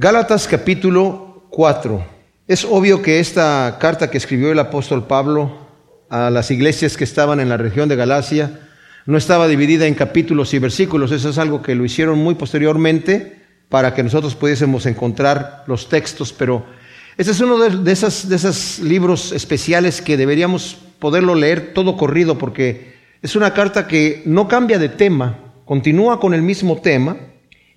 Gálatas 0.00 0.46
capítulo 0.46 1.48
4. 1.50 2.06
Es 2.46 2.64
obvio 2.64 3.02
que 3.02 3.18
esta 3.18 3.78
carta 3.80 4.08
que 4.08 4.18
escribió 4.18 4.52
el 4.52 4.58
apóstol 4.60 5.08
Pablo 5.08 5.58
a 6.08 6.30
las 6.30 6.52
iglesias 6.52 6.96
que 6.96 7.02
estaban 7.02 7.40
en 7.40 7.48
la 7.48 7.56
región 7.56 7.88
de 7.88 7.96
Galacia 7.96 8.60
no 9.06 9.18
estaba 9.18 9.48
dividida 9.48 9.88
en 9.88 9.94
capítulos 9.94 10.54
y 10.54 10.60
versículos. 10.60 11.10
Eso 11.10 11.30
es 11.30 11.38
algo 11.38 11.62
que 11.62 11.74
lo 11.74 11.84
hicieron 11.84 12.20
muy 12.20 12.36
posteriormente 12.36 13.42
para 13.68 13.92
que 13.92 14.04
nosotros 14.04 14.36
pudiésemos 14.36 14.86
encontrar 14.86 15.64
los 15.66 15.88
textos, 15.88 16.32
pero 16.32 16.64
este 17.16 17.32
es 17.32 17.40
uno 17.40 17.58
de, 17.58 17.90
esos, 17.90 18.28
de 18.28 18.36
esos 18.36 18.78
libros 18.78 19.32
especiales 19.32 20.00
que 20.00 20.16
deberíamos 20.16 20.78
poderlo 21.00 21.34
leer 21.34 21.74
todo 21.74 21.96
corrido 21.96 22.38
porque 22.38 22.94
es 23.20 23.34
una 23.34 23.52
carta 23.52 23.88
que 23.88 24.22
no 24.26 24.46
cambia 24.46 24.78
de 24.78 24.90
tema, 24.90 25.40
continúa 25.64 26.20
con 26.20 26.34
el 26.34 26.42
mismo 26.42 26.76
tema 26.76 27.16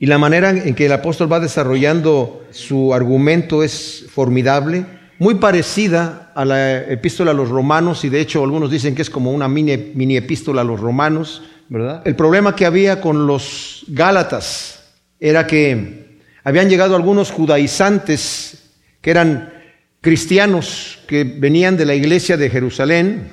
y 0.02 0.08
la 0.08 0.18
manera 0.18 0.50
en 0.50 0.74
que 0.74 0.88
el 0.88 0.94
apóstol 0.94 1.32
va 1.32 1.40
desarrollando 1.40 2.44
su 2.50 2.92
argumento 2.92 3.62
es 3.62 4.08
formidable, 4.10 4.84
muy 5.20 5.36
parecida 5.36 6.32
a 6.34 6.44
la 6.44 6.80
epístola 6.80 7.30
a 7.30 7.34
los 7.36 7.50
romanos, 7.50 8.04
y 8.04 8.10
de 8.10 8.20
hecho 8.20 8.44
algunos 8.44 8.72
dicen 8.72 8.96
que 8.96 9.04
es 9.04 9.12
como 9.12 9.32
una 9.32 9.48
mini, 9.48 9.92
mini 9.94 10.18
epístola 10.18 10.62
a 10.62 10.64
los 10.64 10.80
romanos, 10.80 11.44
¿verdad? 11.70 12.02
El 12.04 12.16
problema 12.16 12.56
que 12.56 12.66
había 12.66 13.00
con 13.00 13.28
los 13.28 13.86
Gálatas 13.90 14.92
era 15.20 15.46
que 15.46 16.18
habían 16.44 16.68
llegado 16.68 16.96
algunos 16.96 17.30
judaizantes 17.30 18.72
que 19.02 19.12
eran 19.12 19.54
cristianos 20.02 20.98
que 21.08 21.26
venían 21.26 21.78
de 21.78 21.86
la 21.86 21.94
iglesia 21.94 22.38
de 22.38 22.50
Jerusalén. 22.50 23.30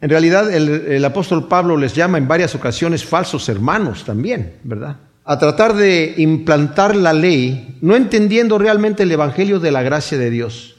En 0.00 0.10
realidad 0.10 0.52
el, 0.52 0.68
el 0.68 1.04
apóstol 1.04 1.46
Pablo 1.46 1.76
les 1.76 1.94
llama 1.94 2.18
en 2.18 2.26
varias 2.26 2.56
ocasiones 2.56 3.04
falsos 3.04 3.48
hermanos 3.48 4.04
también, 4.04 4.54
¿verdad? 4.64 4.96
A 5.30 5.38
tratar 5.38 5.74
de 5.74 6.14
implantar 6.16 6.96
la 6.96 7.12
ley, 7.12 7.76
no 7.82 7.96
entendiendo 7.96 8.56
realmente 8.56 9.02
el 9.02 9.12
Evangelio 9.12 9.60
de 9.60 9.70
la 9.70 9.82
gracia 9.82 10.16
de 10.16 10.30
Dios. 10.30 10.76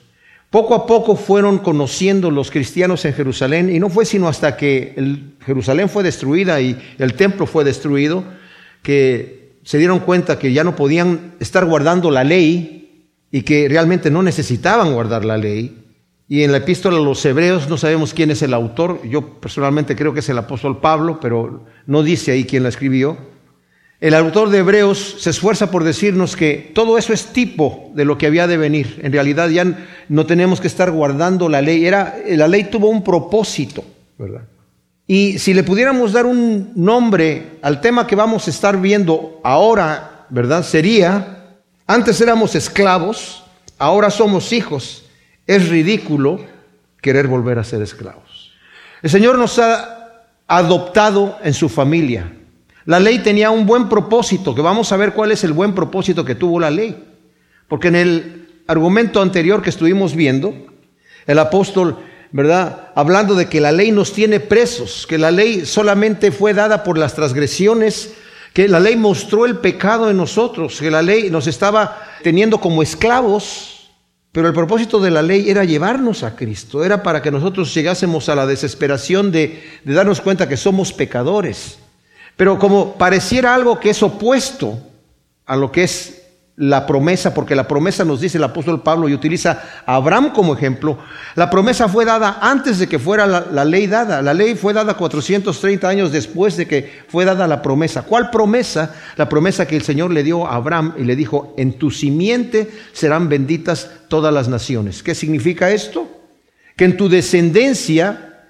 Poco 0.50 0.74
a 0.74 0.88
poco 0.88 1.16
fueron 1.16 1.60
conociendo 1.60 2.32
los 2.32 2.50
cristianos 2.50 3.06
en 3.06 3.14
Jerusalén 3.14 3.70
y 3.70 3.80
no 3.80 3.90
fue 3.90 4.06
sino 4.06 4.28
hasta 4.28 4.58
que 4.58 4.96
Jerusalén 5.46 5.88
fue 5.88 6.02
destruida 6.02 6.60
y 6.62 6.76
el 6.98 7.14
templo 7.14 7.46
fue 7.46 7.64
destruido 7.64 8.24
que 8.82 9.60
se 9.62 9.78
dieron 9.78 10.00
cuenta 10.00 10.40
que 10.40 10.52
ya 10.52 10.64
no 10.64 10.76
podían 10.76 11.36
estar 11.40 11.66
guardando 11.66 12.10
la 12.10 12.24
ley 12.24 13.12
y 13.30 13.44
que 13.44 13.70
realmente 13.70 14.10
no 14.10 14.24
necesitaban 14.24 14.94
guardar 14.94 15.26
la 15.26 15.38
ley. 15.38 15.78
Y 16.28 16.42
en 16.42 16.52
la 16.52 16.58
epístola 16.58 16.98
a 16.98 17.02
los 17.02 17.24
hebreos 17.24 17.70
no 17.70 17.78
sabemos 17.78 18.16
quién 18.16 18.32
es 18.32 18.42
el 18.42 18.56
autor, 18.56 19.00
yo 19.08 19.40
personalmente 19.40 19.96
creo 19.96 20.12
que 20.12 20.22
es 20.22 20.30
el 20.30 20.40
apóstol 20.40 20.82
Pablo, 20.82 21.20
pero 21.22 21.66
no 21.86 22.02
dice 22.02 22.32
ahí 22.32 22.46
quién 22.46 22.64
la 22.64 22.70
escribió. 22.70 23.38
El 24.02 24.14
autor 24.14 24.50
de 24.50 24.60
Hebreos 24.60 25.18
se 25.20 25.30
esfuerza 25.30 25.72
por 25.72 25.84
decirnos 25.84 26.38
que 26.38 26.72
todo 26.74 26.98
eso 26.98 27.12
es 27.12 27.28
tipo 27.28 27.92
de 27.94 28.06
lo 28.06 28.18
que 28.18 28.28
había 28.28 28.48
de 28.48 28.56
venir. 28.56 29.02
En 29.04 29.12
realidad 29.12 29.50
ya 29.50 29.66
no 30.08 30.26
tenemos 30.26 30.62
que 30.62 30.68
estar 30.68 30.90
guardando 30.90 31.50
la 31.50 31.62
ley. 31.62 31.86
Era, 31.86 32.18
la 32.26 32.48
ley 32.48 32.66
tuvo 32.66 32.90
un 32.90 33.04
propósito, 33.04 33.84
¿verdad? 34.18 34.44
Y 35.06 35.38
si 35.40 35.54
le 35.54 35.64
pudiéramos 35.64 36.14
dar 36.14 36.26
un 36.26 36.72
nombre 36.76 37.58
al 37.62 37.82
tema 37.82 38.08
que 38.08 38.16
vamos 38.16 38.48
a 38.48 38.52
estar 38.52 38.80
viendo 38.80 39.42
ahora, 39.44 40.28
¿verdad? 40.30 40.64
Sería, 40.64 41.58
antes 41.86 42.22
éramos 42.22 42.56
esclavos, 42.56 43.44
ahora 43.78 44.12
somos 44.12 44.54
hijos. 44.54 45.04
Es 45.46 45.68
ridículo 45.68 46.40
querer 47.02 47.28
volver 47.28 47.60
a 47.60 47.66
ser 47.66 47.82
esclavos. 47.82 48.54
El 49.02 49.10
Señor 49.10 49.38
nos 49.38 49.60
ha 49.60 50.22
adoptado 50.48 51.38
en 51.44 51.54
su 51.54 51.68
familia. 51.68 52.32
La 52.90 53.00
ley 53.00 53.20
tenía 53.20 53.52
un 53.52 53.68
buen 53.68 53.88
propósito, 53.88 54.56
que 54.56 54.64
vamos 54.64 54.92
a 54.92 54.98
ver 54.98 55.14
cuál 55.14 55.32
es 55.32 55.44
el 55.44 55.54
buen 55.54 55.76
propósito 55.76 56.26
que 56.26 56.34
tuvo 56.34 56.60
la 56.60 56.72
ley. 56.72 56.98
Porque 57.68 57.90
en 57.90 57.96
el 57.96 58.48
argumento 58.66 59.22
anterior 59.22 59.62
que 59.62 59.70
estuvimos 59.70 60.16
viendo, 60.16 60.56
el 61.28 61.38
apóstol, 61.38 62.00
¿verdad? 62.32 62.90
Hablando 62.96 63.36
de 63.36 63.48
que 63.48 63.62
la 63.62 63.72
ley 63.72 63.92
nos 63.92 64.12
tiene 64.12 64.40
presos, 64.40 65.06
que 65.06 65.20
la 65.20 65.30
ley 65.30 65.68
solamente 65.68 66.32
fue 66.32 66.56
dada 66.56 66.84
por 66.84 66.98
las 66.98 67.14
transgresiones, 67.14 68.14
que 68.54 68.68
la 68.68 68.80
ley 68.80 68.96
mostró 68.96 69.46
el 69.46 69.58
pecado 69.58 70.10
en 70.10 70.18
nosotros, 70.18 70.80
que 70.80 70.90
la 70.90 71.04
ley 71.04 71.30
nos 71.30 71.46
estaba 71.46 72.02
teniendo 72.24 72.60
como 72.60 72.82
esclavos, 72.82 73.92
pero 74.32 74.48
el 74.48 74.54
propósito 74.56 75.00
de 75.00 75.12
la 75.12 75.22
ley 75.22 75.48
era 75.48 75.64
llevarnos 75.64 76.24
a 76.24 76.36
Cristo, 76.36 76.84
era 76.84 77.04
para 77.04 77.22
que 77.22 77.30
nosotros 77.30 77.72
llegásemos 77.72 78.30
a 78.30 78.36
la 78.36 78.48
desesperación 78.48 79.32
de, 79.32 79.62
de 79.84 79.94
darnos 79.94 80.22
cuenta 80.22 80.50
que 80.50 80.58
somos 80.58 80.92
pecadores 80.92 81.78
pero 82.40 82.58
como 82.58 82.94
pareciera 82.94 83.54
algo 83.54 83.82
que 83.82 83.90
es 83.90 84.02
opuesto 84.02 84.80
a 85.46 85.58
lo 85.58 85.74
que 85.74 85.84
es 85.84 86.22
la 86.56 86.88
promesa, 86.88 87.34
porque 87.34 87.54
la 87.54 87.68
promesa 87.68 88.06
nos 88.06 88.22
dice 88.22 88.38
el 88.38 88.46
apóstol 88.46 88.82
Pablo 88.82 89.10
y 89.10 89.14
utiliza 89.14 89.62
a 89.86 89.96
Abraham 89.96 90.32
como 90.32 90.54
ejemplo, 90.54 90.98
la 91.36 91.50
promesa 91.50 91.90
fue 91.90 92.06
dada 92.06 92.40
antes 92.42 92.80
de 92.80 92.88
que 92.88 92.98
fuera 92.98 93.28
la, 93.28 93.66
ley 93.66 93.88
dada. 93.88 94.22
La 94.22 94.34
ley 94.34 94.56
fue 94.56 94.72
dada 94.72 94.94
430 94.94 95.86
años 95.86 96.14
después 96.14 96.56
de 96.56 96.66
que 96.66 97.04
fue 97.10 97.26
dada 97.26 97.46
la 97.46 97.62
promesa. 97.62 98.04
¿Cuál 98.04 98.30
promesa? 98.30 98.96
La 99.18 99.28
promesa 99.28 99.68
que 99.68 99.76
el 99.76 99.84
Señor 99.84 100.10
le 100.14 100.24
dio 100.24 100.48
a 100.48 100.56
Abraham 100.56 100.94
y 100.98 101.04
le 101.04 101.18
dijo, 101.18 101.54
en 101.58 101.74
tu 101.74 101.92
simiente 101.92 102.72
serán 102.94 103.28
benditas 103.28 103.92
todas 104.08 104.34
las 104.34 104.48
naciones. 104.48 105.04
¿Qué 105.04 105.14
significa 105.14 105.72
esto? 105.72 106.08
Que 106.78 106.86
en 106.86 106.96
tu 106.96 107.10
descendencia, 107.10 108.46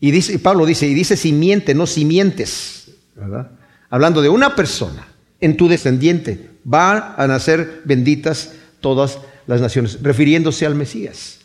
y 0.00 0.10
dice, 0.10 0.36
Pablo 0.40 0.66
dice, 0.66 0.88
y 0.88 0.94
dice 0.94 1.16
simiente, 1.16 1.76
no 1.76 1.86
simientes 1.86 2.79
Hablando 3.88 4.22
de 4.22 4.28
una 4.28 4.54
persona, 4.54 5.08
en 5.40 5.56
tu 5.56 5.68
descendiente 5.68 6.50
van 6.64 7.14
a 7.16 7.26
nacer 7.26 7.82
benditas 7.84 8.52
todas 8.80 9.18
las 9.46 9.60
naciones, 9.60 10.02
refiriéndose 10.02 10.66
al 10.66 10.74
Mesías. 10.74 11.38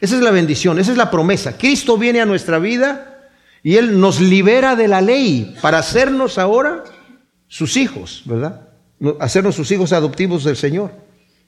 Esa 0.00 0.16
es 0.16 0.22
la 0.22 0.30
bendición, 0.30 0.78
esa 0.78 0.92
es 0.92 0.96
la 0.96 1.10
promesa. 1.10 1.58
Cristo 1.58 1.98
viene 1.98 2.20
a 2.20 2.26
nuestra 2.26 2.58
vida 2.58 3.28
y 3.62 3.76
Él 3.76 4.00
nos 4.00 4.20
libera 4.20 4.76
de 4.76 4.88
la 4.88 5.00
ley 5.00 5.56
para 5.60 5.78
hacernos 5.78 6.38
ahora 6.38 6.84
sus 7.48 7.76
hijos, 7.76 8.22
¿verdad? 8.24 8.68
Hacernos 9.18 9.56
sus 9.56 9.70
hijos 9.70 9.92
adoptivos 9.92 10.44
del 10.44 10.56
Señor. 10.56 10.92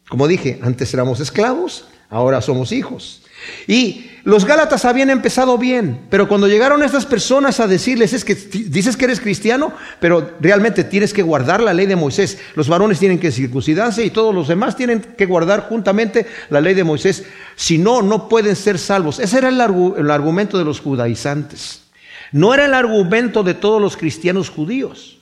Como 0.08 0.28
dije, 0.28 0.58
antes 0.62 0.92
éramos 0.92 1.20
esclavos, 1.20 1.86
ahora 2.10 2.42
somos 2.42 2.72
hijos. 2.72 3.21
Y 3.66 4.06
los 4.24 4.44
Gálatas 4.44 4.84
habían 4.84 5.10
empezado 5.10 5.58
bien, 5.58 6.02
pero 6.08 6.28
cuando 6.28 6.46
llegaron 6.46 6.84
estas 6.84 7.06
personas 7.06 7.58
a 7.58 7.66
decirles, 7.66 8.12
es 8.12 8.24
que 8.24 8.34
dices 8.34 8.96
que 8.96 9.06
eres 9.06 9.20
cristiano, 9.20 9.72
pero 9.98 10.34
realmente 10.40 10.84
tienes 10.84 11.12
que 11.12 11.22
guardar 11.22 11.60
la 11.60 11.74
ley 11.74 11.86
de 11.86 11.96
Moisés. 11.96 12.38
Los 12.54 12.68
varones 12.68 13.00
tienen 13.00 13.18
que 13.18 13.32
circuncidarse 13.32 14.04
y 14.04 14.10
todos 14.10 14.32
los 14.32 14.46
demás 14.46 14.76
tienen 14.76 15.00
que 15.00 15.26
guardar 15.26 15.68
juntamente 15.68 16.26
la 16.50 16.60
ley 16.60 16.74
de 16.74 16.84
Moisés. 16.84 17.24
Si 17.56 17.78
no, 17.78 18.00
no 18.00 18.28
pueden 18.28 18.54
ser 18.54 18.78
salvos. 18.78 19.18
Ese 19.18 19.38
era 19.38 19.48
el, 19.48 19.60
el 19.96 20.10
argumento 20.10 20.56
de 20.56 20.64
los 20.64 20.80
judaizantes. 20.80 21.82
No 22.30 22.54
era 22.54 22.66
el 22.66 22.74
argumento 22.74 23.42
de 23.42 23.54
todos 23.54 23.82
los 23.82 23.96
cristianos 23.96 24.50
judíos, 24.50 25.18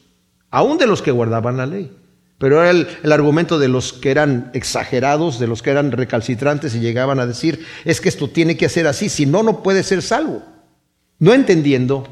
aún 0.51 0.77
de 0.77 0.87
los 0.87 1.01
que 1.01 1.11
guardaban 1.11 1.57
la 1.57 1.67
ley. 1.67 1.91
Pero 2.41 2.63
era 2.65 2.71
el, 2.71 3.13
argumento 3.13 3.59
de 3.59 3.69
los 3.69 3.93
que 3.93 4.11
eran 4.11 4.51
exagerados, 4.55 5.39
de 5.39 5.47
los 5.47 5.61
que 5.61 5.69
eran 5.69 5.93
recalcitrantes 5.93 6.75
y 6.75 6.81
llegaban 6.81 7.21
a 7.21 7.27
decir, 7.27 7.67
es 7.85 8.01
que 8.01 8.09
esto 8.09 8.31
tiene 8.31 8.57
que 8.57 8.71
ser 8.71 8.87
así, 8.87 9.11
si 9.11 9.27
no, 9.27 9.43
no 9.43 9.63
puede 9.63 9.83
ser 9.83 10.01
salvo. 10.01 10.43
No 11.19 11.35
entendiendo 11.35 12.09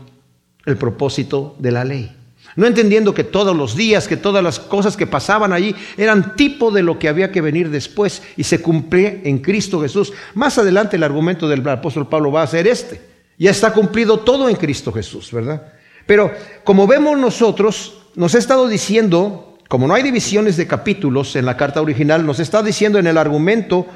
el 0.66 0.76
propósito 0.76 1.56
de 1.58 1.72
la 1.72 1.82
ley. 1.82 2.14
No 2.56 2.66
entendiendo 2.66 3.14
que 3.14 3.24
todos 3.24 3.56
los 3.56 3.74
días, 3.74 4.06
que 4.06 4.18
todas 4.18 4.44
las 4.44 4.60
cosas 4.60 4.98
que 4.98 5.06
pasaban 5.06 5.54
allí 5.54 5.74
eran 5.96 6.36
tipo 6.36 6.70
de 6.70 6.82
lo 6.82 6.98
que 6.98 7.08
había 7.08 7.32
que 7.32 7.40
venir 7.40 7.70
después 7.70 8.22
y 8.36 8.44
se 8.44 8.60
cumplía 8.60 9.22
en 9.24 9.38
Cristo 9.38 9.80
Jesús. 9.80 10.12
Más 10.34 10.58
adelante 10.58 10.96
el 10.96 11.04
argumento 11.04 11.48
del 11.48 11.66
apóstol 11.66 12.06
Pablo 12.06 12.30
va 12.30 12.42
a 12.42 12.46
ser 12.46 12.66
este. 12.66 13.00
Ya 13.38 13.50
está 13.50 13.72
cumplido 13.72 14.18
todo 14.18 14.50
en 14.50 14.56
Cristo 14.56 14.92
Jesús, 14.92 15.32
¿verdad? 15.32 15.72
Pero 16.04 16.30
como 16.64 16.86
vemos 16.86 17.16
nosotros, 17.16 18.02
nos 18.14 18.34
ha 18.34 18.38
estado 18.38 18.68
diciendo 18.68 19.47
como 19.68 19.86
no 19.86 19.94
hay 19.94 20.02
divisiones 20.02 20.56
de 20.56 20.66
capítulos 20.66 21.36
en 21.36 21.44
la 21.44 21.56
carta 21.56 21.80
original, 21.82 22.24
nos 22.24 22.40
está 22.40 22.62
diciendo 22.62 22.98
en 22.98 23.06
el 23.06 23.18
argumento, 23.18 23.86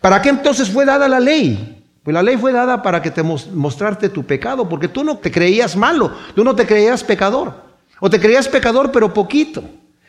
¿para 0.00 0.20
qué 0.22 0.30
entonces 0.30 0.70
fue 0.70 0.86
dada 0.86 1.08
la 1.08 1.20
ley? 1.20 1.84
Pues 2.02 2.14
la 2.14 2.22
ley 2.22 2.38
fue 2.38 2.52
dada 2.52 2.82
para 2.82 3.02
que 3.02 3.10
te 3.10 3.22
mostrarte 3.22 4.08
tu 4.08 4.24
pecado, 4.24 4.68
porque 4.68 4.88
tú 4.88 5.04
no 5.04 5.18
te 5.18 5.30
creías 5.30 5.76
malo, 5.76 6.10
tú 6.34 6.42
no 6.42 6.56
te 6.56 6.66
creías 6.66 7.04
pecador, 7.04 7.52
o 8.00 8.08
te 8.08 8.18
creías 8.18 8.48
pecador 8.48 8.90
pero 8.90 9.12
poquito. 9.12 9.62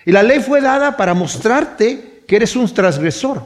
Y 0.06 0.12
la 0.12 0.24
ley 0.24 0.40
fue 0.40 0.62
dada 0.62 0.96
para 0.96 1.14
mostrarte 1.14 2.24
que 2.26 2.38
eres 2.38 2.56
un 2.56 2.74
transgresor. 2.74 3.44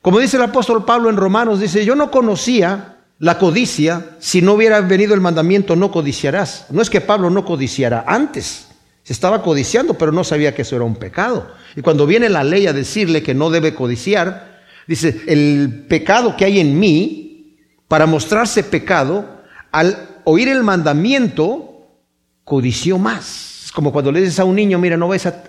Como 0.00 0.20
dice 0.20 0.36
el 0.36 0.44
apóstol 0.44 0.84
Pablo 0.84 1.10
en 1.10 1.16
Romanos, 1.16 1.60
dice, 1.60 1.84
yo 1.84 1.96
no 1.96 2.10
conocía 2.10 2.98
la 3.18 3.36
codicia 3.36 4.16
si 4.18 4.40
no 4.40 4.54
hubiera 4.54 4.80
venido 4.80 5.12
el 5.12 5.20
mandamiento, 5.20 5.76
no 5.76 5.90
codiciarás. 5.90 6.66
No 6.70 6.80
es 6.80 6.88
que 6.88 7.02
Pablo 7.02 7.28
no 7.28 7.44
codiciara 7.44 8.04
antes, 8.06 8.69
estaba 9.12 9.42
codiciando, 9.42 9.94
pero 9.94 10.12
no 10.12 10.22
sabía 10.22 10.54
que 10.54 10.62
eso 10.62 10.76
era 10.76 10.84
un 10.84 10.94
pecado. 10.94 11.50
Y 11.74 11.82
cuando 11.82 12.06
viene 12.06 12.28
la 12.28 12.44
ley 12.44 12.66
a 12.66 12.72
decirle 12.72 13.22
que 13.22 13.34
no 13.34 13.50
debe 13.50 13.74
codiciar, 13.74 14.60
dice, 14.86 15.22
el 15.26 15.86
pecado 15.88 16.36
que 16.36 16.44
hay 16.44 16.60
en 16.60 16.78
mí, 16.78 17.56
para 17.88 18.06
mostrarse 18.06 18.62
pecado, 18.62 19.42
al 19.72 20.20
oír 20.24 20.48
el 20.48 20.62
mandamiento, 20.62 21.88
codició 22.44 22.98
más. 22.98 23.64
Es 23.64 23.72
como 23.72 23.92
cuando 23.92 24.12
le 24.12 24.20
dices 24.20 24.38
a 24.38 24.44
un 24.44 24.54
niño, 24.54 24.78
mira, 24.78 24.96
no 24.96 25.08
vayas 25.08 25.26
a, 25.26 25.42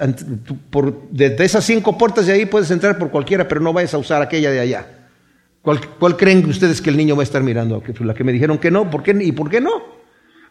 por, 0.71 1.09
de, 1.09 1.35
esas 1.39 1.63
cinco 1.63 1.97
puertas 1.97 2.25
de 2.25 2.33
ahí 2.33 2.45
puedes 2.45 2.71
entrar 2.71 2.97
por 2.97 3.11
cualquiera, 3.11 3.47
pero 3.47 3.61
no 3.61 3.73
vayas 3.73 3.93
a 3.93 3.99
usar 3.99 4.23
aquella 4.23 4.49
de 4.49 4.59
allá. 4.59 4.87
¿Cuál, 5.61 5.79
¿Cuál, 5.99 6.17
creen 6.17 6.43
ustedes 6.49 6.81
que 6.81 6.89
el 6.89 6.97
niño 6.97 7.15
va 7.15 7.21
a 7.21 7.25
estar 7.25 7.43
mirando? 7.43 7.83
La 7.99 8.15
que 8.15 8.23
me 8.23 8.31
dijeron 8.31 8.57
que 8.57 8.71
no, 8.71 8.89
¿por 8.89 9.03
qué? 9.03 9.15
¿Y 9.21 9.31
por 9.31 9.51
qué 9.51 9.61
no? 9.61 10.00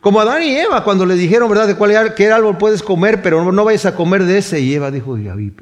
Como 0.00 0.20
Adán 0.20 0.42
y 0.42 0.56
Eva, 0.56 0.82
cuando 0.82 1.04
le 1.04 1.14
dijeron, 1.14 1.48
¿verdad?, 1.48 1.66
de 1.66 1.76
cuál 1.76 2.14
qué 2.14 2.30
árbol 2.30 2.56
puedes 2.56 2.82
comer, 2.82 3.22
pero 3.22 3.52
no 3.52 3.64
vayas 3.64 3.86
a 3.86 3.94
comer 3.94 4.24
de 4.24 4.38
ese. 4.38 4.60
Y 4.60 4.74
Eva 4.74 4.90
dijo, 4.90 5.18
¿y, 5.18 5.52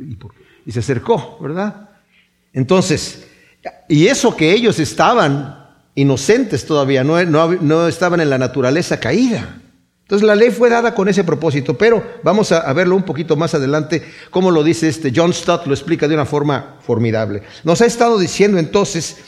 y 0.64 0.73
se 0.73 0.79
acercó, 0.79 1.38
¿verdad? 1.40 1.90
Entonces, 2.52 3.26
y 3.88 4.06
eso 4.06 4.37
que 4.37 4.52
ellos 4.52 4.79
estaban 4.79 5.67
inocentes 5.94 6.64
todavía, 6.64 7.02
no, 7.02 7.23
no, 7.25 7.55
no 7.55 7.88
estaban 7.88 8.20
en 8.20 8.31
la 8.31 8.38
naturaleza 8.38 9.00
caída. 9.00 9.61
Entonces 10.02 10.26
la 10.26 10.37
ley 10.37 10.50
fue 10.50 10.70
dada 10.70 10.94
con 10.94 11.08
ese 11.08 11.23
propósito, 11.23 11.76
pero 11.76 12.02
vamos 12.23 12.50
a, 12.52 12.73
verlo 12.73 12.96
un 12.96 13.02
poquito 13.02 13.37
más 13.37 13.55
adelante, 13.55 14.02
como 14.31 14.50
lo 14.50 14.62
dice 14.62 14.88
este 14.88 15.12
John 15.14 15.35
Stott, 15.35 15.67
lo 15.67 15.75
explica 15.75 16.08
de 16.08 16.14
una 16.14 16.25
forma 16.25 16.76
formidable. 16.81 17.43
Nos 17.62 17.82
ha 17.82 17.87
estado 17.87 18.19
diciendo 18.19 18.58
entonces, 18.58 19.19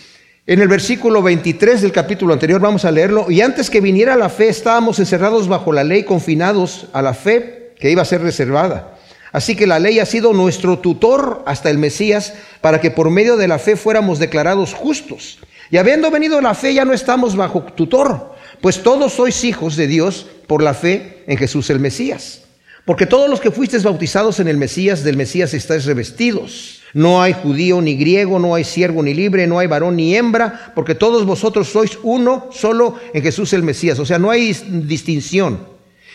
en 0.50 0.60
el 0.60 0.66
versículo 0.66 1.22
23 1.22 1.80
del 1.80 1.92
capítulo 1.92 2.32
anterior, 2.32 2.60
vamos 2.60 2.84
a 2.84 2.90
leerlo, 2.90 3.30
y 3.30 3.40
antes 3.40 3.70
que 3.70 3.80
viniera 3.80 4.16
la 4.16 4.28
fe 4.28 4.48
estábamos 4.48 4.98
encerrados 4.98 5.46
bajo 5.46 5.72
la 5.72 5.84
ley, 5.84 6.02
confinados 6.02 6.88
a 6.92 7.02
la 7.02 7.14
fe 7.14 7.72
que 7.78 7.92
iba 7.92 8.02
a 8.02 8.04
ser 8.04 8.20
reservada. 8.20 8.98
Así 9.30 9.54
que 9.54 9.68
la 9.68 9.78
ley 9.78 10.00
ha 10.00 10.06
sido 10.06 10.32
nuestro 10.32 10.80
tutor 10.80 11.44
hasta 11.46 11.70
el 11.70 11.78
Mesías, 11.78 12.34
para 12.60 12.80
que 12.80 12.90
por 12.90 13.10
medio 13.10 13.36
de 13.36 13.46
la 13.46 13.60
fe 13.60 13.76
fuéramos 13.76 14.18
declarados 14.18 14.74
justos. 14.74 15.38
Y 15.70 15.76
habiendo 15.76 16.10
venido 16.10 16.40
la 16.40 16.54
fe 16.54 16.74
ya 16.74 16.84
no 16.84 16.94
estamos 16.94 17.36
bajo 17.36 17.62
tutor, 17.62 18.34
pues 18.60 18.82
todos 18.82 19.12
sois 19.12 19.44
hijos 19.44 19.76
de 19.76 19.86
Dios 19.86 20.26
por 20.48 20.64
la 20.64 20.74
fe 20.74 21.22
en 21.28 21.38
Jesús 21.38 21.70
el 21.70 21.78
Mesías. 21.78 22.42
Porque 22.84 23.06
todos 23.06 23.30
los 23.30 23.40
que 23.40 23.52
fuisteis 23.52 23.84
bautizados 23.84 24.40
en 24.40 24.48
el 24.48 24.56
Mesías, 24.56 25.04
del 25.04 25.16
Mesías 25.16 25.54
estáis 25.54 25.84
revestidos. 25.84 26.79
No 26.92 27.22
hay 27.22 27.32
judío 27.32 27.80
ni 27.80 27.96
griego, 27.96 28.38
no 28.38 28.54
hay 28.54 28.64
siervo 28.64 29.02
ni 29.02 29.14
libre, 29.14 29.46
no 29.46 29.58
hay 29.58 29.66
varón 29.66 29.96
ni 29.96 30.16
hembra, 30.16 30.72
porque 30.74 30.94
todos 30.94 31.24
vosotros 31.24 31.68
sois 31.68 31.98
uno 32.02 32.48
solo 32.52 32.96
en 33.14 33.22
Jesús 33.22 33.52
el 33.52 33.62
Mesías. 33.62 33.98
O 33.98 34.06
sea, 34.06 34.18
no 34.18 34.30
hay 34.30 34.52
distinción. 34.52 35.60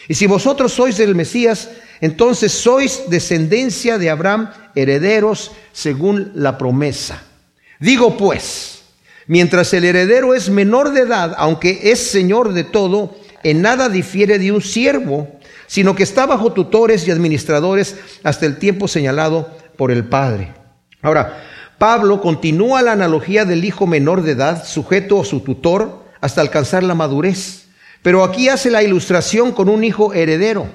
Y 0.07 0.13
si 0.13 0.27
vosotros 0.27 0.73
sois 0.73 0.97
del 0.97 1.15
Mesías, 1.15 1.69
entonces 2.01 2.51
sois 2.51 3.03
descendencia 3.09 3.97
de 3.97 4.09
Abraham, 4.09 4.51
herederos 4.75 5.51
según 5.71 6.31
la 6.35 6.57
promesa. 6.57 7.23
Digo 7.79 8.17
pues, 8.17 8.83
mientras 9.27 9.73
el 9.73 9.85
heredero 9.85 10.33
es 10.33 10.49
menor 10.49 10.91
de 10.91 11.01
edad, 11.01 11.33
aunque 11.37 11.91
es 11.91 11.99
señor 11.99 12.53
de 12.53 12.63
todo, 12.63 13.15
en 13.43 13.61
nada 13.61 13.89
difiere 13.89 14.39
de 14.39 14.51
un 14.51 14.61
siervo, 14.61 15.27
sino 15.67 15.95
que 15.95 16.03
está 16.03 16.25
bajo 16.25 16.53
tutores 16.53 17.07
y 17.07 17.11
administradores 17.11 17.95
hasta 18.23 18.45
el 18.45 18.57
tiempo 18.57 18.87
señalado 18.87 19.49
por 19.77 19.91
el 19.91 20.05
Padre. 20.05 20.64
Ahora, 21.05 21.43
Pablo 21.77 22.19
continúa 22.19 22.81
la 22.81 22.93
analogía 22.93 23.45
del 23.45 23.63
hijo 23.63 23.85
menor 23.85 24.23
de 24.23 24.31
edad, 24.31 24.65
sujeto 24.65 25.21
a 25.21 25.25
su 25.25 25.41
tutor, 25.41 26.03
hasta 26.19 26.41
alcanzar 26.41 26.81
la 26.81 26.95
madurez. 26.95 27.67
Pero 28.01 28.23
aquí 28.23 28.49
hace 28.49 28.71
la 28.71 28.81
ilustración 28.81 29.51
con 29.51 29.69
un 29.69 29.83
hijo 29.83 30.15
heredero. 30.15 30.67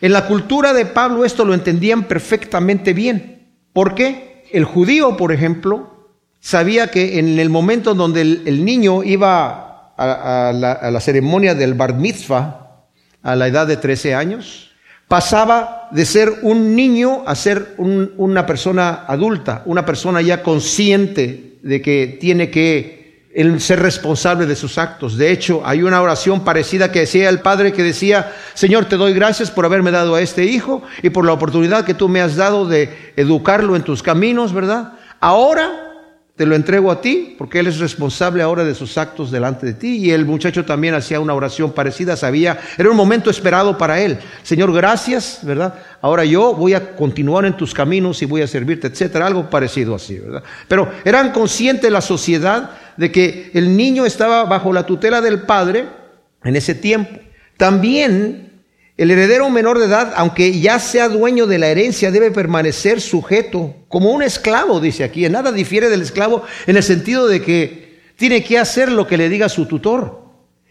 En 0.00 0.12
la 0.12 0.26
cultura 0.26 0.72
de 0.72 0.84
Pablo 0.84 1.24
esto 1.24 1.44
lo 1.44 1.54
entendían 1.54 2.08
perfectamente 2.08 2.92
bien. 2.92 3.52
¿Por 3.72 3.94
qué? 3.94 4.44
El 4.50 4.64
judío, 4.64 5.16
por 5.16 5.30
ejemplo, 5.30 6.08
sabía 6.40 6.90
que 6.90 7.20
en 7.20 7.38
el 7.38 7.48
momento 7.48 7.94
donde 7.94 8.22
el, 8.22 8.64
niño 8.64 9.04
iba 9.04 9.92
a, 9.96 10.52
la, 10.52 11.00
ceremonia 11.00 11.54
del 11.54 11.74
bar 11.74 11.94
mitzvah 11.94 12.84
a 13.22 13.36
la 13.36 13.46
edad 13.46 13.68
de 13.68 13.76
13 13.76 14.16
años, 14.16 14.67
pasaba 15.08 15.88
de 15.90 16.04
ser 16.04 16.30
un 16.42 16.76
niño 16.76 17.22
a 17.26 17.34
ser 17.34 17.74
una 17.78 18.46
persona 18.46 19.04
adulta, 19.06 19.62
una 19.64 19.84
persona 19.84 20.20
ya 20.20 20.42
consciente 20.42 21.58
de 21.62 21.82
que 21.82 22.18
tiene 22.20 22.50
que 22.50 22.98
ser 23.58 23.80
responsable 23.80 24.46
de 24.46 24.54
sus 24.56 24.76
actos. 24.78 25.16
De 25.16 25.30
hecho, 25.32 25.62
hay 25.64 25.82
una 25.82 26.02
oración 26.02 26.44
parecida 26.44 26.92
que 26.92 27.00
decía 27.00 27.30
el 27.30 27.40
padre 27.40 27.72
que 27.72 27.82
decía, 27.82 28.32
Señor, 28.54 28.84
te 28.86 28.96
doy 28.96 29.14
gracias 29.14 29.50
por 29.50 29.64
haberme 29.64 29.90
dado 29.90 30.14
a 30.14 30.20
este 30.20 30.44
hijo 30.44 30.82
y 31.02 31.10
por 31.10 31.24
la 31.24 31.32
oportunidad 31.32 31.84
que 31.84 31.94
tú 31.94 32.08
me 32.08 32.20
has 32.20 32.36
dado 32.36 32.66
de 32.66 33.12
educarlo 33.16 33.76
en 33.76 33.82
tus 33.82 34.02
caminos, 34.02 34.52
¿verdad? 34.52 34.92
Ahora 35.20 35.87
te 36.38 36.46
lo 36.46 36.54
entrego 36.54 36.92
a 36.92 37.00
ti, 37.00 37.34
porque 37.36 37.58
Él 37.58 37.66
es 37.66 37.80
responsable 37.80 38.44
ahora 38.44 38.62
de 38.62 38.72
sus 38.72 38.96
actos 38.96 39.32
delante 39.32 39.66
de 39.66 39.74
ti. 39.74 39.96
Y 39.96 40.12
el 40.12 40.24
muchacho 40.24 40.64
también 40.64 40.94
hacía 40.94 41.18
una 41.18 41.34
oración 41.34 41.72
parecida, 41.72 42.16
sabía, 42.16 42.60
era 42.78 42.88
un 42.88 42.96
momento 42.96 43.28
esperado 43.28 43.76
para 43.76 44.00
Él. 44.00 44.18
Señor, 44.44 44.72
gracias, 44.72 45.40
¿verdad? 45.42 45.74
Ahora 46.00 46.24
yo 46.24 46.54
voy 46.54 46.74
a 46.74 46.94
continuar 46.94 47.44
en 47.44 47.56
tus 47.56 47.74
caminos 47.74 48.22
y 48.22 48.26
voy 48.26 48.42
a 48.42 48.46
servirte, 48.46 48.86
etcétera, 48.86 49.26
algo 49.26 49.50
parecido 49.50 49.96
así, 49.96 50.16
¿verdad? 50.16 50.44
Pero 50.68 50.88
eran 51.04 51.32
conscientes 51.32 51.90
la 51.90 52.00
sociedad 52.00 52.70
de 52.96 53.10
que 53.10 53.50
el 53.54 53.76
niño 53.76 54.06
estaba 54.06 54.44
bajo 54.44 54.72
la 54.72 54.86
tutela 54.86 55.20
del 55.20 55.42
padre 55.42 55.86
en 56.44 56.54
ese 56.54 56.76
tiempo. 56.76 57.18
También 57.56 58.47
el 58.98 59.12
heredero 59.12 59.48
menor 59.48 59.78
de 59.78 59.86
edad, 59.86 60.12
aunque 60.16 60.58
ya 60.60 60.80
sea 60.80 61.08
dueño 61.08 61.46
de 61.46 61.58
la 61.58 61.68
herencia, 61.68 62.10
debe 62.10 62.32
permanecer 62.32 63.00
sujeto 63.00 63.76
como 63.86 64.10
un 64.10 64.24
esclavo, 64.24 64.80
dice 64.80 65.04
aquí. 65.04 65.24
En 65.24 65.32
nada 65.32 65.52
difiere 65.52 65.88
del 65.88 66.02
esclavo 66.02 66.42
en 66.66 66.76
el 66.76 66.82
sentido 66.82 67.28
de 67.28 67.40
que 67.40 68.00
tiene 68.16 68.42
que 68.42 68.58
hacer 68.58 68.90
lo 68.90 69.06
que 69.06 69.16
le 69.16 69.28
diga 69.28 69.48
su 69.48 69.66
tutor. 69.66 70.24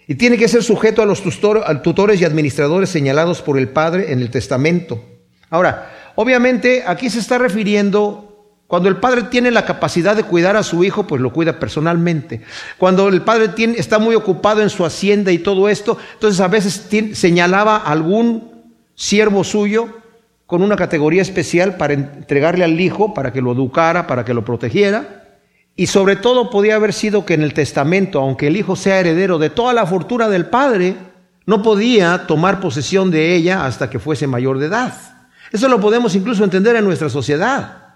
Y 0.08 0.16
tiene 0.16 0.38
que 0.38 0.50
ser 0.50 0.62
sujeto 0.62 1.02
a 1.02 1.06
los 1.06 1.22
tutores 1.22 2.20
y 2.20 2.26
administradores 2.26 2.90
señalados 2.90 3.42
por 3.42 3.58
el 3.58 3.70
padre 3.70 4.12
en 4.12 4.20
el 4.20 4.30
testamento. 4.30 5.02
Ahora, 5.50 6.12
obviamente 6.16 6.84
aquí 6.86 7.10
se 7.10 7.20
está 7.20 7.38
refiriendo 7.38 8.27
cuando 8.68 8.90
el 8.90 8.98
padre 8.98 9.24
tiene 9.24 9.50
la 9.50 9.66
capacidad 9.66 10.16
de 10.16 10.24
cuidar 10.24 10.58
a 10.58 10.64
su 10.64 10.84
hijo, 10.84 11.08
pues 11.08 11.22
lo 11.22 11.32
cuida 11.32 11.58
personalmente. 11.58 12.42
Cuando 12.78 13.08
el 13.08 13.22
padre 13.22 13.50
está 13.78 13.98
muy 13.98 14.14
ocupado 14.14 14.62
en 14.62 14.70
su 14.70 14.86
hacienda 14.86 15.32
y 15.32 15.40
todo 15.40 15.70
esto, 15.70 15.98
entonces 16.14 16.42
a 16.42 16.50
veces 16.50 16.88
señalaba 17.14 17.78
a 17.78 17.92
algún 17.92 18.52
siervo 18.94 19.46
suyo 19.46 19.88
con 20.46 20.62
una 20.62 20.76
categoría 20.76 21.22
especial 21.22 21.78
para 21.78 21.94
entregarle 21.94 22.66
al 22.66 22.80
hijo, 22.80 23.14
para 23.14 23.32
que 23.32 23.42
lo 23.42 23.54
educara, 23.54 24.06
para 24.06 24.26
que 24.26 24.34
lo 24.34 24.44
protegiera. 24.44 25.24
Y 25.78 25.88
sobre 25.88 26.18
todo 26.18 26.50
podía 26.50 26.76
haber 26.76 26.92
sido 26.92 27.26
que 27.26 27.36
en 27.36 27.44
el 27.44 27.54
testamento, 27.54 28.20
aunque 28.20 28.48
el 28.48 28.58
hijo 28.58 28.76
sea 28.76 29.00
heredero 29.00 29.40
de 29.40 29.50
toda 29.50 29.72
la 29.72 29.86
fortuna 29.86 30.28
del 30.28 30.48
padre, 30.48 30.96
no 31.46 31.62
podía 31.62 32.28
tomar 32.28 32.60
posesión 32.60 33.12
de 33.12 33.34
ella 33.34 33.66
hasta 33.66 33.90
que 33.90 34.00
fuese 34.00 34.28
mayor 34.28 34.60
de 34.60 34.66
edad. 34.66 34.94
Eso 35.54 35.70
lo 35.70 35.80
podemos 35.80 36.16
incluso 36.16 36.44
entender 36.44 36.76
en 36.76 36.84
nuestra 36.84 37.10
sociedad. 37.10 37.87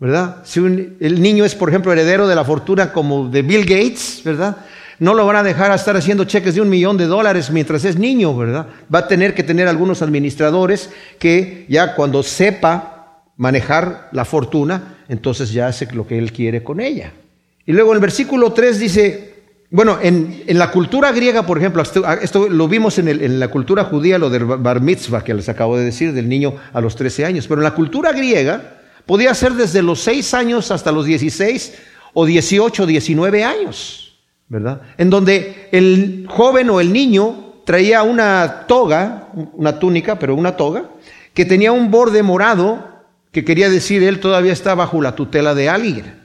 ¿Verdad? 0.00 0.38
Si 0.44 0.58
el 0.58 1.20
niño 1.20 1.44
es, 1.44 1.54
por 1.54 1.68
ejemplo, 1.68 1.92
heredero 1.92 2.26
de 2.26 2.34
la 2.34 2.44
fortuna 2.44 2.90
como 2.90 3.28
de 3.28 3.42
Bill 3.42 3.66
Gates, 3.66 4.22
¿verdad? 4.24 4.56
No 4.98 5.14
lo 5.14 5.26
van 5.26 5.36
a 5.36 5.42
dejar 5.42 5.70
a 5.70 5.74
estar 5.74 5.96
haciendo 5.96 6.24
cheques 6.24 6.54
de 6.54 6.62
un 6.62 6.70
millón 6.70 6.96
de 6.96 7.04
dólares 7.06 7.50
mientras 7.50 7.84
es 7.84 7.98
niño, 7.98 8.34
¿verdad? 8.34 8.66
Va 8.92 9.00
a 9.00 9.08
tener 9.08 9.34
que 9.34 9.42
tener 9.42 9.68
algunos 9.68 10.00
administradores 10.00 10.90
que 11.18 11.66
ya 11.68 11.94
cuando 11.94 12.22
sepa 12.22 13.22
manejar 13.36 14.08
la 14.12 14.24
fortuna, 14.24 14.96
entonces 15.08 15.52
ya 15.52 15.68
hace 15.68 15.86
lo 15.92 16.06
que 16.06 16.18
él 16.18 16.32
quiere 16.32 16.62
con 16.64 16.80
ella. 16.80 17.12
Y 17.66 17.72
luego 17.72 17.92
el 17.92 18.00
versículo 18.00 18.52
3 18.52 18.78
dice, 18.78 19.34
bueno, 19.70 19.98
en, 20.02 20.44
la 20.48 20.70
cultura 20.70 21.12
griega, 21.12 21.44
por 21.44 21.58
ejemplo, 21.58 21.82
esto, 21.82 22.48
lo 22.48 22.68
vimos 22.68 22.98
en, 22.98 23.08
en, 23.08 23.38
la 23.38 23.48
cultura 23.48 23.84
judía, 23.84 24.18
lo 24.18 24.30
del 24.30 24.44
bar 24.44 24.80
mitzvah 24.80 25.24
que 25.24 25.34
les 25.34 25.48
acabo 25.48 25.76
de 25.76 25.84
decir, 25.84 26.12
del 26.14 26.28
niño 26.28 26.54
a 26.72 26.80
los 26.80 26.96
13 26.96 27.26
años, 27.26 27.46
pero 27.46 27.60
en 27.60 27.64
la 27.64 27.74
cultura 27.74 28.12
griega, 28.12 28.79
Podía 29.06 29.34
ser 29.34 29.52
desde 29.54 29.82
los 29.82 30.00
6 30.00 30.34
años 30.34 30.70
hasta 30.70 30.92
los 30.92 31.04
16 31.04 31.74
o 32.12 32.26
18 32.26 32.82
o 32.82 32.86
19 32.86 33.44
años, 33.44 34.18
¿verdad? 34.48 34.82
En 34.98 35.10
donde 35.10 35.68
el 35.72 36.26
joven 36.28 36.70
o 36.70 36.80
el 36.80 36.92
niño 36.92 37.54
traía 37.64 38.02
una 38.02 38.66
toga, 38.66 39.28
una 39.52 39.78
túnica, 39.78 40.18
pero 40.18 40.34
una 40.34 40.56
toga, 40.56 40.90
que 41.34 41.44
tenía 41.44 41.72
un 41.72 41.90
borde 41.90 42.22
morado, 42.22 42.88
que 43.32 43.44
quería 43.44 43.70
decir 43.70 44.02
él 44.02 44.18
todavía 44.18 44.52
está 44.52 44.74
bajo 44.74 45.00
la 45.00 45.14
tutela 45.14 45.54
de 45.54 45.68
alguien. 45.68 46.20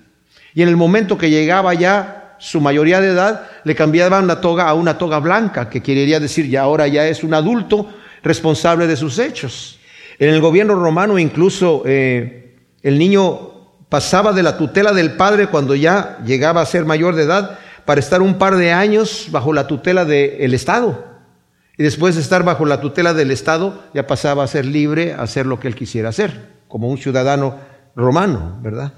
Y 0.54 0.62
en 0.62 0.70
el 0.70 0.78
momento 0.78 1.18
que 1.18 1.30
llegaba 1.30 1.74
ya 1.74 2.36
su 2.40 2.60
mayoría 2.62 3.02
de 3.02 3.10
edad, 3.10 3.48
le 3.64 3.76
cambiaban 3.76 4.28
la 4.28 4.42
toga 4.42 4.68
a 4.68 4.74
una 4.74 4.98
toga 4.98 5.20
blanca, 5.20 5.70
que 5.70 5.82
quería 5.82 6.20
decir 6.20 6.50
ya 6.50 6.62
ahora 6.62 6.88
ya 6.88 7.08
es 7.08 7.24
un 7.24 7.34
adulto 7.34 7.90
responsable 8.24 8.88
de 8.88 8.96
sus 8.96 9.20
hechos. 9.20 9.80
En 10.18 10.30
el 10.30 10.42
gobierno 10.42 10.76
romano 10.76 11.20
incluso 11.20 11.84
eh, 11.86 12.45
el 12.86 13.00
niño 13.00 13.52
pasaba 13.90 14.32
de 14.32 14.44
la 14.44 14.58
tutela 14.58 14.94
del 14.94 15.14
padre 15.14 15.48
cuando 15.48 15.74
ya 15.74 16.20
llegaba 16.24 16.62
a 16.62 16.66
ser 16.68 16.86
mayor 16.86 17.16
de 17.16 17.24
edad 17.24 17.58
para 17.84 18.00
estar 18.00 18.22
un 18.22 18.38
par 18.38 18.58
de 18.58 18.74
años 18.74 19.30
bajo 19.32 19.54
la 19.54 19.66
tutela 19.66 20.06
del 20.06 20.54
Estado. 20.54 21.04
Y 21.80 21.84
después 21.84 22.14
de 22.14 22.22
estar 22.22 22.44
bajo 22.44 22.64
la 22.64 22.82
tutela 22.82 23.16
del 23.16 23.32
Estado, 23.32 23.84
ya 23.96 24.06
pasaba 24.06 24.44
a 24.44 24.48
ser 24.48 24.68
libre 24.68 25.14
a 25.14 25.24
hacer 25.24 25.48
lo 25.48 25.60
que 25.60 25.68
él 25.68 25.74
quisiera 25.74 26.10
hacer, 26.10 26.48
como 26.68 26.88
un 26.88 27.00
ciudadano 27.00 27.58
romano, 27.96 28.60
¿verdad? 28.62 28.94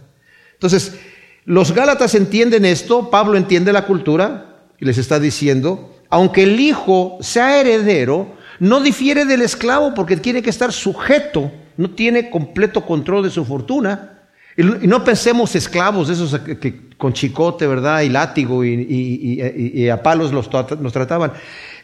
Entonces, 0.52 1.00
los 1.46 1.72
Gálatas 1.72 2.14
entienden 2.14 2.66
esto, 2.66 3.10
Pablo 3.10 3.38
entiende 3.38 3.72
la 3.72 3.86
cultura 3.86 4.66
y 4.78 4.84
les 4.86 4.98
está 4.98 5.18
diciendo, 5.18 5.96
aunque 6.10 6.44
el 6.44 6.60
hijo 6.60 7.20
sea 7.22 7.62
heredero, 7.62 8.36
no 8.60 8.82
difiere 8.82 9.24
del 9.24 9.44
esclavo 9.44 9.94
porque 9.94 10.18
tiene 10.18 10.42
que 10.42 10.50
estar 10.50 10.74
sujeto, 10.74 11.54
no 11.78 11.92
tiene 11.92 12.30
completo 12.30 12.86
control 12.86 13.24
de 13.24 13.30
su 13.30 13.46
fortuna. 13.46 14.14
Y 14.58 14.88
no 14.88 15.04
pensemos 15.04 15.56
esclavos, 15.56 16.10
esos 16.10 16.40
que, 16.40 16.90
con 16.98 17.14
chicote, 17.14 17.68
¿verdad? 17.68 18.02
Y 18.02 18.10
látigo 18.10 18.66
y, 18.66 19.88
a 19.90 20.02
palos 20.02 20.34
los, 20.34 20.50
trataban. 20.50 21.34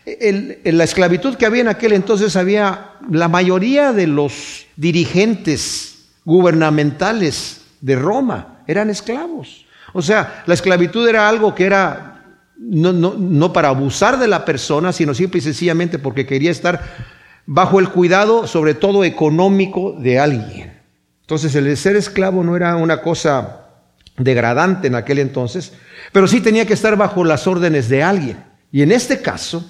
En 0.06 0.78
la 0.78 0.84
esclavitud 0.84 1.36
que 1.36 1.46
había 1.46 1.62
en 1.62 1.68
aquel 1.68 1.94
entonces 1.94 2.36
había 2.36 2.94
la 3.10 3.28
mayoría 3.28 3.94
de 3.94 4.08
los 4.08 4.66
dirigentes 4.76 6.06
gubernamentales 6.26 7.62
de 7.80 7.96
Roma 7.96 8.64
eran 8.68 8.90
esclavos. 8.90 9.66
O 9.94 10.02
sea, 10.02 10.44
la 10.48 10.56
esclavitud 10.56 11.08
era 11.08 11.30
algo 11.30 11.54
que 11.54 11.66
era 11.66 12.24
no, 12.58 12.92
no, 12.92 13.14
no 13.18 13.54
para 13.54 13.70
abusar 13.70 14.18
de 14.18 14.28
la 14.28 14.46
persona, 14.46 14.92
sino 14.92 15.14
simple 15.14 15.40
y 15.40 15.42
sencillamente 15.42 16.00
porque 16.00 16.26
quería 16.26 16.52
estar 16.52 16.82
bajo 17.46 17.80
el 17.80 17.90
cuidado, 17.90 18.48
sobre 18.48 18.74
todo 18.74 19.04
económico, 19.04 19.96
de 20.00 20.20
alguien. 20.20 20.74
Entonces 21.22 21.56
el 21.56 21.76
ser 21.78 21.96
esclavo 21.96 22.44
no 22.44 22.56
era 22.56 22.76
una 22.76 23.02
cosa 23.02 23.60
degradante 24.18 24.88
en 24.88 24.96
aquel 24.96 25.20
entonces, 25.20 25.74
pero 26.12 26.28
sí 26.28 26.42
tenía 26.42 26.66
que 26.66 26.74
estar 26.74 26.96
bajo 26.96 27.24
las 27.24 27.48
órdenes 27.48 27.90
de 27.90 28.04
alguien. 28.04 28.38
Y 28.72 28.82
en 28.82 28.92
este 28.92 29.22
caso, 29.22 29.66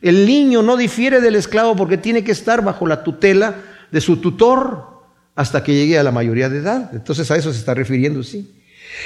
el 0.00 0.26
niño 0.26 0.62
no 0.62 0.76
difiere 0.76 1.20
del 1.20 1.34
esclavo 1.34 1.76
porque 1.76 1.96
tiene 1.96 2.22
que 2.22 2.32
estar 2.32 2.62
bajo 2.62 2.86
la 2.86 3.02
tutela 3.02 3.56
de 3.90 4.00
su 4.00 4.18
tutor 4.18 4.98
hasta 5.34 5.62
que 5.62 5.74
llegue 5.74 5.98
a 5.98 6.02
la 6.02 6.12
mayoría 6.12 6.48
de 6.48 6.58
edad. 6.58 6.90
Entonces 6.92 7.30
a 7.30 7.36
eso 7.36 7.52
se 7.52 7.58
está 7.58 7.74
refiriendo, 7.74 8.22
sí. 8.22 8.54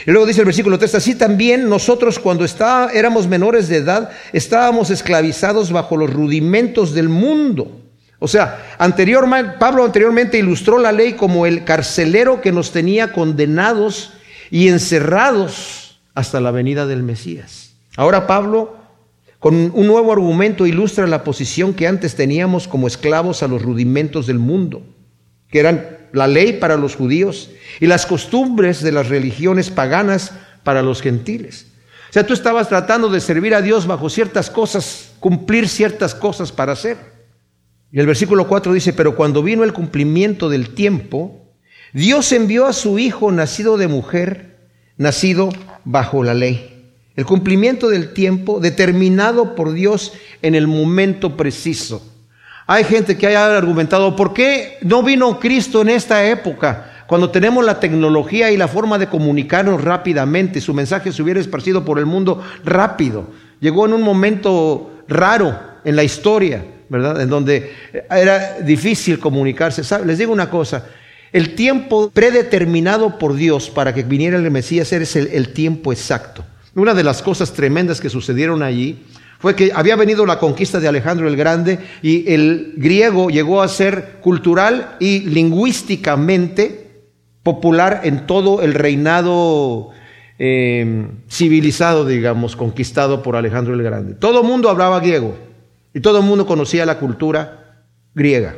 Y 0.06 0.10
luego 0.10 0.26
dice 0.26 0.40
el 0.40 0.46
versículo 0.46 0.78
3, 0.78 0.94
así 0.94 1.14
también 1.14 1.68
nosotros 1.68 2.18
cuando 2.18 2.44
está, 2.44 2.90
éramos 2.92 3.26
menores 3.26 3.68
de 3.68 3.76
edad 3.76 4.10
estábamos 4.32 4.90
esclavizados 4.90 5.72
bajo 5.72 5.96
los 5.96 6.12
rudimentos 6.12 6.94
del 6.94 7.08
mundo. 7.08 7.81
O 8.22 8.28
sea, 8.28 8.76
anteriormente, 8.78 9.54
Pablo 9.58 9.84
anteriormente 9.84 10.38
ilustró 10.38 10.78
la 10.78 10.92
ley 10.92 11.14
como 11.14 11.44
el 11.44 11.64
carcelero 11.64 12.40
que 12.40 12.52
nos 12.52 12.70
tenía 12.70 13.12
condenados 13.12 14.12
y 14.48 14.68
encerrados 14.68 16.00
hasta 16.14 16.40
la 16.40 16.52
venida 16.52 16.86
del 16.86 17.02
Mesías. 17.02 17.74
Ahora 17.96 18.28
Pablo 18.28 18.76
con 19.40 19.72
un 19.74 19.86
nuevo 19.88 20.12
argumento 20.12 20.66
ilustra 20.66 21.08
la 21.08 21.24
posición 21.24 21.74
que 21.74 21.88
antes 21.88 22.14
teníamos 22.14 22.68
como 22.68 22.86
esclavos 22.86 23.42
a 23.42 23.48
los 23.48 23.60
rudimentos 23.60 24.28
del 24.28 24.38
mundo, 24.38 24.86
que 25.50 25.58
eran 25.58 25.98
la 26.12 26.28
ley 26.28 26.52
para 26.52 26.76
los 26.76 26.94
judíos 26.94 27.50
y 27.80 27.88
las 27.88 28.06
costumbres 28.06 28.84
de 28.84 28.92
las 28.92 29.08
religiones 29.08 29.68
paganas 29.68 30.30
para 30.62 30.82
los 30.82 31.02
gentiles. 31.02 31.66
O 32.08 32.12
sea, 32.12 32.24
tú 32.24 32.34
estabas 32.34 32.68
tratando 32.68 33.08
de 33.08 33.20
servir 33.20 33.52
a 33.52 33.62
Dios 33.62 33.88
bajo 33.88 34.08
ciertas 34.08 34.48
cosas, 34.48 35.10
cumplir 35.18 35.68
ciertas 35.68 36.14
cosas 36.14 36.52
para 36.52 36.74
hacer. 36.74 37.11
Y 37.92 38.00
el 38.00 38.06
versículo 38.06 38.48
4 38.48 38.72
dice, 38.72 38.92
pero 38.92 39.14
cuando 39.14 39.42
vino 39.42 39.62
el 39.62 39.72
cumplimiento 39.72 40.48
del 40.48 40.70
tiempo, 40.70 41.52
Dios 41.92 42.32
envió 42.32 42.66
a 42.66 42.72
su 42.72 42.98
Hijo 42.98 43.30
nacido 43.30 43.76
de 43.76 43.86
mujer, 43.86 44.56
nacido 44.96 45.50
bajo 45.84 46.24
la 46.24 46.34
ley 46.34 46.72
el 47.16 47.26
cumplimiento 47.26 47.88
del 47.88 48.12
tiempo 48.12 48.60
determinado 48.60 49.54
por 49.54 49.72
Dios 49.72 50.12
en 50.40 50.54
el 50.54 50.66
momento 50.66 51.36
preciso. 51.36 52.02
Hay 52.66 52.84
gente 52.84 53.18
que 53.18 53.26
haya 53.26 53.56
argumentado, 53.56 54.16
¿por 54.16 54.32
qué 54.32 54.78
no 54.82 55.02
vino 55.02 55.38
Cristo 55.38 55.82
en 55.82 55.90
esta 55.90 56.26
época? 56.26 57.04
Cuando 57.06 57.30
tenemos 57.30 57.64
la 57.64 57.80
tecnología 57.80 58.50
y 58.50 58.56
la 58.56 58.68
forma 58.68 58.98
de 58.98 59.08
comunicarnos 59.08 59.82
rápidamente, 59.82 60.60
su 60.60 60.72
mensaje 60.72 61.12
se 61.12 61.22
hubiera 61.22 61.40
esparcido 61.40 61.84
por 61.84 61.98
el 61.98 62.06
mundo 62.06 62.42
rápido. 62.64 63.26
Llegó 63.60 63.84
en 63.84 63.92
un 63.92 64.02
momento 64.02 64.92
raro 65.08 65.58
en 65.84 65.96
la 65.96 66.04
historia, 66.04 66.64
¿verdad? 66.92 67.22
En 67.22 67.30
donde 67.30 67.72
era 68.10 68.60
difícil 68.60 69.18
comunicarse. 69.18 69.82
Les 70.04 70.18
digo 70.18 70.30
una 70.30 70.50
cosa, 70.50 70.84
el 71.32 71.54
tiempo 71.54 72.10
predeterminado 72.10 73.18
por 73.18 73.34
Dios 73.34 73.70
para 73.70 73.94
que 73.94 74.02
viniera 74.02 74.36
el 74.36 74.50
Mesías 74.50 74.92
es 74.92 75.16
el 75.16 75.52
tiempo 75.54 75.90
exacto. 75.90 76.44
Una 76.74 76.92
de 76.92 77.02
las 77.02 77.22
cosas 77.22 77.54
tremendas 77.54 77.98
que 77.98 78.10
sucedieron 78.10 78.62
allí 78.62 79.04
fue 79.38 79.56
que 79.56 79.72
había 79.74 79.96
venido 79.96 80.26
la 80.26 80.38
conquista 80.38 80.80
de 80.80 80.88
Alejandro 80.88 81.26
el 81.28 81.36
Grande 81.36 81.78
y 82.02 82.30
el 82.30 82.74
griego 82.76 83.30
llegó 83.30 83.62
a 83.62 83.68
ser 83.68 84.18
cultural 84.20 84.96
y 85.00 85.20
lingüísticamente 85.20 86.90
popular 87.42 88.02
en 88.04 88.26
todo 88.26 88.60
el 88.60 88.74
reinado 88.74 89.90
eh, 90.38 91.06
civilizado, 91.30 92.06
digamos, 92.06 92.54
conquistado 92.54 93.22
por 93.22 93.34
Alejandro 93.34 93.72
el 93.72 93.82
Grande. 93.82 94.14
Todo 94.14 94.42
el 94.42 94.46
mundo 94.46 94.68
hablaba 94.68 95.00
griego 95.00 95.51
y 95.94 96.00
todo 96.00 96.18
el 96.18 96.24
mundo 96.24 96.46
conocía 96.46 96.86
la 96.86 96.98
cultura 96.98 97.84
griega. 98.14 98.54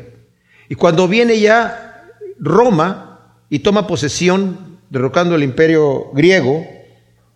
Y 0.69 0.75
cuando 0.75 1.09
viene 1.09 1.39
ya 1.41 2.11
Roma 2.39 3.39
y 3.49 3.61
toma 3.61 3.87
posesión, 3.87 4.79
derrocando 4.91 5.35
el 5.35 5.43
imperio 5.43 6.11
griego, 6.13 6.65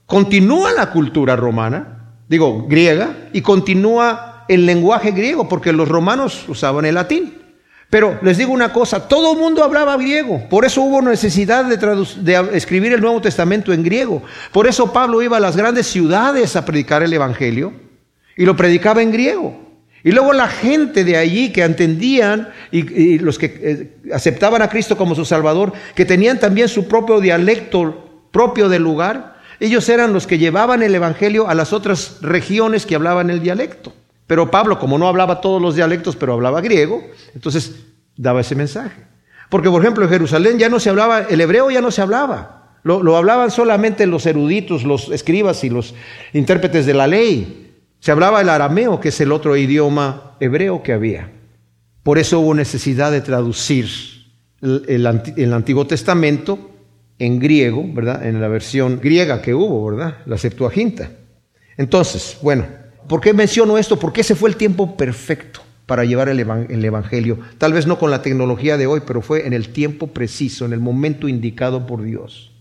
continúa 0.07 0.73
la 0.73 0.90
cultura 0.90 1.37
romana, 1.37 2.14
digo 2.28 2.67
griega, 2.69 3.28
y 3.33 3.43
continúa 3.43 4.45
el 4.49 4.64
lenguaje 4.64 5.11
griego, 5.11 5.49
porque 5.49 5.73
los 5.73 5.88
romanos 5.88 6.45
usaban 6.49 6.85
el 6.85 6.95
latín. 6.95 7.35
Pero 7.90 8.19
les 8.23 8.37
digo 8.37 8.52
una 8.52 8.73
cosa, 8.73 9.09
todo 9.09 9.33
el 9.33 9.38
mundo 9.38 9.64
hablaba 9.64 9.97
griego, 9.97 10.47
por 10.50 10.67
eso 10.67 10.83
hubo 10.83 11.00
necesidad 11.00 11.64
de, 11.64 11.76
de, 11.76 12.57
escribir 12.57 12.93
el 12.93 13.00
Nuevo 13.00 13.21
Testamento 13.23 13.73
en 13.73 13.83
griego. 13.83 14.23
Por 14.52 14.67
eso 14.67 14.93
Pablo 14.93 15.23
iba 15.23 15.38
a 15.38 15.40
las 15.40 15.57
grandes 15.57 15.87
ciudades 15.87 16.55
a 16.55 16.67
predicar 16.67 17.02
el 17.02 17.12
Evangelio 17.12 17.73
y 18.37 18.45
lo 18.45 18.57
predicaba 18.57 19.00
en 19.00 19.11
griego. 19.11 19.67
Y 20.05 20.12
luego 20.12 20.33
la 20.33 20.49
gente 20.49 21.05
de 21.05 21.17
allí 21.17 21.52
que 21.52 21.62
entendían 21.62 22.49
y, 22.71 23.19
los 23.19 23.38
que 23.38 23.47
eh, 23.47 24.12
aceptaban 24.12 24.62
a 24.62 24.69
Cristo 24.69 24.97
como 24.97 25.14
su 25.14 25.25
Salvador, 25.25 25.73
que 25.95 26.05
tenían 26.05 26.38
también 26.38 26.69
su 26.69 26.87
propio 26.87 27.21
dialecto 27.21 28.05
propio 28.31 28.69
del 28.69 28.83
lugar, 28.83 29.38
ellos 29.61 29.88
eran 29.88 30.12
los 30.12 30.26
que 30.26 30.38
llevaban 30.38 30.83
el 30.83 30.95
Evangelio 30.95 31.49
a 31.49 31.55
las 31.55 31.73
otras 31.73 32.19
regiones 32.21 32.87
que 32.87 32.95
hablaban 32.95 33.31
el 33.31 33.43
dialecto. 33.43 33.93
Pero 34.26 34.50
Pablo, 34.50 34.78
como 34.78 34.99
no 34.99 35.09
hablaba 35.09 35.40
todos 35.40 35.61
los 35.61 35.75
dialectos, 35.75 36.14
pero 36.14 36.35
hablaba 36.35 36.61
griego, 36.61 37.02
entonces 37.35 37.76
daba 38.17 38.43
ese 38.43 38.55
mensaje. 38.55 39.02
Porque, 39.49 39.71
por 39.71 39.83
ejemplo, 39.83 40.05
en 40.05 40.11
Jerusalén 40.11 40.59
ya 40.59 40.69
no 40.69 40.78
se 40.78 40.90
hablaba, 40.90 41.23
el 41.23 41.40
hebreo 41.40 41.71
ya 41.71 41.81
no 41.81 41.90
se 41.90 42.02
hablaba. 42.02 42.76
Lo, 42.83 43.02
lo 43.02 43.17
hablaban 43.17 43.50
solamente 43.50 44.07
los 44.07 44.26
eruditos, 44.26 44.85
los 44.85 45.09
escribas 45.09 45.64
y 45.64 45.71
los 45.71 45.95
intérpretes 46.33 46.87
de 46.87 46.95
la 46.95 47.07
ley. 47.07 47.67
Se 48.00 48.11
hablaba 48.11 48.40
el 48.40 48.49
arameo, 48.49 49.00
que 49.00 49.09
es 49.09 49.21
el 49.21 49.33
otro 49.33 49.57
idioma 49.57 50.37
hebreo 50.40 50.83
que 50.83 50.93
había. 50.93 51.33
Por 52.02 52.19
eso 52.19 52.40
hubo 52.40 52.55
necesidad 52.55 53.11
de 53.11 53.21
traducir 53.21 53.88
el, 54.62 55.07
el 55.37 55.52
Antiguo 55.52 55.87
Testamento 55.87 56.71
en 57.19 57.38
griego, 57.38 57.85
¿verdad? 57.93 58.25
En 58.26 58.40
la 58.40 58.49
versión 58.49 59.00
griega 59.00 59.43
que 59.43 59.55
hubo, 59.55 59.90
¿verdad? 59.90 60.19
La 60.26 60.38
Septuaginta. 60.38 61.11
Entonces, 61.76 62.38
bueno, 62.43 62.67
¿por 63.09 63.21
qué 63.21 63.33
menciono 63.33 63.78
esto? 63.78 63.99
Porque 63.99 64.21
ese 64.21 64.35
fue 64.35 64.50
el 64.50 64.57
tiempo 64.57 64.97
perfecto 64.97 65.61
para 65.88 66.05
llevar 66.05 66.28
el, 66.28 66.38
Evangelio. 66.85 67.38
Tal 67.57 67.73
vez 67.73 67.87
no 67.87 67.99
con 67.99 68.11
la 68.11 68.21
tecnología 68.21 68.76
de 68.76 68.87
hoy, 68.87 69.00
pero 69.07 69.23
fue 69.23 69.47
en 69.47 69.55
el 69.55 69.71
tiempo 69.71 70.09
preciso, 70.09 70.67
en 70.67 70.75
el 70.75 70.81
momento 70.81 71.28
indicado 71.28 71.87
por 71.87 72.02
Dios. 72.02 72.52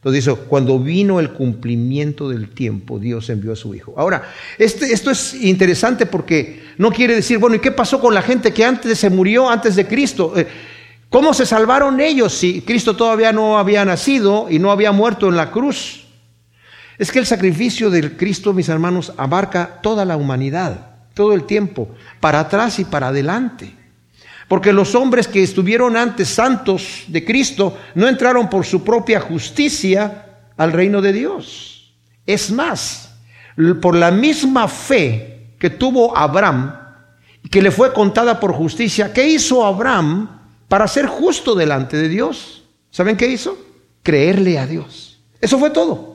Entonces 0.00 0.24
dice, 0.24 0.40
cuando 0.48 0.78
vino 0.78 1.20
el 1.20 1.32
cumplimiento 1.32 2.30
del 2.30 2.48
tiempo, 2.48 2.98
Dios 2.98 3.28
envió 3.28 3.52
a 3.52 3.56
su 3.56 3.74
Hijo. 3.74 3.92
Ahora, 3.98 4.22
este, 4.56 4.94
esto 4.94 5.10
es 5.10 5.34
interesante 5.34 6.06
porque 6.06 6.62
no 6.78 6.90
quiere 6.90 7.14
decir, 7.14 7.36
bueno, 7.36 7.56
¿y 7.56 7.58
qué 7.58 7.70
pasó 7.70 8.00
con 8.00 8.14
la 8.14 8.22
gente 8.22 8.50
que 8.54 8.64
antes 8.64 8.98
se 8.98 9.10
murió, 9.10 9.50
antes 9.50 9.76
de 9.76 9.86
Cristo? 9.86 10.32
Eh, 10.38 10.46
¿Cómo 11.10 11.34
se 11.34 11.44
salvaron 11.44 12.00
ellos 12.00 12.32
si 12.32 12.62
Cristo 12.62 12.96
todavía 12.96 13.30
no 13.32 13.58
había 13.58 13.84
nacido 13.84 14.46
y 14.48 14.58
no 14.58 14.70
había 14.70 14.90
muerto 14.90 15.28
en 15.28 15.36
la 15.36 15.50
cruz? 15.50 16.06
Es 16.96 17.12
que 17.12 17.18
el 17.18 17.26
sacrificio 17.26 17.90
del 17.90 18.16
Cristo, 18.16 18.54
mis 18.54 18.70
hermanos, 18.70 19.12
abarca 19.18 19.80
toda 19.82 20.06
la 20.06 20.16
humanidad, 20.16 20.92
todo 21.12 21.34
el 21.34 21.44
tiempo, 21.44 21.90
para 22.20 22.40
atrás 22.40 22.78
y 22.78 22.86
para 22.86 23.08
adelante. 23.08 23.74
Porque 24.50 24.72
los 24.72 24.96
hombres 24.96 25.28
que 25.28 25.42
estuvieron 25.42 25.96
antes 25.96 26.28
santos 26.28 27.04
de 27.06 27.24
Cristo 27.24 27.78
no 27.94 28.08
entraron 28.08 28.50
por 28.50 28.66
su 28.66 28.82
propia 28.82 29.20
justicia 29.20 30.26
al 30.56 30.72
reino 30.72 31.00
de 31.00 31.12
Dios. 31.12 31.94
Es 32.26 32.50
más, 32.50 33.14
por 33.80 33.94
la 33.94 34.10
misma 34.10 34.66
fe 34.66 35.54
que 35.58 35.70
tuvo 35.70 36.16
Abraham, 36.16 36.74
que 37.48 37.62
le 37.62 37.70
fue 37.70 37.92
contada 37.92 38.40
por 38.40 38.52
justicia, 38.52 39.12
¿qué 39.12 39.28
hizo 39.28 39.64
Abraham? 39.64 40.40
para 40.70 40.86
ser 40.86 41.06
justo 41.06 41.56
delante 41.56 41.96
de 41.96 42.08
Dios. 42.08 42.62
¿Saben 42.92 43.16
qué 43.16 43.26
hizo? 43.26 43.58
Creerle 44.04 44.56
a 44.56 44.68
Dios. 44.68 45.20
Eso 45.40 45.58
fue 45.58 45.70
todo. 45.70 46.09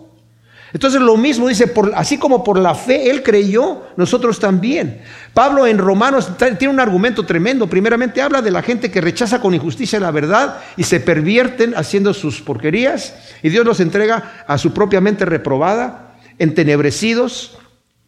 Entonces 0.75 0.99
lo 0.99 1.15
mismo 1.15 1.47
dice, 1.47 1.71
así 1.93 2.17
como 2.17 2.43
por 2.43 2.59
la 2.59 2.75
fe 2.75 3.09
Él 3.09 3.23
creyó, 3.23 3.83
nosotros 3.95 4.41
también. 4.41 4.99
Pablo 5.33 5.65
en 5.65 5.77
Romanos 5.77 6.31
tiene 6.37 6.73
un 6.73 6.81
argumento 6.81 7.25
tremendo. 7.25 7.67
Primeramente 7.67 8.21
habla 8.21 8.41
de 8.41 8.51
la 8.51 8.61
gente 8.61 8.91
que 8.91 8.99
rechaza 8.99 9.39
con 9.39 9.53
injusticia 9.53 10.01
la 10.01 10.11
verdad 10.11 10.57
y 10.75 10.83
se 10.83 10.99
pervierten 10.99 11.75
haciendo 11.77 12.13
sus 12.13 12.41
porquerías 12.41 13.15
y 13.41 13.47
Dios 13.47 13.65
los 13.65 13.79
entrega 13.79 14.43
a 14.45 14.57
su 14.57 14.73
propia 14.73 14.99
mente 14.99 15.23
reprobada, 15.23 16.17
entenebrecidos, 16.39 17.57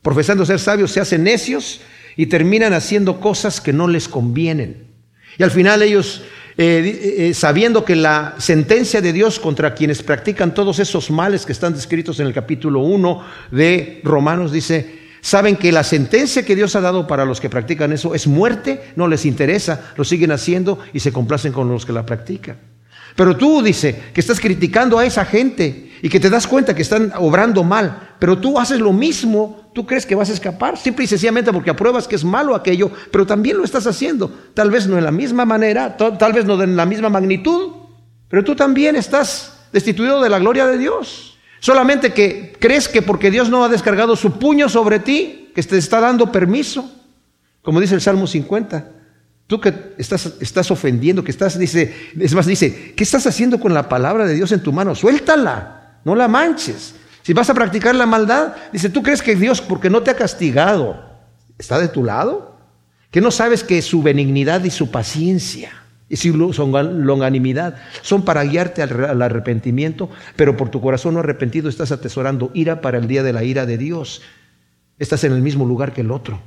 profesando 0.01 0.45
ser 0.45 0.59
sabios, 0.59 0.91
se 0.91 0.99
hacen 0.99 1.23
necios 1.23 1.79
y 2.17 2.25
terminan 2.25 2.73
haciendo 2.73 3.21
cosas 3.21 3.61
que 3.61 3.71
no 3.71 3.87
les 3.87 4.09
convienen. 4.09 4.87
Y 5.37 5.43
al 5.43 5.51
final 5.51 5.83
ellos, 5.83 6.23
eh, 6.59 7.27
eh, 7.29 7.33
sabiendo 7.35 7.85
que 7.85 7.95
la 7.95 8.33
sentencia 8.39 8.99
de 8.99 9.13
Dios 9.13 9.39
contra 9.39 9.75
quienes 9.75 10.01
practican 10.01 10.55
todos 10.55 10.79
esos 10.79 11.11
males 11.11 11.45
que 11.45 11.51
están 11.51 11.73
descritos 11.73 12.19
en 12.19 12.25
el 12.25 12.33
capítulo 12.33 12.79
1 12.79 13.23
de 13.51 14.01
Romanos, 14.03 14.51
dice, 14.51 14.97
saben 15.21 15.55
que 15.55 15.71
la 15.71 15.83
sentencia 15.83 16.43
que 16.43 16.55
Dios 16.55 16.75
ha 16.75 16.81
dado 16.81 17.05
para 17.05 17.25
los 17.25 17.39
que 17.39 17.49
practican 17.49 17.91
eso 17.91 18.15
es 18.15 18.25
muerte, 18.25 18.81
no 18.95 19.07
les 19.07 19.25
interesa, 19.25 19.91
lo 19.95 20.03
siguen 20.03 20.31
haciendo 20.31 20.79
y 20.93 20.99
se 20.99 21.13
complacen 21.13 21.53
con 21.53 21.69
los 21.69 21.85
que 21.85 21.93
la 21.93 22.07
practican. 22.07 22.57
Pero 23.15 23.37
tú, 23.37 23.61
dice, 23.61 23.95
que 24.11 24.21
estás 24.21 24.39
criticando 24.39 24.97
a 24.97 25.05
esa 25.05 25.25
gente 25.25 25.86
y 26.01 26.09
que 26.09 26.19
te 26.19 26.29
das 26.29 26.47
cuenta 26.47 26.75
que 26.75 26.81
están 26.81 27.11
obrando 27.17 27.63
mal, 27.63 28.15
pero 28.19 28.37
tú 28.37 28.59
haces 28.59 28.79
lo 28.79 28.93
mismo, 28.93 29.69
tú 29.73 29.85
crees 29.85 30.05
que 30.05 30.15
vas 30.15 30.29
a 30.29 30.33
escapar, 30.33 30.77
simple 30.77 31.05
y 31.05 31.07
sencillamente 31.07 31.51
porque 31.51 31.69
apruebas 31.69 32.07
que 32.07 32.15
es 32.15 32.23
malo 32.23 32.55
aquello, 32.55 32.91
pero 33.11 33.25
también 33.25 33.57
lo 33.57 33.63
estás 33.63 33.87
haciendo, 33.87 34.31
tal 34.53 34.71
vez 34.71 34.87
no 34.87 34.97
en 34.97 35.03
la 35.03 35.11
misma 35.11 35.45
manera, 35.45 35.97
tal 35.97 36.33
vez 36.33 36.45
no 36.45 36.61
en 36.61 36.75
la 36.75 36.85
misma 36.85 37.09
magnitud, 37.09 37.71
pero 38.29 38.43
tú 38.43 38.55
también 38.55 38.95
estás 38.95 39.67
destituido 39.71 40.21
de 40.21 40.29
la 40.29 40.39
gloria 40.39 40.67
de 40.67 40.77
Dios. 40.77 41.37
Solamente 41.59 42.13
que 42.13 42.55
crees 42.59 42.87
que 42.87 43.01
porque 43.01 43.31
Dios 43.31 43.49
no 43.49 43.63
ha 43.63 43.69
descargado 43.69 44.15
su 44.15 44.33
puño 44.33 44.69
sobre 44.69 44.99
ti, 44.99 45.51
que 45.55 45.63
te 45.63 45.77
está 45.77 45.99
dando 45.99 46.31
permiso, 46.31 46.91
como 47.63 47.81
dice 47.81 47.95
el 47.95 48.01
Salmo 48.01 48.27
50, 48.27 48.91
Tú 49.47 49.61
que 49.61 49.73
estás, 49.97 50.33
estás 50.41 50.69
ofendiendo, 50.71 51.23
que 51.23 51.31
estás, 51.31 51.57
dice, 51.57 51.95
es 52.19 52.33
más, 52.33 52.45
dice, 52.45 52.93
¿qué 52.95 53.03
estás 53.03 53.25
haciendo 53.27 53.61
con 53.61 53.73
la 53.73 53.87
palabra 53.87 54.25
de 54.25 54.35
Dios 54.35 54.51
en 54.51 54.61
tu 54.61 54.73
mano? 54.73 54.93
Suéltala, 54.93 55.76
no 56.07 56.15
la 56.15 56.29
manches. 56.29 56.95
Si 57.21 57.33
vas 57.33 57.49
a 57.49 57.53
practicar 57.53 57.93
la 57.93 58.05
maldad, 58.05 58.55
dice, 58.71 58.89
¿tú 58.89 59.03
crees 59.03 59.21
que 59.21 59.35
Dios, 59.35 59.59
porque 59.59 59.89
no 59.89 60.03
te 60.03 60.11
ha 60.11 60.15
castigado, 60.15 61.03
está 61.57 61.77
de 61.79 61.89
tu 61.89 62.01
lado? 62.01 62.55
¿Que 63.11 63.19
no 63.19 63.29
sabes 63.29 63.61
que 63.61 63.81
su 63.81 64.01
benignidad 64.01 64.63
y 64.63 64.69
su 64.69 64.89
paciencia 64.89 65.69
y 66.07 66.15
su 66.15 66.33
longanimidad 66.33 67.75
son 68.03 68.23
para 68.23 68.45
guiarte 68.45 68.81
al 68.81 69.21
arrepentimiento, 69.21 70.09
pero 70.37 70.55
por 70.55 70.69
tu 70.69 70.79
corazón 70.79 71.15
no 71.15 71.19
arrepentido 71.19 71.67
estás 71.67 71.91
atesorando 71.91 72.51
ira 72.53 72.79
para 72.79 72.97
el 72.97 73.09
día 73.09 73.21
de 73.21 73.33
la 73.33 73.43
ira 73.43 73.65
de 73.65 73.77
Dios? 73.77 74.21
Estás 74.99 75.25
en 75.25 75.33
el 75.33 75.41
mismo 75.41 75.65
lugar 75.65 75.91
que 75.91 76.01
el 76.01 76.11
otro. 76.11 76.39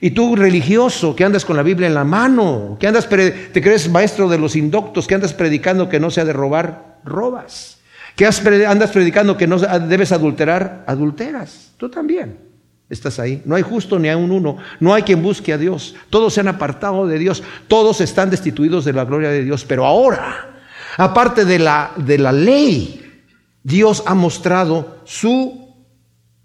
Y 0.00 0.12
tú 0.12 0.36
religioso 0.36 1.14
que 1.14 1.24
andas 1.24 1.44
con 1.44 1.56
la 1.56 1.62
Biblia 1.62 1.86
en 1.86 1.94
la 1.94 2.04
mano, 2.04 2.78
que 2.80 2.86
andas 2.86 3.06
te 3.10 3.60
crees 3.62 3.90
maestro 3.90 4.26
de 4.30 4.38
los 4.38 4.56
indoctos, 4.56 5.06
que 5.06 5.14
andas 5.14 5.34
predicando 5.34 5.90
que 5.90 6.00
no 6.00 6.10
se 6.10 6.22
ha 6.22 6.24
de 6.24 6.32
robar, 6.32 7.00
robas. 7.04 7.75
Que 8.16 8.24
andas 8.24 8.90
predicando 8.90 9.36
que 9.36 9.46
no 9.46 9.58
debes 9.58 10.10
adulterar, 10.10 10.84
adulteras. 10.86 11.72
Tú 11.76 11.90
también 11.90 12.38
estás 12.88 13.18
ahí. 13.18 13.42
No 13.44 13.54
hay 13.54 13.62
justo 13.62 13.98
ni 13.98 14.08
a 14.08 14.16
un 14.16 14.30
uno. 14.30 14.56
No 14.80 14.94
hay 14.94 15.02
quien 15.02 15.22
busque 15.22 15.52
a 15.52 15.58
Dios. 15.58 15.94
Todos 16.08 16.32
se 16.32 16.40
han 16.40 16.48
apartado 16.48 17.06
de 17.06 17.18
Dios. 17.18 17.42
Todos 17.68 18.00
están 18.00 18.30
destituidos 18.30 18.86
de 18.86 18.94
la 18.94 19.04
gloria 19.04 19.28
de 19.28 19.44
Dios. 19.44 19.66
Pero 19.66 19.84
ahora, 19.84 20.62
aparte 20.96 21.44
de 21.44 21.58
la, 21.58 21.92
de 21.96 22.16
la 22.16 22.32
ley, 22.32 23.22
Dios 23.62 24.02
ha 24.06 24.14
mostrado 24.14 25.02
su 25.04 25.74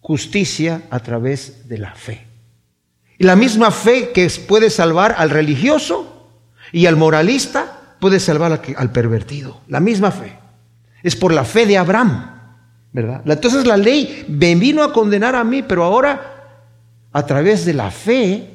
justicia 0.01 0.81
a 0.89 0.99
través 0.99 1.69
de 1.69 1.77
la 1.77 1.95
fe. 1.95 2.27
Y 3.17 3.23
la 3.23 3.37
misma 3.37 3.71
fe 3.71 4.11
que 4.11 4.29
puede 4.45 4.69
salvar 4.69 5.15
al 5.17 5.29
religioso 5.29 6.27
y 6.73 6.87
al 6.87 6.97
moralista 6.97 7.95
puede 8.01 8.19
salvar 8.19 8.61
al 8.75 8.91
pervertido. 8.91 9.61
La 9.69 9.79
misma 9.79 10.11
fe. 10.11 10.40
Es 11.03 11.15
por 11.15 11.33
la 11.33 11.43
fe 11.43 11.65
de 11.65 11.77
Abraham, 11.77 12.29
¿verdad? 12.91 13.21
Entonces 13.25 13.65
la 13.65 13.77
ley 13.77 14.25
me 14.27 14.55
vino 14.55 14.83
a 14.83 14.93
condenar 14.93 15.35
a 15.35 15.43
mí, 15.43 15.63
pero 15.63 15.83
ahora 15.83 16.31
a 17.11 17.25
través 17.25 17.65
de 17.65 17.73
la 17.73 17.91
fe, 17.91 18.49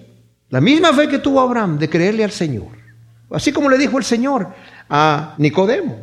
la 0.48 0.60
misma 0.60 0.92
fe 0.92 1.08
que 1.08 1.18
tuvo 1.18 1.40
Abraham 1.40 1.78
de 1.78 1.88
creerle 1.88 2.24
al 2.24 2.30
Señor. 2.30 2.68
Así 3.30 3.52
como 3.52 3.68
le 3.68 3.78
dijo 3.78 3.98
el 3.98 4.04
Señor 4.04 4.48
a 4.88 5.34
Nicodemo. 5.38 5.98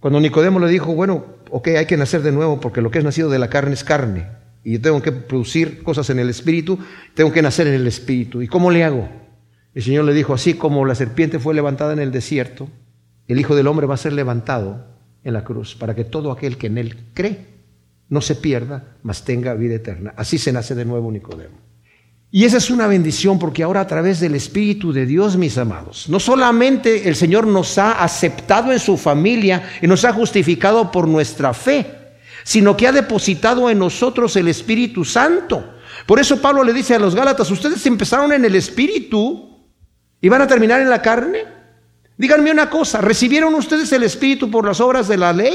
Cuando 0.00 0.20
Nicodemo 0.20 0.58
le 0.58 0.68
dijo, 0.68 0.94
bueno, 0.94 1.24
ok, 1.50 1.68
hay 1.68 1.86
que 1.86 1.96
nacer 1.96 2.22
de 2.22 2.32
nuevo 2.32 2.60
porque 2.60 2.80
lo 2.80 2.90
que 2.90 2.98
es 2.98 3.04
nacido 3.04 3.30
de 3.30 3.38
la 3.38 3.48
carne 3.48 3.74
es 3.74 3.84
carne 3.84 4.26
y 4.66 4.72
yo 4.72 4.80
tengo 4.80 5.00
que 5.00 5.12
producir 5.12 5.84
cosas 5.84 6.10
en 6.10 6.18
el 6.18 6.28
espíritu, 6.28 6.76
tengo 7.14 7.32
que 7.32 7.40
nacer 7.40 7.68
en 7.68 7.74
el 7.74 7.86
espíritu. 7.86 8.42
¿Y 8.42 8.48
cómo 8.48 8.72
le 8.72 8.82
hago? 8.82 9.08
El 9.74 9.82
Señor 9.84 10.04
le 10.04 10.12
dijo, 10.12 10.34
así 10.34 10.54
como 10.54 10.84
la 10.84 10.96
serpiente 10.96 11.38
fue 11.38 11.54
levantada 11.54 11.92
en 11.92 12.00
el 12.00 12.10
desierto, 12.10 12.68
el 13.28 13.38
Hijo 13.38 13.54
del 13.54 13.68
Hombre 13.68 13.86
va 13.86 13.94
a 13.94 13.98
ser 13.98 14.12
levantado 14.12 14.84
en 15.26 15.32
la 15.32 15.42
cruz 15.42 15.74
para 15.74 15.94
que 15.94 16.04
todo 16.04 16.30
aquel 16.30 16.56
que 16.56 16.68
en 16.68 16.78
él 16.78 16.96
cree 17.12 17.46
no 18.08 18.20
se 18.20 18.36
pierda, 18.36 18.96
mas 19.02 19.24
tenga 19.24 19.54
vida 19.54 19.74
eterna. 19.74 20.14
Así 20.16 20.38
se 20.38 20.52
nace 20.52 20.76
de 20.76 20.84
nuevo 20.84 21.10
Nicodemo. 21.10 21.56
Y 22.30 22.44
esa 22.44 22.58
es 22.58 22.70
una 22.70 22.86
bendición 22.86 23.38
porque 23.38 23.64
ahora 23.64 23.80
a 23.80 23.86
través 23.86 24.20
del 24.20 24.36
Espíritu 24.36 24.92
de 24.92 25.04
Dios, 25.04 25.36
mis 25.36 25.58
amados, 25.58 26.08
no 26.08 26.20
solamente 26.20 27.08
el 27.08 27.16
Señor 27.16 27.46
nos 27.46 27.76
ha 27.78 28.04
aceptado 28.04 28.72
en 28.72 28.78
su 28.78 28.96
familia 28.96 29.68
y 29.82 29.88
nos 29.88 30.04
ha 30.04 30.12
justificado 30.12 30.92
por 30.92 31.08
nuestra 31.08 31.52
fe, 31.52 31.86
sino 32.44 32.76
que 32.76 32.86
ha 32.86 32.92
depositado 32.92 33.68
en 33.68 33.80
nosotros 33.80 34.36
el 34.36 34.46
Espíritu 34.46 35.04
Santo. 35.04 35.74
Por 36.06 36.20
eso 36.20 36.40
Pablo 36.40 36.62
le 36.62 36.72
dice 36.72 36.94
a 36.94 37.00
los 37.00 37.16
Gálatas, 37.16 37.50
ustedes 37.50 37.84
empezaron 37.86 38.32
en 38.32 38.44
el 38.44 38.54
Espíritu 38.54 39.66
y 40.20 40.28
van 40.28 40.42
a 40.42 40.46
terminar 40.46 40.80
en 40.80 40.90
la 40.90 41.02
carne. 41.02 41.56
Díganme 42.18 42.50
una 42.50 42.70
cosa, 42.70 43.00
¿recibieron 43.00 43.54
ustedes 43.54 43.92
el 43.92 44.02
Espíritu 44.02 44.50
por 44.50 44.64
las 44.64 44.80
obras 44.80 45.06
de 45.06 45.18
la 45.18 45.32
ley 45.32 45.54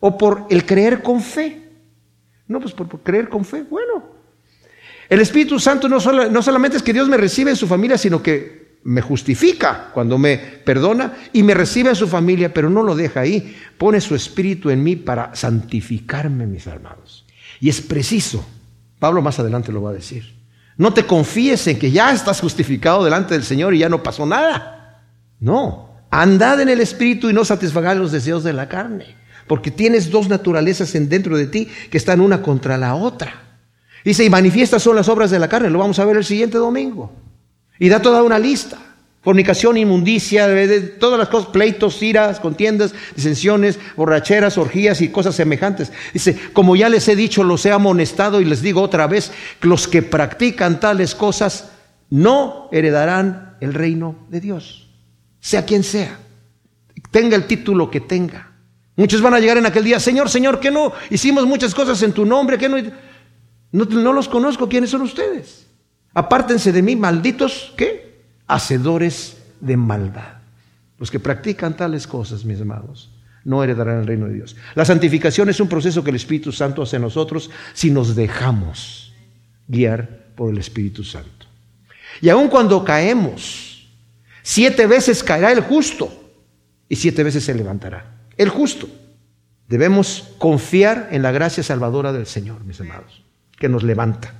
o 0.00 0.16
por 0.16 0.46
el 0.48 0.64
creer 0.64 1.02
con 1.02 1.20
fe? 1.20 1.62
No, 2.46 2.60
pues 2.60 2.72
por, 2.72 2.88
creer 3.00 3.28
con 3.28 3.44
fe. 3.44 3.64
Bueno, 3.68 4.04
el 5.08 5.20
Espíritu 5.20 5.58
Santo 5.58 5.88
no, 5.88 6.00
solamente 6.00 6.76
es 6.76 6.82
que 6.82 6.92
Dios 6.92 7.08
me 7.08 7.16
recibe 7.16 7.50
en 7.50 7.56
su 7.56 7.66
familia, 7.66 7.98
sino 7.98 8.22
que 8.22 8.78
me 8.84 9.02
justifica 9.02 9.90
cuando 9.92 10.18
me 10.18 10.38
perdona 10.38 11.14
y 11.32 11.42
me 11.42 11.52
recibe 11.52 11.90
a 11.90 11.94
su 11.94 12.06
familia, 12.06 12.54
pero 12.54 12.70
no 12.70 12.82
lo 12.82 12.94
deja 12.94 13.20
ahí. 13.20 13.56
Pone 13.76 14.00
su 14.00 14.14
espíritu 14.14 14.70
en 14.70 14.82
mí 14.82 14.96
para 14.96 15.34
santificarme, 15.34 16.46
mis 16.46 16.66
hermanos. 16.66 17.26
Y 17.60 17.68
es 17.68 17.80
preciso, 17.80 18.46
Pablo 18.98 19.20
más 19.20 19.38
adelante 19.40 19.72
lo 19.72 19.82
va 19.82 19.90
a 19.90 19.94
decir. 19.94 20.38
No 20.76 20.94
te 20.94 21.04
confíes 21.04 21.66
en 21.66 21.78
que 21.78 21.90
ya 21.90 22.12
estás 22.12 22.40
justificado 22.40 23.04
delante 23.04 23.34
del 23.34 23.42
Señor 23.42 23.74
y 23.74 23.78
ya 23.78 23.88
no 23.88 24.02
pasó 24.02 24.24
nada. 24.24 25.02
No, 25.40 25.87
andad 26.10 26.60
en 26.60 26.68
el 26.68 26.80
espíritu 26.80 27.30
y 27.30 27.32
no 27.32 27.44
satisfagáis 27.44 27.98
los 27.98 28.12
deseos 28.12 28.44
de 28.44 28.52
la 28.52 28.68
carne, 28.68 29.16
porque 29.46 29.70
tienes 29.70 30.10
dos 30.10 30.28
naturalezas 30.28 30.94
en 30.94 31.08
dentro 31.08 31.36
de 31.36 31.46
ti 31.46 31.68
que 31.90 31.98
están 31.98 32.20
una 32.20 32.42
contra 32.42 32.76
la 32.76 32.94
otra. 32.94 33.42
Dice, 34.04 34.24
y 34.24 34.30
manifiestas 34.30 34.82
son 34.82 34.96
las 34.96 35.08
obras 35.08 35.30
de 35.30 35.38
la 35.38 35.48
carne, 35.48 35.70
lo 35.70 35.78
vamos 35.78 35.98
a 35.98 36.04
ver 36.04 36.16
el 36.16 36.24
siguiente 36.24 36.58
domingo. 36.58 37.12
Y 37.78 37.88
da 37.88 38.00
toda 38.00 38.22
una 38.22 38.38
lista. 38.38 38.78
Fornicación, 39.20 39.76
inmundicia, 39.76 40.48
todas 40.98 41.18
las 41.18 41.28
cosas, 41.28 41.50
pleitos, 41.50 42.02
iras, 42.02 42.40
contiendas, 42.40 42.94
disensiones, 43.14 43.78
borracheras, 43.96 44.56
orgías 44.56 45.00
y 45.00 45.08
cosas 45.08 45.34
semejantes. 45.34 45.92
Dice, 46.14 46.38
como 46.52 46.76
ya 46.76 46.88
les 46.88 47.08
he 47.08 47.16
dicho, 47.16 47.42
los 47.42 47.66
he 47.66 47.72
amonestado 47.72 48.40
y 48.40 48.44
les 48.44 48.62
digo 48.62 48.80
otra 48.80 49.06
vez, 49.06 49.32
los 49.60 49.88
que 49.88 50.02
practican 50.02 50.80
tales 50.80 51.14
cosas 51.14 51.72
no 52.10 52.68
heredarán 52.72 53.56
el 53.60 53.74
reino 53.74 54.14
de 54.30 54.40
Dios. 54.40 54.87
Sea 55.48 55.64
quien 55.64 55.82
sea, 55.82 56.14
tenga 57.10 57.34
el 57.34 57.46
título 57.46 57.90
que 57.90 58.00
tenga. 58.00 58.52
Muchos 58.96 59.22
van 59.22 59.32
a 59.32 59.40
llegar 59.40 59.56
en 59.56 59.64
aquel 59.64 59.82
día, 59.82 59.98
Señor, 59.98 60.28
Señor, 60.28 60.60
que 60.60 60.70
no 60.70 60.92
hicimos 61.08 61.46
muchas 61.46 61.74
cosas 61.74 62.02
en 62.02 62.12
tu 62.12 62.26
nombre, 62.26 62.58
que 62.58 62.68
no, 62.68 62.76
no, 63.72 64.12
los 64.12 64.28
conozco, 64.28 64.68
¿quiénes 64.68 64.90
son 64.90 65.00
ustedes? 65.00 65.66
Apártense 66.12 66.70
de 66.70 66.82
mí, 66.82 66.96
malditos, 66.96 67.72
¿qué? 67.78 68.26
Hacedores 68.46 69.38
de 69.58 69.78
maldad. 69.78 70.42
Los 70.98 71.10
que 71.10 71.18
practican 71.18 71.74
tales 71.74 72.06
cosas, 72.06 72.44
mis 72.44 72.60
amados, 72.60 73.10
no 73.42 73.64
heredarán 73.64 74.00
el 74.00 74.06
reino 74.06 74.26
de 74.26 74.34
Dios. 74.34 74.54
La 74.74 74.84
santificación 74.84 75.48
es 75.48 75.60
un 75.60 75.68
proceso 75.70 76.04
que 76.04 76.10
el 76.10 76.16
Espíritu 76.16 76.52
Santo 76.52 76.82
hace 76.82 76.96
en 76.96 77.02
nosotros 77.02 77.50
si 77.72 77.90
nos 77.90 78.14
dejamos 78.14 79.14
guiar 79.66 80.26
por 80.36 80.52
el 80.52 80.58
Espíritu 80.58 81.04
Santo. 81.04 81.46
Y 82.20 82.28
aun 82.28 82.48
cuando 82.48 82.84
caemos, 82.84 83.67
siete 84.48 84.86
veces 84.86 85.22
caerá 85.22 85.52
el 85.52 85.60
justo 85.60 86.10
y 86.88 86.96
siete 86.96 87.22
veces 87.22 87.44
se 87.44 87.54
levantará. 87.54 88.16
El 88.38 88.48
justo. 88.48 88.88
Debemos 89.68 90.30
confiar 90.38 91.10
en 91.10 91.20
la 91.20 91.32
gracia 91.32 91.62
salvadora 91.62 92.14
del 92.14 92.24
Señor, 92.24 92.64
mis 92.64 92.80
amados, 92.80 93.26
que 93.58 93.68
nos 93.68 93.82
levanta. 93.82 94.32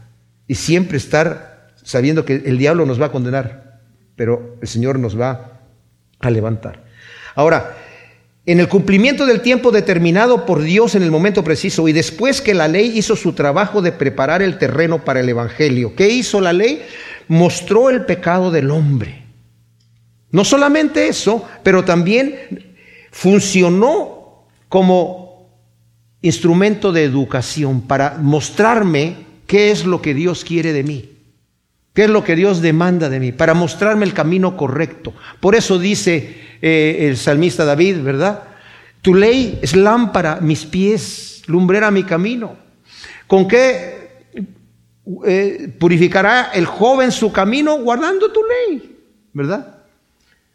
Y 0.47 0.55
siempre 0.55 0.97
estar 0.97 1.75
sabiendo 1.85 2.25
que 2.25 2.37
el 2.37 2.57
diablo 2.57 2.87
nos 2.87 2.99
va 2.99 3.07
a 3.07 3.12
condenar, 3.12 3.83
pero 4.16 4.57
el 4.62 4.66
Señor 4.66 4.99
nos 4.99 5.21
va 5.21 5.61
a 6.21 6.31
levantar. 6.31 6.85
Ahora, 7.35 7.77
en 8.47 8.61
el 8.61 8.68
cumplimiento 8.68 9.27
del 9.27 9.42
tiempo 9.42 9.71
determinado 9.73 10.47
por 10.47 10.62
Dios 10.62 10.94
en 10.94 11.03
el 11.03 11.11
momento 11.11 11.44
preciso 11.44 11.87
y 11.87 11.92
después 11.92 12.40
que 12.40 12.55
la 12.55 12.66
ley 12.66 12.97
hizo 12.97 13.14
su 13.14 13.35
trabajo 13.35 13.83
de 13.83 13.92
preparar 13.92 14.40
el 14.40 14.57
terreno 14.57 15.05
para 15.05 15.21
el 15.21 15.29
Evangelio, 15.29 15.94
¿qué 15.94 16.09
hizo 16.09 16.40
la 16.40 16.55
ley? 16.55 16.83
Mostró 17.29 17.90
el 17.90 18.07
pecado 18.07 18.51
del 18.51 18.71
hombre. 18.71 19.28
No 20.31 20.45
solamente 20.45 21.09
eso, 21.09 21.47
pero 21.62 21.85
también 21.85 22.77
funcionó 23.11 24.47
como 24.69 25.49
instrumento 26.21 26.93
de 26.93 27.05
educación 27.05 27.83
para 27.83 28.19
mostrarme 28.19 29.17
qué 29.47 29.71
es 29.71 29.85
lo 29.85 30.03
que 30.03 30.14
Dios 30.14 30.45
quiere 30.45 30.73
de 30.73 30.83
mí. 30.83 31.11
¿Qué 31.95 32.05
es 32.05 32.11
lo 32.11 32.23
que 32.23 32.37
Dios 32.37 32.61
demanda 32.61 33.09
de 33.09 33.19
mí? 33.19 33.33
Para 33.33 33.55
mostrarme 33.55 34.05
el 34.05 34.14
camino 34.14 34.57
correcto. 34.57 35.14
Por 35.41 35.55
eso 35.55 35.79
dice 35.79 36.37
eh, 36.62 37.09
el 37.09 37.17
salmista 37.17 37.64
David, 37.64 38.03
¿verdad? 38.03 38.45
Tu 39.03 39.14
ley 39.14 39.59
es 39.62 39.75
lámpara, 39.75 40.38
mis 40.41 40.64
pies, 40.64 41.43
lumbrera 41.47 41.91
mi 41.91 42.05
camino. 42.05 42.57
¿Con 43.27 43.49
qué 43.49 44.27
eh, 45.27 45.75
purificará 45.79 46.51
el 46.55 46.67
joven 46.67 47.11
su 47.11 47.33
camino? 47.33 47.79
Guardando 47.79 48.31
tu 48.31 48.41
ley, 48.45 48.97
¿verdad? 49.33 49.78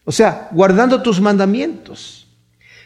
O 0.06 0.12
sea, 0.12 0.50
guardando 0.52 1.02
tus 1.02 1.22
mandamientos. 1.22 2.28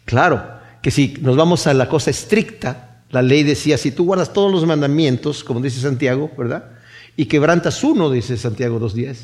Claro 0.06 0.44
que 0.82 0.92
si 0.92 1.16
nos 1.22 1.36
vamos 1.36 1.68
a 1.68 1.74
la 1.74 1.90
cosa 1.90 2.12
estricta, 2.12 3.04
la 3.10 3.22
ley 3.22 3.44
decía, 3.44 3.78
si 3.78 3.92
tú 3.92 4.06
guardas 4.06 4.34
todos 4.34 4.52
los 4.52 4.66
mandamientos, 4.66 5.44
como 5.44 5.60
dice 5.60 5.80
Santiago, 5.80 6.32
¿verdad? 6.38 6.78
y 7.18 7.26
quebrantas 7.26 7.84
uno, 7.84 8.12
dice 8.12 8.38
Santiago 8.38 8.80
2.10, 8.80 9.18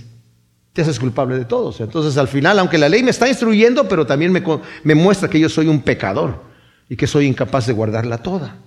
te 0.74 0.82
haces 0.82 1.00
culpable 1.00 1.38
de 1.38 1.46
todos. 1.46 1.80
Entonces 1.80 2.18
al 2.18 2.28
final, 2.28 2.58
aunque 2.58 2.80
la 2.80 2.90
ley 2.90 3.04
me 3.04 3.12
está 3.12 3.30
instruyendo, 3.30 3.88
pero 3.88 4.06
también 4.06 4.32
me, 4.32 4.44
me 4.84 4.96
muestra 4.96 5.30
que 5.30 5.40
yo 5.40 5.48
soy 5.48 5.68
un 5.68 5.84
pecador 5.84 6.42
y 6.90 6.96
que 6.96 7.06
soy 7.06 7.28
incapaz 7.28 7.68
de 7.68 7.74
guardarla 7.74 8.18
toda. 8.18 8.58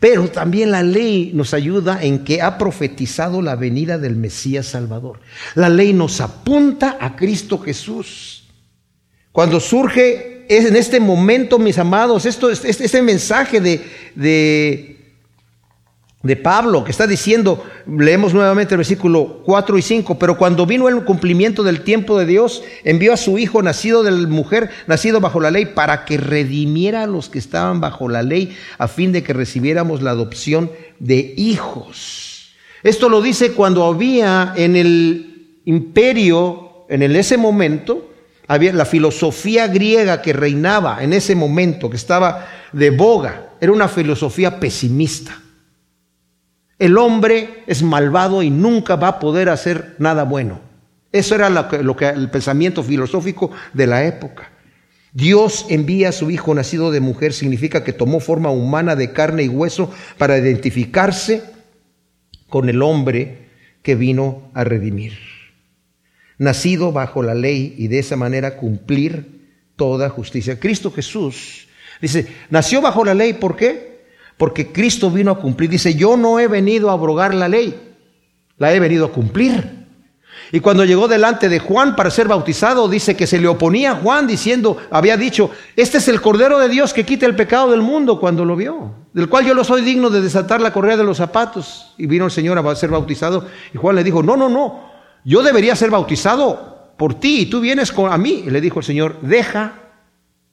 Pero 0.00 0.28
también 0.28 0.70
la 0.70 0.82
ley 0.82 1.30
nos 1.34 1.52
ayuda 1.52 2.02
en 2.02 2.24
que 2.24 2.40
ha 2.40 2.56
profetizado 2.56 3.42
la 3.42 3.54
venida 3.54 3.98
del 3.98 4.16
Mesías 4.16 4.66
Salvador. 4.66 5.20
La 5.54 5.68
ley 5.68 5.92
nos 5.92 6.22
apunta 6.22 6.96
a 6.98 7.14
Cristo 7.14 7.58
Jesús. 7.58 8.48
Cuando 9.30 9.60
surge 9.60 10.46
en 10.48 10.74
este 10.74 10.98
momento, 10.98 11.58
mis 11.58 11.78
amados, 11.78 12.24
esto, 12.24 12.50
este, 12.50 12.70
este 12.70 13.02
mensaje 13.02 13.60
de, 13.60 13.84
de 14.14 14.99
de 16.22 16.36
Pablo, 16.36 16.84
que 16.84 16.90
está 16.90 17.06
diciendo, 17.06 17.64
leemos 17.86 18.34
nuevamente 18.34 18.74
el 18.74 18.78
versículo 18.78 19.40
4 19.46 19.78
y 19.78 19.82
5, 19.82 20.18
pero 20.18 20.36
cuando 20.36 20.66
vino 20.66 20.86
el 20.86 21.02
cumplimiento 21.04 21.62
del 21.62 21.80
tiempo 21.80 22.18
de 22.18 22.26
Dios, 22.26 22.62
envió 22.84 23.14
a 23.14 23.16
su 23.16 23.38
Hijo 23.38 23.62
nacido 23.62 24.02
de 24.02 24.10
la 24.10 24.28
mujer, 24.28 24.68
nacido 24.86 25.20
bajo 25.20 25.40
la 25.40 25.50
ley, 25.50 25.64
para 25.64 26.04
que 26.04 26.18
redimiera 26.18 27.04
a 27.04 27.06
los 27.06 27.30
que 27.30 27.38
estaban 27.38 27.80
bajo 27.80 28.06
la 28.10 28.22
ley, 28.22 28.54
a 28.76 28.86
fin 28.86 29.12
de 29.12 29.22
que 29.22 29.32
recibiéramos 29.32 30.02
la 30.02 30.10
adopción 30.10 30.70
de 30.98 31.32
hijos. 31.38 32.52
Esto 32.82 33.08
lo 33.08 33.22
dice 33.22 33.52
cuando 33.52 33.84
había 33.84 34.52
en 34.56 34.76
el 34.76 35.60
imperio, 35.64 36.84
en 36.90 37.02
ese 37.16 37.38
momento, 37.38 38.10
había 38.46 38.74
la 38.74 38.84
filosofía 38.84 39.68
griega 39.68 40.20
que 40.20 40.34
reinaba 40.34 41.02
en 41.02 41.14
ese 41.14 41.34
momento, 41.34 41.88
que 41.88 41.96
estaba 41.96 42.46
de 42.72 42.90
boga, 42.90 43.52
era 43.58 43.72
una 43.72 43.88
filosofía 43.88 44.60
pesimista 44.60 45.40
el 46.80 46.96
hombre 46.96 47.62
es 47.66 47.82
malvado 47.82 48.42
y 48.42 48.48
nunca 48.48 48.96
va 48.96 49.08
a 49.08 49.18
poder 49.20 49.50
hacer 49.50 49.96
nada 49.98 50.24
bueno. 50.24 50.60
Eso 51.12 51.34
era 51.34 51.50
lo 51.50 51.96
que, 51.96 52.08
el 52.08 52.30
pensamiento 52.30 52.82
filosófico 52.82 53.50
de 53.74 53.86
la 53.86 54.06
época. 54.06 54.50
Dios 55.12 55.66
envía 55.68 56.08
a 56.08 56.12
su 56.12 56.30
Hijo 56.30 56.54
nacido 56.54 56.90
de 56.90 57.00
mujer, 57.00 57.34
significa 57.34 57.84
que 57.84 57.92
tomó 57.92 58.18
forma 58.18 58.50
humana 58.50 58.96
de 58.96 59.12
carne 59.12 59.42
y 59.42 59.48
hueso 59.48 59.92
para 60.16 60.38
identificarse 60.38 61.42
con 62.48 62.70
el 62.70 62.80
hombre 62.80 63.50
que 63.82 63.94
vino 63.94 64.50
a 64.54 64.64
redimir. 64.64 65.18
Nacido 66.38 66.92
bajo 66.92 67.22
la 67.22 67.34
ley 67.34 67.74
y 67.76 67.88
de 67.88 67.98
esa 67.98 68.16
manera 68.16 68.56
cumplir 68.56 69.50
toda 69.76 70.08
justicia. 70.08 70.58
Cristo 70.58 70.90
Jesús 70.90 71.68
dice, 72.00 72.26
nació 72.48 72.80
bajo 72.80 73.04
la 73.04 73.12
ley, 73.12 73.34
¿por 73.34 73.54
qué? 73.54 73.89
Porque 74.40 74.72
Cristo 74.72 75.10
vino 75.10 75.32
a 75.32 75.38
cumplir. 75.38 75.68
Dice, 75.68 75.94
yo 75.94 76.16
no 76.16 76.40
he 76.40 76.48
venido 76.48 76.88
a 76.88 76.94
abrogar 76.94 77.34
la 77.34 77.46
ley, 77.46 77.78
la 78.56 78.72
he 78.72 78.80
venido 78.80 79.04
a 79.04 79.12
cumplir. 79.12 79.86
Y 80.50 80.60
cuando 80.60 80.86
llegó 80.86 81.08
delante 81.08 81.50
de 81.50 81.58
Juan 81.58 81.94
para 81.94 82.10
ser 82.10 82.26
bautizado, 82.26 82.88
dice 82.88 83.14
que 83.14 83.26
se 83.26 83.38
le 83.38 83.48
oponía 83.48 83.90
a 83.90 83.96
Juan 83.96 84.26
diciendo, 84.26 84.78
había 84.90 85.18
dicho, 85.18 85.50
este 85.76 85.98
es 85.98 86.08
el 86.08 86.22
Cordero 86.22 86.58
de 86.58 86.70
Dios 86.70 86.94
que 86.94 87.04
quita 87.04 87.26
el 87.26 87.36
pecado 87.36 87.70
del 87.70 87.82
mundo 87.82 88.18
cuando 88.18 88.46
lo 88.46 88.56
vio, 88.56 88.94
del 89.12 89.28
cual 89.28 89.44
yo 89.44 89.52
lo 89.52 89.62
soy 89.62 89.82
digno 89.82 90.08
de 90.08 90.22
desatar 90.22 90.62
la 90.62 90.72
correa 90.72 90.96
de 90.96 91.04
los 91.04 91.18
zapatos. 91.18 91.92
Y 91.98 92.06
vino 92.06 92.24
el 92.24 92.30
Señor 92.30 92.58
a 92.58 92.76
ser 92.76 92.88
bautizado 92.88 93.46
y 93.74 93.76
Juan 93.76 93.94
le 93.94 94.04
dijo, 94.04 94.22
no, 94.22 94.38
no, 94.38 94.48
no, 94.48 94.90
yo 95.22 95.42
debería 95.42 95.76
ser 95.76 95.90
bautizado 95.90 96.94
por 96.96 97.12
ti 97.12 97.40
y 97.40 97.46
tú 97.46 97.60
vienes 97.60 97.92
a 97.94 98.16
mí. 98.16 98.44
Y 98.46 98.50
le 98.50 98.62
dijo 98.62 98.78
el 98.78 98.86
Señor, 98.86 99.18
deja 99.20 99.74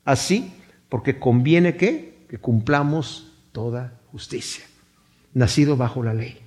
así, 0.04 0.52
porque 0.90 1.20
conviene 1.20 1.78
que, 1.78 2.26
que 2.30 2.38
cumplamos 2.38 3.28
toda 3.52 3.94
justicia, 4.12 4.66
nacido 5.34 5.78
bajo 5.78 6.04
la 6.04 6.14
ley, 6.14 6.40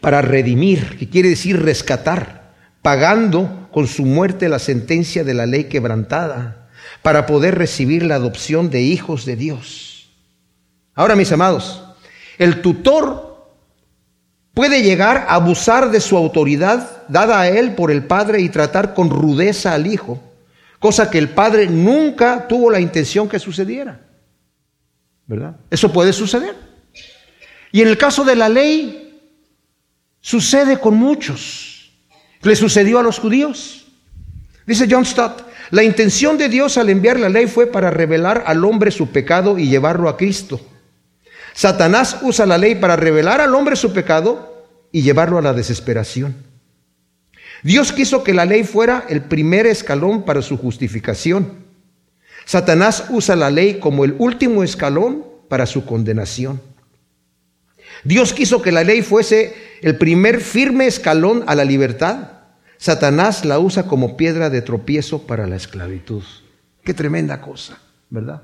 para 0.00 0.22
redimir, 0.22 0.96
que 0.98 1.08
quiere 1.08 1.30
decir 1.30 1.62
rescatar, 1.62 2.54
pagando 2.82 3.68
con 3.72 3.86
su 3.86 4.04
muerte 4.04 4.48
la 4.48 4.58
sentencia 4.58 5.24
de 5.24 5.34
la 5.34 5.46
ley 5.46 5.64
quebrantada, 5.64 6.68
para 7.02 7.26
poder 7.26 7.56
recibir 7.56 8.04
la 8.04 8.16
adopción 8.16 8.70
de 8.70 8.82
hijos 8.82 9.24
de 9.24 9.36
Dios. 9.36 10.10
Ahora, 10.94 11.16
mis 11.16 11.30
amados, 11.32 11.84
el 12.38 12.62
tutor 12.62 13.50
puede 14.54 14.82
llegar 14.82 15.26
a 15.28 15.34
abusar 15.34 15.90
de 15.90 16.00
su 16.00 16.16
autoridad 16.16 17.02
dada 17.08 17.40
a 17.40 17.48
él 17.48 17.74
por 17.74 17.90
el 17.90 18.04
padre 18.04 18.40
y 18.40 18.48
tratar 18.48 18.94
con 18.94 19.10
rudeza 19.10 19.74
al 19.74 19.86
hijo, 19.86 20.22
cosa 20.78 21.10
que 21.10 21.18
el 21.18 21.28
padre 21.28 21.66
nunca 21.66 22.48
tuvo 22.48 22.70
la 22.70 22.80
intención 22.80 23.28
que 23.28 23.38
sucediera. 23.38 24.05
¿Verdad? 25.26 25.56
Eso 25.70 25.92
puede 25.92 26.12
suceder. 26.12 26.54
Y 27.72 27.82
en 27.82 27.88
el 27.88 27.98
caso 27.98 28.24
de 28.24 28.36
la 28.36 28.48
ley, 28.48 29.20
sucede 30.20 30.78
con 30.78 30.94
muchos. 30.94 31.92
Le 32.42 32.56
sucedió 32.56 32.98
a 32.98 33.02
los 33.02 33.18
judíos. 33.18 33.86
Dice 34.66 34.86
John 34.90 35.04
Stott, 35.04 35.42
la 35.70 35.82
intención 35.82 36.38
de 36.38 36.48
Dios 36.48 36.78
al 36.78 36.88
enviar 36.90 37.18
la 37.18 37.28
ley 37.28 37.46
fue 37.46 37.66
para 37.66 37.90
revelar 37.90 38.44
al 38.46 38.64
hombre 38.64 38.90
su 38.90 39.10
pecado 39.10 39.58
y 39.58 39.68
llevarlo 39.68 40.08
a 40.08 40.16
Cristo. 40.16 40.60
Satanás 41.54 42.18
usa 42.22 42.46
la 42.46 42.58
ley 42.58 42.74
para 42.74 42.96
revelar 42.96 43.40
al 43.40 43.54
hombre 43.54 43.76
su 43.76 43.92
pecado 43.92 44.66
y 44.92 45.02
llevarlo 45.02 45.38
a 45.38 45.42
la 45.42 45.52
desesperación. 45.52 46.36
Dios 47.62 47.92
quiso 47.92 48.22
que 48.22 48.34
la 48.34 48.44
ley 48.44 48.64
fuera 48.64 49.04
el 49.08 49.22
primer 49.22 49.66
escalón 49.66 50.24
para 50.24 50.42
su 50.42 50.56
justificación. 50.56 51.65
Satanás 52.46 53.06
usa 53.10 53.34
la 53.34 53.50
ley 53.50 53.80
como 53.80 54.04
el 54.04 54.14
último 54.18 54.62
escalón 54.62 55.24
para 55.48 55.66
su 55.66 55.84
condenación. 55.84 56.60
Dios 58.04 58.32
quiso 58.32 58.62
que 58.62 58.70
la 58.70 58.84
ley 58.84 59.02
fuese 59.02 59.54
el 59.82 59.98
primer 59.98 60.40
firme 60.40 60.86
escalón 60.86 61.42
a 61.48 61.56
la 61.56 61.64
libertad. 61.64 62.30
Satanás 62.78 63.44
la 63.44 63.58
usa 63.58 63.88
como 63.88 64.16
piedra 64.16 64.48
de 64.48 64.62
tropiezo 64.62 65.26
para 65.26 65.48
la 65.48 65.56
esclavitud. 65.56 66.22
Qué 66.84 66.94
tremenda 66.94 67.40
cosa, 67.40 67.78
¿verdad? 68.10 68.42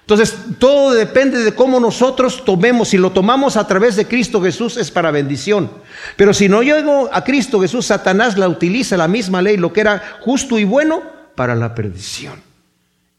Entonces, 0.00 0.34
todo 0.58 0.94
depende 0.94 1.44
de 1.44 1.54
cómo 1.54 1.80
nosotros 1.80 2.42
tomemos. 2.46 2.88
Si 2.88 2.96
lo 2.96 3.12
tomamos 3.12 3.58
a 3.58 3.66
través 3.66 3.94
de 3.94 4.06
Cristo 4.06 4.40
Jesús 4.40 4.78
es 4.78 4.90
para 4.90 5.10
bendición. 5.10 5.70
Pero 6.16 6.32
si 6.32 6.48
no 6.48 6.62
llego 6.62 7.10
a 7.12 7.22
Cristo 7.24 7.60
Jesús, 7.60 7.86
Satanás 7.86 8.38
la 8.38 8.48
utiliza 8.48 8.96
la 8.96 9.06
misma 9.06 9.42
ley, 9.42 9.58
lo 9.58 9.70
que 9.70 9.82
era 9.82 10.02
justo 10.22 10.58
y 10.58 10.64
bueno, 10.64 11.02
para 11.36 11.54
la 11.54 11.74
perdición 11.74 12.51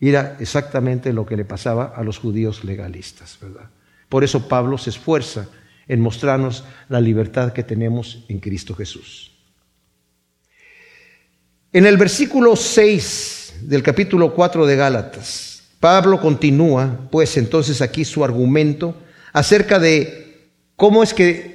era 0.09 0.37
exactamente 0.39 1.13
lo 1.13 1.25
que 1.25 1.37
le 1.37 1.45
pasaba 1.45 1.93
a 1.95 2.03
los 2.03 2.17
judíos 2.17 2.63
legalistas, 2.63 3.37
¿verdad? 3.41 3.69
Por 4.09 4.23
eso 4.23 4.47
Pablo 4.47 4.77
se 4.77 4.89
esfuerza 4.89 5.47
en 5.87 6.01
mostrarnos 6.01 6.63
la 6.89 7.01
libertad 7.01 7.53
que 7.53 7.63
tenemos 7.63 8.25
en 8.27 8.39
Cristo 8.39 8.75
Jesús. 8.75 9.31
En 11.71 11.85
el 11.85 11.97
versículo 11.97 12.55
6 12.55 13.61
del 13.61 13.81
capítulo 13.81 14.33
4 14.33 14.65
de 14.65 14.75
Gálatas, 14.75 15.63
Pablo 15.79 16.21
continúa, 16.21 17.07
pues 17.11 17.35
entonces 17.37 17.81
aquí 17.81 18.05
su 18.05 18.23
argumento 18.23 18.95
acerca 19.33 19.79
de 19.79 20.51
cómo 20.75 21.03
es 21.03 21.13
que 21.13 21.53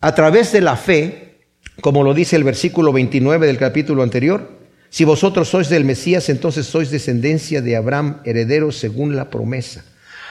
a 0.00 0.14
través 0.14 0.52
de 0.52 0.60
la 0.62 0.76
fe, 0.76 1.40
como 1.80 2.02
lo 2.02 2.14
dice 2.14 2.36
el 2.36 2.44
versículo 2.44 2.92
29 2.92 3.46
del 3.46 3.58
capítulo 3.58 4.02
anterior, 4.02 4.61
si 4.92 5.04
vosotros 5.04 5.48
sois 5.48 5.70
del 5.70 5.86
Mesías, 5.86 6.28
entonces 6.28 6.66
sois 6.66 6.90
descendencia 6.90 7.62
de 7.62 7.76
Abraham, 7.78 8.20
herederos 8.26 8.76
según 8.76 9.16
la 9.16 9.30
promesa. 9.30 9.86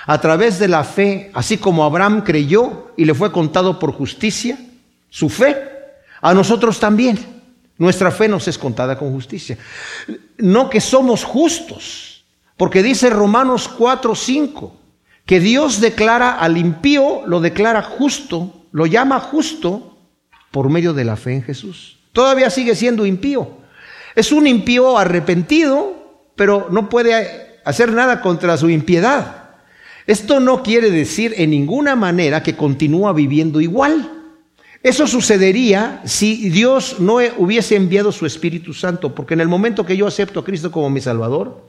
A 0.05 0.21
través 0.21 0.59
de 0.59 0.67
la 0.67 0.83
fe, 0.83 1.31
así 1.33 1.57
como 1.57 1.83
Abraham 1.83 2.21
creyó 2.21 2.93
y 2.95 3.05
le 3.05 3.15
fue 3.15 3.31
contado 3.31 3.79
por 3.79 3.91
justicia, 3.91 4.59
su 5.09 5.29
fe, 5.29 5.57
a 6.21 6.35
nosotros 6.35 6.79
también. 6.79 7.17
Nuestra 7.79 8.11
fe 8.11 8.27
nos 8.27 8.47
es 8.47 8.59
contada 8.59 8.99
con 8.99 9.11
justicia. 9.11 9.57
No 10.37 10.69
que 10.69 10.79
somos 10.79 11.23
justos, 11.23 12.23
porque 12.55 12.83
dice 12.83 13.09
Romanos 13.09 13.67
4, 13.67 14.13
5, 14.13 14.75
que 15.25 15.39
Dios 15.39 15.81
declara 15.81 16.33
al 16.33 16.55
impío, 16.55 17.23
lo 17.25 17.41
declara 17.41 17.81
justo, 17.81 18.67
lo 18.71 18.85
llama 18.85 19.19
justo 19.19 19.97
por 20.51 20.69
medio 20.69 20.93
de 20.93 21.05
la 21.05 21.15
fe 21.15 21.33
en 21.33 21.41
Jesús. 21.41 21.97
Todavía 22.13 22.51
sigue 22.51 22.75
siendo 22.75 23.07
impío, 23.07 23.60
es 24.15 24.31
un 24.31 24.47
impío 24.47 24.97
arrepentido, 24.97 25.95
pero 26.35 26.67
no 26.71 26.89
puede 26.89 27.59
hacer 27.63 27.91
nada 27.91 28.21
contra 28.21 28.57
su 28.57 28.69
impiedad. 28.69 29.49
Esto 30.07 30.39
no 30.39 30.63
quiere 30.63 30.89
decir 30.89 31.33
en 31.37 31.51
ninguna 31.51 31.95
manera 31.95 32.43
que 32.43 32.55
continúa 32.55 33.13
viviendo 33.13 33.61
igual. 33.61 34.11
Eso 34.83 35.05
sucedería 35.05 36.01
si 36.05 36.49
Dios 36.49 36.99
no 36.99 37.19
hubiese 37.37 37.75
enviado 37.75 38.11
su 38.11 38.25
Espíritu 38.25 38.73
Santo, 38.73 39.13
porque 39.13 39.35
en 39.35 39.41
el 39.41 39.47
momento 39.47 39.85
que 39.85 39.95
yo 39.95 40.07
acepto 40.07 40.39
a 40.39 40.43
Cristo 40.43 40.71
como 40.71 40.89
mi 40.89 41.01
Salvador, 41.01 41.67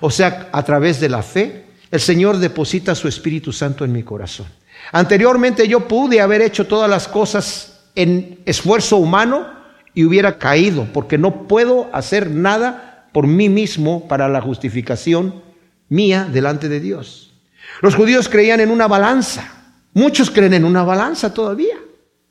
o 0.00 0.10
sea, 0.10 0.48
a 0.50 0.62
través 0.62 0.98
de 0.98 1.10
la 1.10 1.22
fe, 1.22 1.66
el 1.90 2.00
Señor 2.00 2.38
deposita 2.38 2.94
su 2.94 3.06
Espíritu 3.06 3.52
Santo 3.52 3.84
en 3.84 3.92
mi 3.92 4.02
corazón. 4.02 4.46
Anteriormente 4.92 5.68
yo 5.68 5.86
pude 5.86 6.20
haber 6.20 6.40
hecho 6.40 6.66
todas 6.66 6.88
las 6.88 7.06
cosas 7.06 7.80
en 7.94 8.40
esfuerzo 8.46 8.96
humano 8.96 9.46
y 9.94 10.04
hubiera 10.04 10.38
caído, 10.38 10.86
porque 10.92 11.18
no 11.18 11.46
puedo 11.46 11.88
hacer 11.92 12.30
nada 12.30 13.08
por 13.12 13.26
mí 13.26 13.48
mismo 13.48 14.08
para 14.08 14.28
la 14.28 14.40
justificación 14.40 15.42
mía 15.88 16.28
delante 16.30 16.68
de 16.68 16.80
Dios. 16.80 17.32
Los 17.80 17.94
judíos 17.94 18.28
creían 18.28 18.60
en 18.60 18.70
una 18.70 18.88
balanza. 18.88 19.52
Muchos 19.92 20.30
creen 20.30 20.54
en 20.54 20.64
una 20.64 20.82
balanza 20.82 21.32
todavía. 21.32 21.76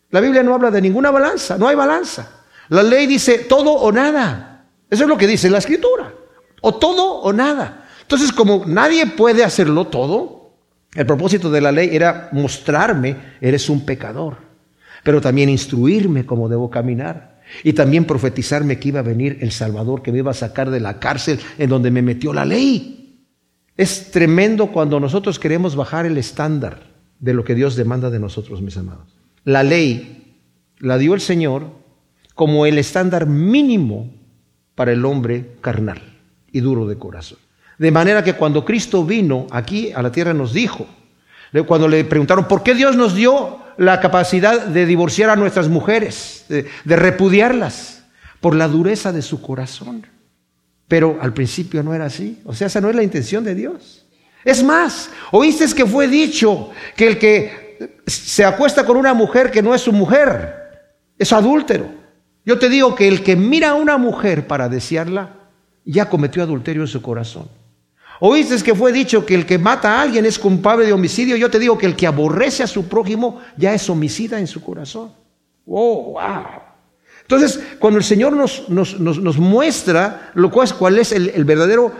La 0.09 0.19
Biblia 0.19 0.43
no 0.43 0.53
habla 0.53 0.69
de 0.69 0.81
ninguna 0.81 1.09
balanza, 1.09 1.57
no 1.57 1.67
hay 1.67 1.75
balanza. 1.75 2.43
La 2.69 2.83
ley 2.83 3.07
dice 3.07 3.39
todo 3.39 3.71
o 3.71 3.91
nada. 3.91 4.65
Eso 4.89 5.03
es 5.03 5.09
lo 5.09 5.17
que 5.17 5.27
dice 5.27 5.49
la 5.49 5.57
escritura. 5.57 6.13
O 6.61 6.75
todo 6.75 7.21
o 7.21 7.33
nada. 7.33 7.87
Entonces, 8.01 8.31
como 8.31 8.65
nadie 8.65 9.07
puede 9.07 9.43
hacerlo 9.43 9.87
todo, 9.87 10.51
el 10.93 11.05
propósito 11.05 11.49
de 11.49 11.61
la 11.61 11.71
ley 11.71 11.89
era 11.93 12.29
mostrarme, 12.31 13.15
eres 13.41 13.69
un 13.69 13.85
pecador, 13.85 14.37
pero 15.03 15.19
también 15.19 15.49
instruirme 15.49 16.25
cómo 16.25 16.47
debo 16.47 16.69
caminar. 16.69 17.32
Y 17.63 17.73
también 17.73 18.05
profetizarme 18.05 18.79
que 18.79 18.89
iba 18.89 18.99
a 19.01 19.03
venir 19.03 19.37
el 19.41 19.51
Salvador, 19.51 20.01
que 20.01 20.11
me 20.11 20.19
iba 20.19 20.31
a 20.31 20.35
sacar 20.35 20.71
de 20.71 20.79
la 20.79 20.99
cárcel 20.99 21.39
en 21.57 21.69
donde 21.69 21.91
me 21.91 22.01
metió 22.01 22.33
la 22.33 22.45
ley. 22.45 23.25
Es 23.75 24.11
tremendo 24.11 24.71
cuando 24.71 24.99
nosotros 24.99 25.39
queremos 25.39 25.75
bajar 25.75 26.05
el 26.05 26.17
estándar 26.17 26.91
de 27.19 27.33
lo 27.33 27.43
que 27.43 27.55
Dios 27.55 27.75
demanda 27.75 28.09
de 28.09 28.19
nosotros, 28.19 28.61
mis 28.61 28.77
amados. 28.77 29.07
La 29.43 29.63
ley 29.63 30.37
la 30.79 30.97
dio 30.97 31.13
el 31.13 31.21
Señor 31.21 31.67
como 32.35 32.65
el 32.65 32.77
estándar 32.77 33.27
mínimo 33.27 34.11
para 34.75 34.91
el 34.91 35.05
hombre 35.05 35.55
carnal 35.61 36.01
y 36.51 36.59
duro 36.59 36.87
de 36.87 36.97
corazón. 36.97 37.39
De 37.77 37.91
manera 37.91 38.23
que 38.23 38.33
cuando 38.33 38.63
Cristo 38.63 39.03
vino 39.05 39.47
aquí 39.51 39.91
a 39.91 40.01
la 40.01 40.11
tierra 40.11 40.33
nos 40.33 40.53
dijo, 40.53 40.85
cuando 41.67 41.87
le 41.87 42.03
preguntaron, 42.05 42.47
¿por 42.47 42.63
qué 42.63 42.73
Dios 42.73 42.95
nos 42.95 43.15
dio 43.15 43.59
la 43.77 43.99
capacidad 43.99 44.67
de 44.67 44.85
divorciar 44.85 45.29
a 45.29 45.35
nuestras 45.35 45.67
mujeres, 45.69 46.45
de, 46.49 46.67
repudiarlas? 46.85 48.03
Por 48.39 48.55
la 48.55 48.67
dureza 48.67 49.13
de 49.13 49.21
su 49.21 49.41
corazón. 49.41 50.05
Pero 50.89 51.17
al 51.21 51.33
principio 51.33 51.81
no 51.81 51.93
era 51.93 52.05
así. 52.05 52.41
O 52.43 52.53
sea, 52.53 52.67
esa 52.67 52.81
no 52.81 52.89
es 52.89 52.95
la 52.95 53.03
intención 53.03 53.41
de 53.43 53.55
Dios. 53.55 54.05
Es 54.43 54.61
más, 54.61 55.09
oíste 55.31 55.65
que 55.73 55.85
fue 55.85 56.09
dicho 56.09 56.71
que 56.97 57.07
el 57.07 57.17
que 57.17 57.97
se 58.05 58.43
acuesta 58.43 58.85
con 58.85 58.97
una 58.97 59.13
mujer 59.13 59.49
que 59.49 59.61
no 59.61 59.73
es 59.73 59.81
su 59.81 59.93
mujer, 59.93 60.55
es 61.17 61.31
adúltero. 61.31 61.89
Yo 62.45 62.59
te 62.59 62.67
digo 62.67 62.95
que 62.95 63.07
el 63.07 63.23
que 63.23 63.37
mira 63.37 63.69
a 63.69 63.75
una 63.75 63.97
mujer 63.97 64.45
para 64.45 64.67
desearla, 64.67 65.35
ya 65.85 66.09
cometió 66.09 66.43
adulterio 66.43 66.81
en 66.81 66.87
su 66.89 67.01
corazón. 67.01 67.47
Oíste 68.25 68.63
que 68.63 68.73
fue 68.73 68.93
dicho 68.93 69.25
que 69.25 69.35
el 69.35 69.45
que 69.45 69.57
mata 69.57 69.97
a 69.97 70.01
alguien 70.01 70.25
es 70.25 70.39
culpable 70.39 70.85
de 70.85 70.93
homicidio. 70.93 71.35
Yo 71.35 71.51
te 71.51 71.59
digo 71.59 71.77
que 71.77 71.85
el 71.85 71.93
que 71.93 72.07
aborrece 72.07 72.63
a 72.63 72.67
su 72.67 72.87
prójimo 72.87 73.41
ya 73.57 73.73
es 73.73 73.89
homicida 73.89 74.39
en 74.39 74.47
su 74.47 74.63
corazón. 74.63 75.11
Oh, 75.65 76.13
wow. 76.13 76.45
Entonces, 77.23 77.59
cuando 77.79 77.97
el 77.97 78.05
Señor 78.05 78.31
nos, 78.31 78.69
nos, 78.69 79.37
muestra 79.37 80.31
lo 80.35 80.49
cual, 80.49 80.73
cuál 80.79 80.99
es 80.99 81.11
el, 81.11 81.43
verdadero 81.43 81.91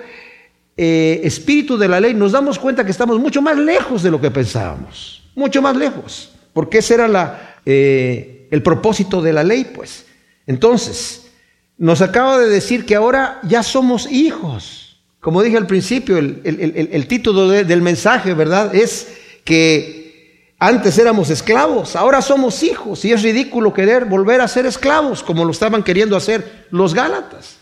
eh, 0.77 1.19
espíritu 1.25 1.77
de 1.77 1.89
la 1.89 1.99
ley, 1.99 2.13
nos 2.13 2.31
damos 2.31 2.57
cuenta 2.57 2.85
que 2.85 2.91
estamos 2.91 3.19
mucho 3.19 3.41
más 3.41 3.57
lejos 3.57 4.01
de 4.01 4.11
lo 4.11 4.21
que 4.21 4.31
pensábamos. 4.31 5.29
Mucho 5.35 5.61
más 5.61 5.75
lejos. 5.75 6.31
Porque 6.53 6.77
ese 6.77 6.93
era 6.93 7.59
eh, 7.65 8.47
el 8.49 8.63
propósito 8.63 9.21
de 9.21 9.33
la 9.33 9.43
ley, 9.43 9.65
pues. 9.75 10.05
Entonces, 10.47 11.29
nos 11.77 12.01
acaba 12.01 12.39
de 12.39 12.47
decir 12.47 12.85
que 12.85 12.95
ahora 12.95 13.41
ya 13.43 13.61
somos 13.61 14.09
hijos. 14.09 14.82
Como 15.23 15.41
dije 15.41 15.55
al 15.55 15.67
principio, 15.67 16.17
el, 16.17 17.05
título 17.07 17.47
del 17.47 17.81
mensaje, 17.81 18.33
¿verdad? 18.33 18.75
Es 18.75 19.07
que 19.45 20.51
antes 20.59 20.97
éramos 20.97 21.29
esclavos, 21.29 21.95
ahora 21.95 22.21
somos 22.21 22.61
hijos 22.61 23.05
y 23.05 23.13
es 23.13 23.23
ridículo 23.23 23.73
querer 23.73 24.03
volver 24.03 24.41
a 24.41 24.49
ser 24.49 24.65
esclavos 24.65 25.23
como 25.23 25.45
lo 25.45 25.51
estaban 25.51 25.81
queriendo 25.81 26.17
hacer 26.17 26.67
los 26.71 26.93
Gálatas. 26.93 27.55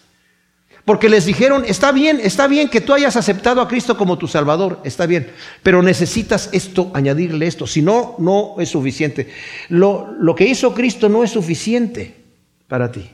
Porque 0.86 1.08
les 1.08 1.26
dijeron, 1.26 1.64
está 1.68 1.92
bien, 1.92 2.20
está 2.24 2.48
bien 2.48 2.68
que 2.68 2.82
tú 2.82 2.96
hayas 2.96 3.16
aceptado 3.16 3.62
a 3.62 3.68
Cristo 3.68 3.96
como 3.96 4.18
tu 4.18 4.28
Salvador, 4.28 4.80
está 4.84 5.06
bien, 5.06 5.30
pero 5.62 5.84
necesitas 5.84 6.50
esto, 6.54 6.90
añadirle 6.96 7.46
esto, 7.46 7.68
si 7.68 7.84
no, 7.84 8.16
no 8.18 8.56
es 8.58 8.70
suficiente. 8.70 9.30
Lo, 9.70 10.12
lo 10.20 10.34
que 10.34 10.48
hizo 10.48 10.74
Cristo 10.74 11.10
no 11.10 11.24
es 11.24 11.30
suficiente 11.30 12.16
para 12.68 12.92
ti. 12.92 13.08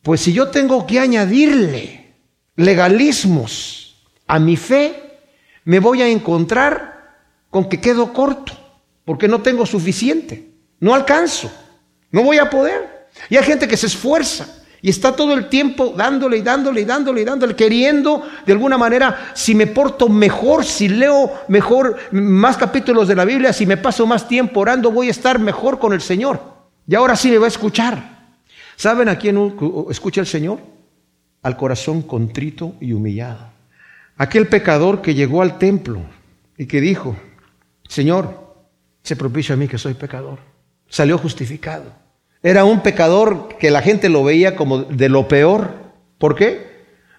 Pues 0.00 0.22
si 0.22 0.32
yo 0.32 0.48
tengo 0.48 0.86
que 0.86 1.00
añadirle 1.00 2.07
legalismos 2.58 3.94
a 4.26 4.38
mi 4.38 4.56
fe, 4.56 5.20
me 5.64 5.78
voy 5.78 6.02
a 6.02 6.08
encontrar 6.08 7.14
con 7.50 7.68
que 7.68 7.80
quedo 7.80 8.12
corto, 8.12 8.52
porque 9.04 9.28
no 9.28 9.40
tengo 9.40 9.64
suficiente, 9.64 10.50
no 10.80 10.92
alcanzo, 10.92 11.50
no 12.10 12.24
voy 12.24 12.38
a 12.38 12.50
poder. 12.50 13.08
Y 13.30 13.36
hay 13.36 13.44
gente 13.44 13.68
que 13.68 13.76
se 13.76 13.86
esfuerza 13.86 14.62
y 14.82 14.90
está 14.90 15.14
todo 15.14 15.34
el 15.34 15.48
tiempo 15.48 15.94
dándole 15.96 16.38
y 16.38 16.42
dándole 16.42 16.80
y 16.80 16.84
dándole 16.84 17.20
y 17.20 17.24
dándole, 17.24 17.54
queriendo 17.54 18.28
de 18.44 18.52
alguna 18.52 18.76
manera, 18.76 19.30
si 19.34 19.54
me 19.54 19.68
porto 19.68 20.08
mejor, 20.08 20.64
si 20.64 20.88
leo 20.88 21.30
mejor 21.46 21.96
más 22.10 22.56
capítulos 22.56 23.06
de 23.06 23.14
la 23.14 23.24
Biblia, 23.24 23.52
si 23.52 23.66
me 23.66 23.76
paso 23.76 24.04
más 24.04 24.26
tiempo 24.26 24.60
orando, 24.60 24.90
voy 24.90 25.06
a 25.06 25.12
estar 25.12 25.38
mejor 25.38 25.78
con 25.78 25.92
el 25.92 26.00
Señor. 26.00 26.42
Y 26.88 26.96
ahora 26.96 27.14
sí 27.14 27.30
me 27.30 27.38
va 27.38 27.44
a 27.44 27.48
escuchar. 27.48 28.18
¿Saben 28.74 29.08
a 29.08 29.16
quién 29.16 29.54
escucha 29.90 30.20
el 30.20 30.26
Señor? 30.26 30.58
Al 31.42 31.56
corazón 31.56 32.02
contrito 32.02 32.74
y 32.80 32.92
humillado. 32.92 33.50
Aquel 34.16 34.48
pecador 34.48 35.00
que 35.00 35.14
llegó 35.14 35.42
al 35.42 35.58
templo 35.58 36.02
y 36.56 36.66
que 36.66 36.80
dijo, 36.80 37.16
Señor, 37.88 38.48
se 39.02 39.16
propicio 39.16 39.54
a 39.54 39.56
mí 39.56 39.68
que 39.68 39.78
soy 39.78 39.94
pecador. 39.94 40.40
Salió 40.88 41.18
justificado. 41.18 41.92
Era 42.42 42.64
un 42.64 42.82
pecador 42.82 43.56
que 43.58 43.70
la 43.70 43.82
gente 43.82 44.08
lo 44.08 44.24
veía 44.24 44.56
como 44.56 44.82
de 44.82 45.08
lo 45.08 45.28
peor. 45.28 45.70
¿Por 46.18 46.34
qué? 46.34 46.66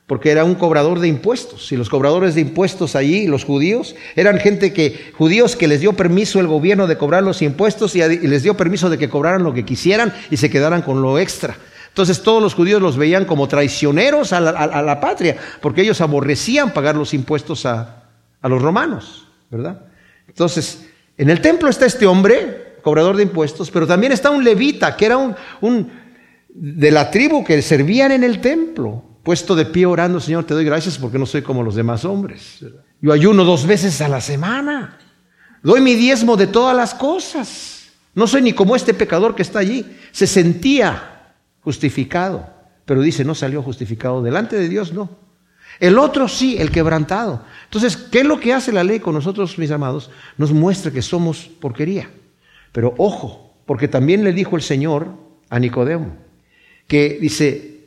Porque 0.08 0.32
era 0.32 0.44
un 0.44 0.56
cobrador 0.56 1.00
de 1.00 1.08
impuestos. 1.08 1.72
Y 1.72 1.78
los 1.78 1.90
cobradores 1.90 2.36
de 2.36 2.42
impuestos 2.42 2.96
allí, 2.96 3.28
los 3.28 3.46
judíos, 3.46 3.96
eran 4.16 4.40
gente 4.40 4.74
que, 4.74 5.12
judíos 5.18 5.56
que 5.56 5.68
les 5.68 5.82
dio 5.82 5.94
permiso 5.94 6.40
el 6.40 6.48
gobierno 6.48 6.88
de 6.88 6.98
cobrar 6.98 7.24
los 7.24 7.42
impuestos 7.42 7.96
y 7.96 8.00
les 8.00 8.44
dio 8.44 8.56
permiso 8.56 8.90
de 8.90 8.98
que 8.98 9.10
cobraran 9.10 9.44
lo 9.44 9.54
que 9.54 9.66
quisieran 9.66 10.14
y 10.30 10.38
se 10.38 10.50
quedaran 10.50 10.82
con 10.82 11.02
lo 11.02 11.20
extra. 11.20 11.58
Entonces 12.00 12.24
todos 12.24 12.42
los 12.42 12.54
judíos 12.54 12.82
los 12.82 12.96
veían 12.96 13.26
como 13.26 13.50
traicioneros 13.50 14.32
a 14.32 14.40
la, 14.40 15.00
patria, 15.02 15.36
porque 15.60 15.82
ellos 15.82 16.00
aborrecían 16.00 16.72
pagar 16.72 16.96
los 16.96 17.14
impuestos 17.14 17.66
a, 17.66 18.06
los 18.44 18.62
romanos, 18.62 19.28
¿verdad? 19.52 19.82
Entonces, 20.26 20.88
en 21.18 21.30
el 21.30 21.42
templo 21.42 21.68
está 21.68 21.86
este 21.86 22.06
hombre, 22.06 22.78
cobrador 22.84 23.18
de 23.18 23.24
impuestos, 23.24 23.70
pero 23.70 23.86
también 23.86 24.14
está 24.14 24.30
un 24.30 24.46
levita, 24.46 24.96
que 24.96 25.08
era 25.08 25.18
un, 25.18 25.36
un 25.60 25.92
de 26.48 26.90
la 26.90 27.12
tribu 27.12 27.44
que 27.44 27.62
servían 27.62 28.14
en 28.14 28.24
el 28.24 28.40
templo, 28.40 29.04
puesto 29.22 29.54
de 29.54 29.66
pie 29.66 29.86
orando, 29.86 30.22
Señor, 30.22 30.46
te 30.46 30.54
doy 30.54 30.64
gracias 30.64 30.98
porque 30.98 31.20
no 31.20 31.26
soy 31.26 31.42
como 31.42 31.64
los 31.64 31.76
demás 31.76 32.06
hombres. 32.06 32.64
Yo 33.02 33.12
ayuno 33.12 33.44
dos 33.44 33.68
veces 33.68 34.00
a 34.00 34.08
la 34.08 34.22
semana, 34.22 34.98
doy 35.62 35.82
mi 35.82 35.96
diezmo 35.96 36.38
de 36.38 36.48
todas 36.48 36.78
las 36.78 36.94
cosas. 36.94 37.90
No 38.16 38.26
soy 38.26 38.42
ni 38.42 38.54
como 38.54 38.78
este 38.78 38.94
pecador 38.94 39.36
que 39.36 39.42
está 39.42 39.60
allí. 39.60 39.86
Se 40.14 40.28
sentía 40.28 41.18
justificado, 41.70 42.50
pero 42.84 43.04
dice, 43.04 43.24
no 43.24 43.36
salió 43.36 43.62
justificado 43.62 44.24
delante 44.24 44.56
de 44.56 44.68
Dios, 44.68 44.92
no. 44.92 45.08
El 45.80 46.00
otro 46.00 46.28
sí, 46.28 46.58
el 46.58 46.72
quebrantado. 46.72 47.44
Entonces, 47.66 47.96
¿qué 47.96 48.22
es 48.22 48.26
lo 48.26 48.40
que 48.40 48.56
hace 48.56 48.72
la 48.72 48.84
ley 48.84 49.00
con 49.00 49.14
nosotros, 49.14 49.60
mis 49.60 49.70
amados? 49.70 50.10
Nos 50.36 50.52
muestra 50.52 50.92
que 50.92 51.04
somos 51.04 51.48
porquería. 51.62 52.10
Pero 52.72 52.96
ojo, 52.98 53.54
porque 53.68 53.88
también 53.88 54.24
le 54.24 54.34
dijo 54.34 54.56
el 54.56 54.64
Señor 54.64 55.10
a 55.48 55.60
Nicodemo, 55.60 56.18
que 56.88 57.20
dice, 57.22 57.82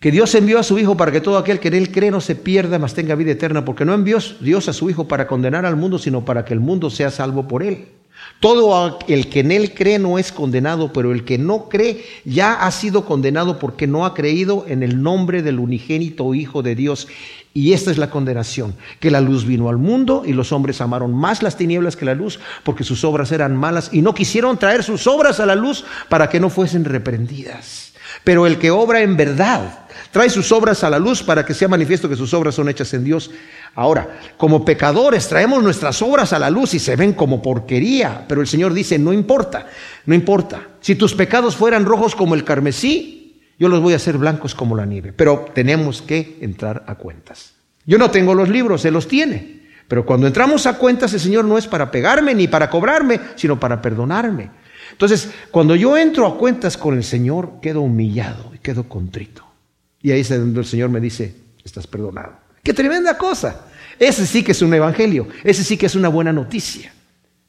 que 0.00 0.10
Dios 0.10 0.34
envió 0.34 0.58
a 0.58 0.64
su 0.64 0.76
Hijo 0.76 0.96
para 0.96 1.12
que 1.12 1.20
todo 1.20 1.38
aquel 1.38 1.60
que 1.60 1.68
en 1.68 1.74
Él 1.74 1.92
cree 1.92 2.10
no 2.10 2.20
se 2.20 2.34
pierda, 2.34 2.80
mas 2.80 2.94
tenga 2.94 3.14
vida 3.14 3.30
eterna, 3.30 3.64
porque 3.64 3.84
no 3.84 3.94
envió 3.94 4.18
Dios 4.40 4.68
a 4.68 4.72
su 4.72 4.90
Hijo 4.90 5.06
para 5.06 5.28
condenar 5.28 5.64
al 5.64 5.76
mundo, 5.76 6.00
sino 6.00 6.24
para 6.24 6.44
que 6.44 6.52
el 6.52 6.58
mundo 6.58 6.90
sea 6.90 7.12
salvo 7.12 7.46
por 7.46 7.62
Él. 7.62 7.86
Todo 8.40 8.98
el 9.06 9.28
que 9.28 9.40
en 9.40 9.52
él 9.52 9.74
cree 9.74 9.98
no 9.98 10.18
es 10.18 10.32
condenado, 10.32 10.94
pero 10.94 11.12
el 11.12 11.24
que 11.24 11.36
no 11.36 11.68
cree 11.68 12.04
ya 12.24 12.54
ha 12.54 12.70
sido 12.70 13.04
condenado 13.04 13.58
porque 13.58 13.86
no 13.86 14.06
ha 14.06 14.14
creído 14.14 14.64
en 14.66 14.82
el 14.82 15.02
nombre 15.02 15.42
del 15.42 15.58
unigénito 15.58 16.34
Hijo 16.34 16.62
de 16.62 16.74
Dios. 16.74 17.06
Y 17.52 17.74
esta 17.74 17.90
es 17.90 17.98
la 17.98 18.10
condenación, 18.10 18.76
que 18.98 19.10
la 19.10 19.20
luz 19.20 19.44
vino 19.44 19.68
al 19.68 19.76
mundo 19.76 20.22
y 20.24 20.32
los 20.32 20.52
hombres 20.52 20.80
amaron 20.80 21.12
más 21.14 21.42
las 21.42 21.56
tinieblas 21.56 21.96
que 21.96 22.04
la 22.06 22.14
luz 22.14 22.38
porque 22.62 22.84
sus 22.84 23.04
obras 23.04 23.30
eran 23.32 23.56
malas 23.56 23.90
y 23.92 24.00
no 24.00 24.14
quisieron 24.14 24.56
traer 24.56 24.84
sus 24.84 25.06
obras 25.06 25.38
a 25.40 25.46
la 25.46 25.54
luz 25.56 25.84
para 26.08 26.30
que 26.30 26.40
no 26.40 26.48
fuesen 26.48 26.84
reprendidas. 26.84 27.89
Pero 28.24 28.46
el 28.46 28.58
que 28.58 28.70
obra 28.70 29.00
en 29.00 29.16
verdad 29.16 29.86
trae 30.10 30.30
sus 30.30 30.50
obras 30.52 30.82
a 30.84 30.90
la 30.90 30.98
luz 30.98 31.22
para 31.22 31.44
que 31.44 31.54
sea 31.54 31.68
manifiesto 31.68 32.08
que 32.08 32.16
sus 32.16 32.34
obras 32.34 32.54
son 32.54 32.68
hechas 32.68 32.92
en 32.94 33.04
Dios. 33.04 33.30
Ahora, 33.74 34.20
como 34.36 34.64
pecadores 34.64 35.28
traemos 35.28 35.62
nuestras 35.62 36.02
obras 36.02 36.32
a 36.32 36.38
la 36.38 36.50
luz 36.50 36.74
y 36.74 36.78
se 36.78 36.96
ven 36.96 37.12
como 37.12 37.40
porquería, 37.40 38.24
pero 38.28 38.40
el 38.40 38.46
Señor 38.46 38.74
dice, 38.74 38.98
no 38.98 39.12
importa, 39.12 39.66
no 40.06 40.14
importa. 40.14 40.68
Si 40.80 40.94
tus 40.94 41.14
pecados 41.14 41.56
fueran 41.56 41.84
rojos 41.84 42.14
como 42.14 42.34
el 42.34 42.44
carmesí, 42.44 43.40
yo 43.58 43.68
los 43.68 43.80
voy 43.80 43.92
a 43.92 43.96
hacer 43.96 44.18
blancos 44.18 44.54
como 44.54 44.74
la 44.74 44.86
nieve, 44.86 45.12
pero 45.12 45.46
tenemos 45.54 46.02
que 46.02 46.38
entrar 46.40 46.82
a 46.86 46.96
cuentas. 46.96 47.54
Yo 47.86 47.98
no 47.98 48.10
tengo 48.10 48.34
los 48.34 48.48
libros, 48.48 48.84
Él 48.84 48.94
los 48.94 49.06
tiene. 49.06 49.60
Pero 49.86 50.06
cuando 50.06 50.28
entramos 50.28 50.66
a 50.66 50.78
cuentas, 50.78 51.12
el 51.14 51.20
Señor 51.20 51.44
no 51.44 51.58
es 51.58 51.66
para 51.66 51.90
pegarme 51.90 52.32
ni 52.34 52.46
para 52.46 52.70
cobrarme, 52.70 53.20
sino 53.34 53.58
para 53.58 53.82
perdonarme. 53.82 54.50
Entonces, 55.00 55.30
cuando 55.50 55.74
yo 55.76 55.96
entro 55.96 56.26
a 56.26 56.36
cuentas 56.36 56.76
con 56.76 56.94
el 56.94 57.02
Señor, 57.02 57.52
quedo 57.62 57.80
humillado 57.80 58.52
y 58.54 58.58
quedo 58.58 58.86
contrito. 58.86 59.42
Y 60.02 60.10
ahí 60.10 60.20
es 60.20 60.28
donde 60.28 60.60
el 60.60 60.66
Señor 60.66 60.90
me 60.90 61.00
dice, 61.00 61.34
estás 61.64 61.86
perdonado. 61.86 62.34
¡Qué 62.62 62.74
tremenda 62.74 63.16
cosa! 63.16 63.64
Ese 63.98 64.26
sí 64.26 64.42
que 64.42 64.52
es 64.52 64.60
un 64.60 64.74
evangelio, 64.74 65.26
ese 65.42 65.64
sí 65.64 65.78
que 65.78 65.86
es 65.86 65.94
una 65.94 66.10
buena 66.10 66.34
noticia. 66.34 66.92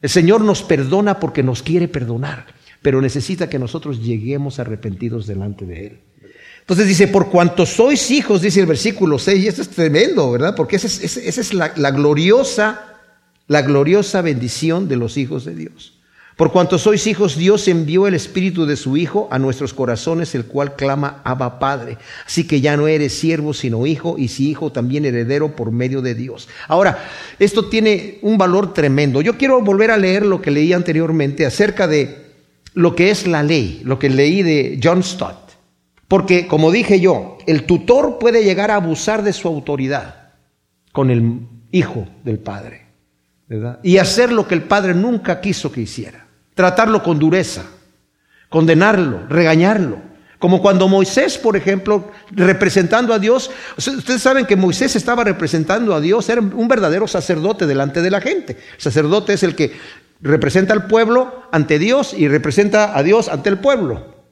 El 0.00 0.08
Señor 0.08 0.40
nos 0.40 0.62
perdona 0.62 1.20
porque 1.20 1.42
nos 1.42 1.62
quiere 1.62 1.88
perdonar, 1.88 2.46
pero 2.80 3.02
necesita 3.02 3.50
que 3.50 3.58
nosotros 3.58 4.02
lleguemos 4.02 4.58
arrepentidos 4.58 5.26
delante 5.26 5.66
de 5.66 5.86
Él. 5.88 6.00
Entonces 6.60 6.86
dice, 6.86 7.08
por 7.08 7.28
cuanto 7.28 7.66
sois 7.66 8.10
hijos, 8.12 8.40
dice 8.40 8.60
el 8.60 8.66
versículo 8.66 9.18
6, 9.18 9.44
y 9.44 9.48
esto 9.48 9.60
es 9.60 9.68
tremendo, 9.68 10.30
¿verdad? 10.30 10.56
Porque 10.56 10.76
esa 10.76 10.86
es, 10.86 11.52
la, 11.52 11.74
la, 11.76 11.90
gloriosa, 11.90 12.96
la 13.46 13.60
gloriosa 13.60 14.22
bendición 14.22 14.88
de 14.88 14.96
los 14.96 15.18
hijos 15.18 15.44
de 15.44 15.54
Dios. 15.54 15.98
Por 16.36 16.50
cuanto 16.50 16.78
sois 16.78 17.06
hijos, 17.06 17.36
Dios 17.36 17.68
envió 17.68 18.06
el 18.06 18.14
Espíritu 18.14 18.64
de 18.64 18.76
su 18.76 18.96
Hijo 18.96 19.28
a 19.30 19.38
nuestros 19.38 19.74
corazones, 19.74 20.34
el 20.34 20.46
cual 20.46 20.76
clama 20.76 21.20
Abba 21.24 21.58
Padre. 21.58 21.98
Así 22.26 22.46
que 22.46 22.60
ya 22.60 22.76
no 22.76 22.88
eres 22.88 23.12
siervo, 23.12 23.52
sino 23.52 23.86
hijo, 23.86 24.16
y 24.18 24.28
si 24.28 24.48
hijo, 24.48 24.72
también 24.72 25.04
heredero 25.04 25.54
por 25.54 25.70
medio 25.72 26.00
de 26.00 26.14
Dios. 26.14 26.48
Ahora, 26.68 27.06
esto 27.38 27.66
tiene 27.68 28.18
un 28.22 28.38
valor 28.38 28.72
tremendo. 28.72 29.20
Yo 29.20 29.36
quiero 29.36 29.60
volver 29.60 29.90
a 29.90 29.98
leer 29.98 30.24
lo 30.24 30.40
que 30.40 30.50
leí 30.50 30.72
anteriormente 30.72 31.44
acerca 31.44 31.86
de 31.86 32.32
lo 32.74 32.94
que 32.96 33.10
es 33.10 33.26
la 33.26 33.42
ley, 33.42 33.82
lo 33.84 33.98
que 33.98 34.08
leí 34.08 34.42
de 34.42 34.80
John 34.82 35.02
Stott. 35.02 35.52
Porque, 36.08 36.46
como 36.46 36.70
dije 36.70 37.00
yo, 37.00 37.38
el 37.46 37.64
tutor 37.64 38.18
puede 38.18 38.44
llegar 38.44 38.70
a 38.70 38.76
abusar 38.76 39.22
de 39.22 39.32
su 39.32 39.48
autoridad 39.48 40.32
con 40.92 41.10
el 41.10 41.40
hijo 41.70 42.06
del 42.24 42.38
padre, 42.38 42.86
¿verdad? 43.48 43.80
Y 43.82 43.98
hacer 43.98 44.32
lo 44.32 44.46
que 44.46 44.54
el 44.54 44.62
padre 44.62 44.94
nunca 44.94 45.40
quiso 45.40 45.72
que 45.72 45.82
hiciera. 45.82 46.21
Tratarlo 46.54 47.02
con 47.02 47.18
dureza, 47.18 47.62
condenarlo, 48.48 49.26
regañarlo. 49.28 50.12
Como 50.38 50.60
cuando 50.60 50.88
Moisés, 50.88 51.38
por 51.38 51.56
ejemplo, 51.56 52.10
representando 52.32 53.14
a 53.14 53.20
Dios, 53.20 53.50
ustedes 53.76 54.20
saben 54.20 54.44
que 54.44 54.56
Moisés 54.56 54.96
estaba 54.96 55.22
representando 55.22 55.94
a 55.94 56.00
Dios, 56.00 56.28
era 56.28 56.40
un 56.40 56.66
verdadero 56.66 57.06
sacerdote 57.06 57.64
delante 57.64 58.02
de 58.02 58.10
la 58.10 58.20
gente. 58.20 58.58
El 58.74 58.80
sacerdote 58.80 59.34
es 59.34 59.44
el 59.44 59.54
que 59.54 59.72
representa 60.20 60.72
al 60.72 60.88
pueblo 60.88 61.44
ante 61.52 61.78
Dios 61.78 62.12
y 62.12 62.26
representa 62.26 62.96
a 62.98 63.02
Dios 63.04 63.28
ante 63.28 63.50
el 63.50 63.58
pueblo. 63.58 64.24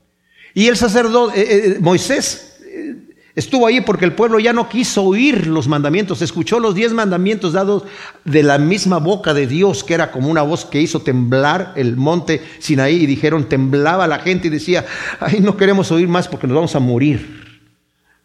Y 0.55 0.67
el 0.67 0.77
sacerdote, 0.77 1.41
eh, 1.41 1.47
eh, 1.49 1.77
Moisés 1.81 2.59
eh, 2.65 3.10
estuvo 3.41 3.67
ahí 3.67 3.81
porque 3.81 4.05
el 4.05 4.13
pueblo 4.13 4.39
ya 4.39 4.53
no 4.53 4.69
quiso 4.69 5.03
oír 5.03 5.49
los 5.49 5.67
mandamientos, 5.67 6.23
escuchó 6.23 6.61
los 6.61 6.75
diez 6.75 6.93
mandamientos 6.93 7.53
dados 7.53 7.83
de 8.25 8.43
la 8.43 8.59
misma 8.59 8.99
boca 8.99 9.35
de 9.35 9.47
Dios, 9.47 9.83
que 9.83 9.95
era 9.95 10.13
como 10.13 10.29
una 10.29 10.43
voz 10.43 10.65
que 10.65 10.81
hizo 10.81 11.01
temblar 11.01 11.73
el 11.77 11.97
monte 11.97 12.41
Sinaí, 12.61 13.03
y 13.03 13.07
dijeron, 13.07 13.49
temblaba 13.49 14.07
la 14.07 14.21
gente 14.21 14.47
y 14.47 14.51
decía, 14.51 14.87
ay, 15.19 15.41
no 15.41 15.57
queremos 15.57 15.91
oír 15.91 16.07
más 16.07 16.29
porque 16.29 16.47
nos 16.47 16.55
vamos 16.55 16.77
a 16.77 16.81
morir. 16.81 17.61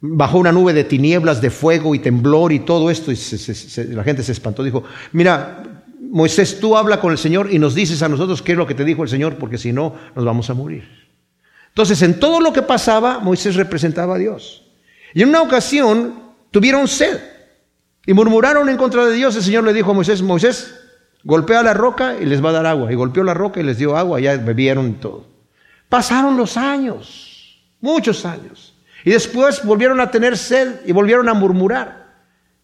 Bajó 0.02 0.38
una 0.38 0.52
nube 0.52 0.74
de 0.74 0.84
tinieblas, 0.84 1.42
de 1.42 1.50
fuego 1.50 1.96
y 1.96 2.00
temblor 2.00 2.52
y 2.52 2.60
todo 2.60 2.92
esto, 2.92 3.12
y 3.12 3.94
la 3.94 4.04
gente 4.04 4.22
se 4.22 4.34
espantó, 4.34 4.64
dijo, 4.64 4.84
mira, 5.14 5.64
Moisés, 6.00 6.60
tú 6.60 6.78
habla 6.78 7.00
con 7.00 7.12
el 7.12 7.18
Señor 7.18 7.52
y 7.52 7.60
nos 7.60 7.74
dices 7.74 8.04
a 8.04 8.10
nosotros 8.10 8.42
qué 8.42 8.52
es 8.52 8.58
lo 8.58 8.68
que 8.68 8.76
te 8.76 8.86
dijo 8.86 9.04
el 9.04 9.10
Señor, 9.10 9.36
porque 9.36 9.58
si 9.58 9.74
no, 9.74 9.96
nos 10.16 10.24
vamos 10.24 10.50
a 10.50 10.54
morir. 10.54 11.06
Entonces, 11.70 12.02
en 12.04 12.20
todo 12.20 12.40
lo 12.40 12.54
que 12.54 12.62
pasaba, 12.62 13.20
Moisés 13.20 13.56
representaba 13.56 14.16
a 14.16 14.18
Dios. 14.18 14.65
Y 15.16 15.24
en 15.24 15.30
una 15.30 15.42
ocasión 15.42 16.14
tuvieron 16.52 16.90
sed 16.90 17.22
y 18.06 18.14
murmuraron 18.14 18.68
en 18.68 18.76
contra 18.76 19.06
de 19.06 19.14
Dios. 19.14 19.34
El 19.38 19.44
Señor 19.44 19.64
le 19.64 19.72
dijo 19.72 19.92
a 19.92 19.94
Moisés, 19.94 20.22
Moisés, 20.22 20.76
golpea 21.24 21.64
la 21.64 21.74
roca 21.74 22.18
y 22.22 22.26
les 22.26 22.44
va 22.44 22.50
a 22.50 22.52
dar 22.52 22.66
agua. 22.66 22.92
Y 22.92 22.96
golpeó 22.96 23.24
la 23.24 23.34
roca 23.34 23.62
y 23.62 23.64
les 23.64 23.78
dio 23.78 23.96
agua, 23.96 24.20
ya 24.20 24.36
bebieron 24.36 24.96
todo. 24.96 25.26
Pasaron 25.88 26.36
los 26.36 26.58
años, 26.58 27.64
muchos 27.80 28.26
años. 28.26 28.76
Y 29.06 29.12
después 29.12 29.64
volvieron 29.64 30.02
a 30.02 30.12
tener 30.12 30.38
sed 30.38 30.82
y 30.86 30.92
volvieron 30.92 31.30
a 31.30 31.34
murmurar. 31.34 32.08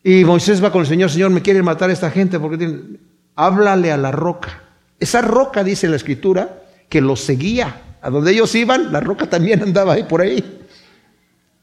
Y 0.03 0.25
Moisés 0.25 0.61
va 0.61 0.73
con 0.73 0.81
el 0.81 0.87
Señor, 0.87 1.09
Señor, 1.09 1.29
me 1.29 1.41
quieren 1.41 1.63
matar 1.63 1.89
a 1.89 1.93
esta 1.93 2.11
gente 2.11 2.37
porque 2.37 2.57
tienen... 2.57 2.99
háblale 3.35 3.93
a 3.93 3.97
la 3.97 4.11
roca. 4.11 4.61
Esa 4.99 5.21
roca, 5.21 5.63
dice 5.63 5.87
la 5.87 5.95
escritura, 5.95 6.63
que 6.89 6.99
los 6.99 7.21
seguía. 7.21 7.81
A 8.01 8.09
donde 8.09 8.33
ellos 8.33 8.53
iban, 8.55 8.91
la 8.91 8.99
roca 8.99 9.29
también 9.29 9.63
andaba 9.63 9.93
ahí 9.93 10.03
por 10.03 10.19
ahí. 10.19 10.60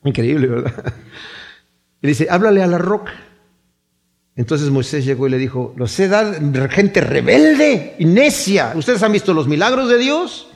Increíble, 0.08 0.46
¿verdad? 0.46 0.94
Y 2.00 2.06
dice, 2.06 2.28
háblale 2.30 2.62
a 2.62 2.66
la 2.66 2.78
roca. 2.78 3.12
Entonces 4.36 4.70
Moisés 4.70 5.04
llegó 5.04 5.26
y 5.26 5.30
le 5.30 5.38
dijo, 5.38 5.74
los 5.76 5.90
sé 5.90 6.06
dar 6.06 6.40
gente 6.70 7.00
rebelde 7.00 7.96
y 7.98 8.04
necia. 8.04 8.72
Ustedes 8.76 9.02
han 9.02 9.12
visto 9.12 9.34
los 9.34 9.48
milagros 9.48 9.88
de 9.88 9.98
Dios 9.98 10.48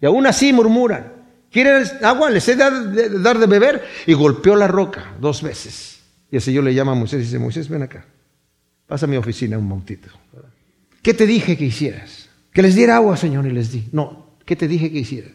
y 0.00 0.06
aún 0.06 0.26
así 0.26 0.52
murmuran. 0.52 1.12
¿Quieren 1.50 1.84
agua? 2.02 2.30
Les 2.30 2.46
he 2.48 2.54
dar 2.54 2.72
de, 2.90 3.08
dar 3.20 3.38
de 3.38 3.46
beber. 3.46 3.82
Y 4.06 4.12
golpeó 4.12 4.54
la 4.56 4.68
roca 4.68 5.14
dos 5.20 5.42
veces. 5.42 6.02
Y 6.30 6.36
el 6.36 6.42
Señor 6.42 6.64
le 6.64 6.74
llama 6.74 6.92
a 6.92 6.96
Moisés 6.96 7.20
y 7.20 7.24
dice, 7.24 7.38
Moisés, 7.38 7.68
ven 7.68 7.82
acá. 7.82 8.04
Pasa 8.86 9.06
a 9.06 9.08
mi 9.08 9.16
oficina 9.16 9.56
un 9.56 9.66
momentito. 9.66 10.10
¿Qué 11.02 11.14
te 11.14 11.26
dije 11.26 11.56
que 11.56 11.64
hicieras? 11.64 12.28
Que 12.52 12.62
les 12.62 12.74
diera 12.74 12.96
agua, 12.96 13.16
Señor, 13.16 13.46
y 13.46 13.50
les 13.50 13.72
di. 13.72 13.88
No, 13.92 14.24
¿Qué 14.44 14.56
te 14.56 14.68
dije 14.68 14.92
que 14.92 14.98
hiciera? 14.98 15.30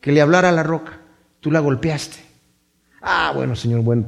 Que 0.00 0.12
le 0.12 0.22
hablara 0.22 0.48
a 0.48 0.52
la 0.52 0.62
roca. 0.62 0.98
Tú 1.40 1.50
la 1.50 1.60
golpeaste. 1.60 2.29
Ah, 3.00 3.32
bueno, 3.34 3.56
Señor, 3.56 3.80
bueno, 3.80 4.06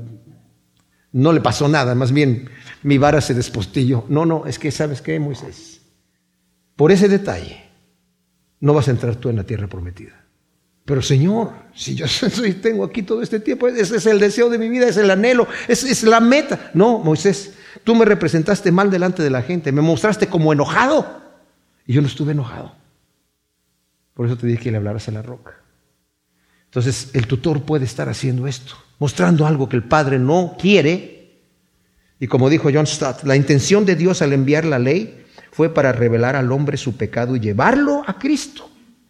no 1.12 1.33
le 1.33 1.40
pasó 1.40 1.68
nada, 1.68 1.94
más 1.94 2.12
bien 2.12 2.48
mi 2.83 2.98
vara 2.98 3.20
se 3.20 3.35
despostilló. 3.35 4.05
No, 4.09 4.26
no, 4.26 4.46
es 4.46 4.59
que 4.59 4.70
sabes 4.70 5.02
qué, 5.02 5.18
Moisés. 5.18 5.81
Por 6.76 6.90
ese 6.92 7.09
detalle 7.09 7.64
no 8.61 8.74
vas 8.74 8.88
a 8.88 8.92
entrar 8.92 9.16
tú 9.16 9.28
en 9.28 9.37
la 9.37 9.44
tierra 9.44 9.66
prometida. 9.66 10.22
Pero 10.85 11.00
Señor, 11.00 11.52
si 11.74 11.94
yo 11.94 12.07
tengo 12.62 12.85
aquí 12.85 13.02
todo 13.02 13.22
este 13.22 13.40
tiempo, 13.40 13.68
ese 13.68 13.96
es 13.96 14.07
el 14.07 14.18
deseo 14.18 14.50
de 14.50 14.59
mi 14.59 14.68
vida, 14.68 14.88
es 14.88 14.96
el 14.96 15.11
anhelo, 15.11 15.46
es, 15.68 15.85
es 15.85 16.02
la 16.02 16.20
meta. 16.20 16.70
No, 16.74 16.98
Moisés, 16.98 17.55
tú 17.85 17.94
me 17.94 18.05
representaste 18.05 18.72
mal 18.72 18.90
delante 18.90 19.22
de 19.22 19.31
la 19.31 19.42
gente, 19.42 19.70
me 19.70 19.83
mostraste 19.83 20.26
como 20.26 20.52
enojado. 20.52 21.22
Y 21.87 21.92
yo 21.92 22.00
no 22.00 22.09
estuve 22.09 22.33
enojado. 22.33 22.74
Por 24.14 24.26
eso 24.26 24.37
te 24.37 24.46
dije 24.46 24.64
que 24.64 24.70
le 24.70 24.76
hablaras 24.76 25.09
a 25.09 25.12
la 25.12 25.22
roca. 25.22 25.62
Entonces, 26.72 27.11
el 27.12 27.26
tutor 27.26 27.64
puede 27.64 27.85
estar 27.85 28.08
haciendo 28.08 28.46
esto, 28.46 28.74
mostrando 28.98 29.46
algo 29.46 29.68
que 29.68 29.76
el 29.76 29.85
padre 29.85 30.18
no 30.18 30.56
quiere. 30.58 31.42
Y 32.18 32.26
como 32.28 32.48
dijo 32.48 32.70
John 32.72 32.87
Stott, 32.87 33.24
la 33.24 33.37
intención 33.37 33.85
de 33.85 33.94
Dios 33.94 34.22
al 34.22 34.32
enviar 34.32 34.64
la 34.64 34.78
ley 34.78 35.22
fue 35.50 35.74
para 35.74 35.92
revelar 35.92 36.35
al 36.35 36.50
hombre 36.50 36.78
su 36.78 36.96
pecado 36.96 37.37
y 37.37 37.40
llevarlo 37.40 38.02
a 38.06 38.18
Cristo. 38.18 38.64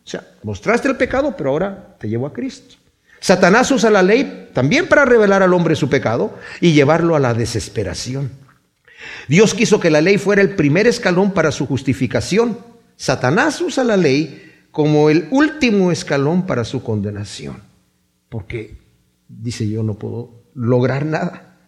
O 0.04 0.08
sea, 0.08 0.26
mostraste 0.42 0.88
el 0.88 0.96
pecado, 0.96 1.36
pero 1.36 1.50
ahora 1.50 1.96
te 2.00 2.08
llevo 2.08 2.26
a 2.26 2.32
Cristo. 2.32 2.74
Satanás 3.20 3.70
usa 3.70 3.90
la 3.90 4.02
ley 4.02 4.50
también 4.52 4.88
para 4.88 5.04
revelar 5.04 5.44
al 5.44 5.54
hombre 5.54 5.76
su 5.76 5.88
pecado 5.88 6.36
y 6.60 6.72
llevarlo 6.72 7.14
a 7.14 7.20
la 7.20 7.32
desesperación. 7.32 8.32
Dios 9.28 9.54
quiso 9.54 9.78
que 9.78 9.90
la 9.90 10.00
ley 10.00 10.18
fuera 10.18 10.42
el 10.42 10.56
primer 10.56 10.88
escalón 10.88 11.30
para 11.30 11.52
su 11.52 11.68
justificación. 11.68 12.58
Satanás 12.96 13.60
usa 13.60 13.84
la 13.84 13.96
ley 13.96 14.51
como 14.72 15.10
el 15.10 15.28
último 15.30 15.92
escalón 15.92 16.46
para 16.46 16.64
su 16.64 16.82
condenación, 16.82 17.62
porque 18.28 18.78
dice 19.28 19.68
yo 19.68 19.82
no 19.82 19.94
puedo 19.94 20.30
lograr 20.54 21.04
nada. 21.04 21.58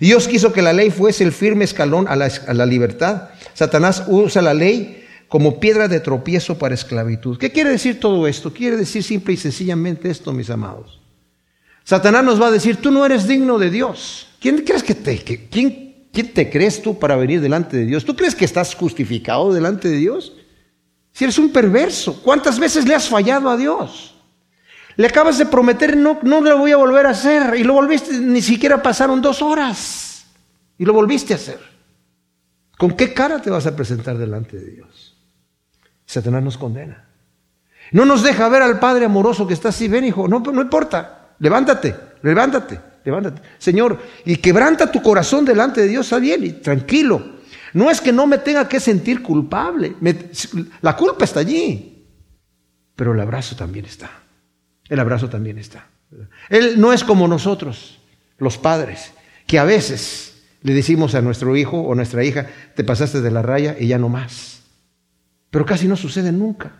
Dios 0.00 0.28
quiso 0.28 0.52
que 0.52 0.60
la 0.60 0.72
ley 0.72 0.90
fuese 0.90 1.24
el 1.24 1.32
firme 1.32 1.64
escalón 1.64 2.06
a 2.08 2.16
la, 2.16 2.66
libertad. 2.66 3.30
Satanás 3.54 4.04
usa 4.08 4.42
la 4.42 4.52
ley 4.52 5.04
como 5.28 5.60
piedra 5.60 5.88
de 5.88 6.00
tropiezo 6.00 6.58
para 6.58 6.74
esclavitud. 6.74 7.38
¿Qué 7.38 7.50
quiere 7.50 7.70
decir 7.70 8.00
todo 8.00 8.26
esto? 8.26 8.52
Quiere 8.52 8.76
decir 8.76 9.02
simple 9.02 9.34
y 9.34 9.36
sencillamente 9.36 10.10
esto, 10.10 10.32
mis 10.32 10.50
amados. 10.50 11.00
Satanás 11.84 12.24
nos 12.24 12.42
va 12.42 12.48
a 12.48 12.50
decir, 12.50 12.76
tú 12.76 12.90
no 12.90 13.06
eres 13.06 13.26
digno 13.26 13.58
de 13.58 13.70
Dios. 13.70 14.28
¿Quién 14.40 14.58
crees 14.64 14.82
que 14.82 14.94
te, 14.94 15.18
quién, 15.18 16.08
quién 16.12 16.32
te 16.32 16.50
crees 16.50 16.82
tú 16.82 16.98
para 16.98 17.16
venir 17.16 17.40
delante 17.40 17.76
de 17.76 17.86
Dios? 17.86 18.04
¿Tú 18.04 18.16
crees 18.16 18.34
que 18.34 18.44
estás 18.44 18.74
justificado 18.74 19.52
delante 19.52 19.88
de 19.88 19.96
Dios? 19.96 20.32
Si 21.20 21.24
eres 21.24 21.38
un 21.38 21.52
perverso, 21.52 22.22
¿cuántas 22.22 22.58
veces 22.58 22.88
le 22.88 22.94
has 22.94 23.06
fallado 23.06 23.50
a 23.50 23.56
Dios? 23.58 24.14
Le 24.96 25.06
acabas 25.06 25.36
de 25.36 25.44
prometer, 25.44 25.94
no, 25.94 26.18
no 26.22 26.40
lo 26.40 26.56
voy 26.56 26.72
a 26.72 26.78
volver 26.78 27.04
a 27.04 27.10
hacer, 27.10 27.56
y 27.56 27.62
lo 27.62 27.74
volviste, 27.74 28.18
ni 28.18 28.40
siquiera 28.40 28.82
pasaron 28.82 29.20
dos 29.20 29.42
horas, 29.42 30.24
y 30.78 30.86
lo 30.86 30.94
volviste 30.94 31.34
a 31.34 31.36
hacer. 31.36 31.60
¿Con 32.78 32.92
qué 32.92 33.12
cara 33.12 33.38
te 33.38 33.50
vas 33.50 33.66
a 33.66 33.76
presentar 33.76 34.16
delante 34.16 34.56
de 34.56 34.70
Dios? 34.70 35.14
Satanás 36.06 36.42
nos 36.42 36.56
condena. 36.56 37.04
No 37.92 38.06
nos 38.06 38.22
deja 38.22 38.48
ver 38.48 38.62
al 38.62 38.80
Padre 38.80 39.04
amoroso 39.04 39.46
que 39.46 39.52
está 39.52 39.68
así, 39.68 39.88
ven 39.88 40.06
hijo, 40.06 40.26
no, 40.26 40.38
no 40.40 40.62
importa, 40.62 41.32
levántate, 41.38 41.94
levántate, 42.22 42.80
levántate. 43.04 43.42
Señor, 43.58 43.98
y 44.24 44.36
quebranta 44.36 44.90
tu 44.90 45.02
corazón 45.02 45.44
delante 45.44 45.82
de 45.82 45.88
Dios, 45.88 46.06
está 46.06 46.18
bien, 46.18 46.46
y 46.46 46.52
tranquilo. 46.52 47.39
No 47.72 47.90
es 47.90 48.00
que 48.00 48.12
no 48.12 48.26
me 48.26 48.38
tenga 48.38 48.68
que 48.68 48.80
sentir 48.80 49.22
culpable, 49.22 49.94
la 50.82 50.96
culpa 50.96 51.24
está 51.24 51.40
allí, 51.40 52.06
pero 52.96 53.14
el 53.14 53.20
abrazo 53.20 53.56
también 53.56 53.84
está, 53.84 54.10
el 54.88 54.98
abrazo 54.98 55.28
también 55.28 55.58
está. 55.58 55.86
Él 56.48 56.80
no 56.80 56.92
es 56.92 57.04
como 57.04 57.28
nosotros, 57.28 58.00
los 58.38 58.58
padres, 58.58 59.12
que 59.46 59.58
a 59.58 59.64
veces 59.64 60.42
le 60.62 60.74
decimos 60.74 61.14
a 61.14 61.22
nuestro 61.22 61.56
hijo 61.56 61.80
o 61.80 61.94
nuestra 61.94 62.24
hija, 62.24 62.48
te 62.74 62.84
pasaste 62.84 63.20
de 63.20 63.30
la 63.30 63.42
raya 63.42 63.76
y 63.78 63.86
ya 63.86 63.98
no 63.98 64.08
más. 64.08 64.62
Pero 65.50 65.64
casi 65.64 65.88
no 65.88 65.96
sucede 65.96 66.32
nunca. 66.32 66.72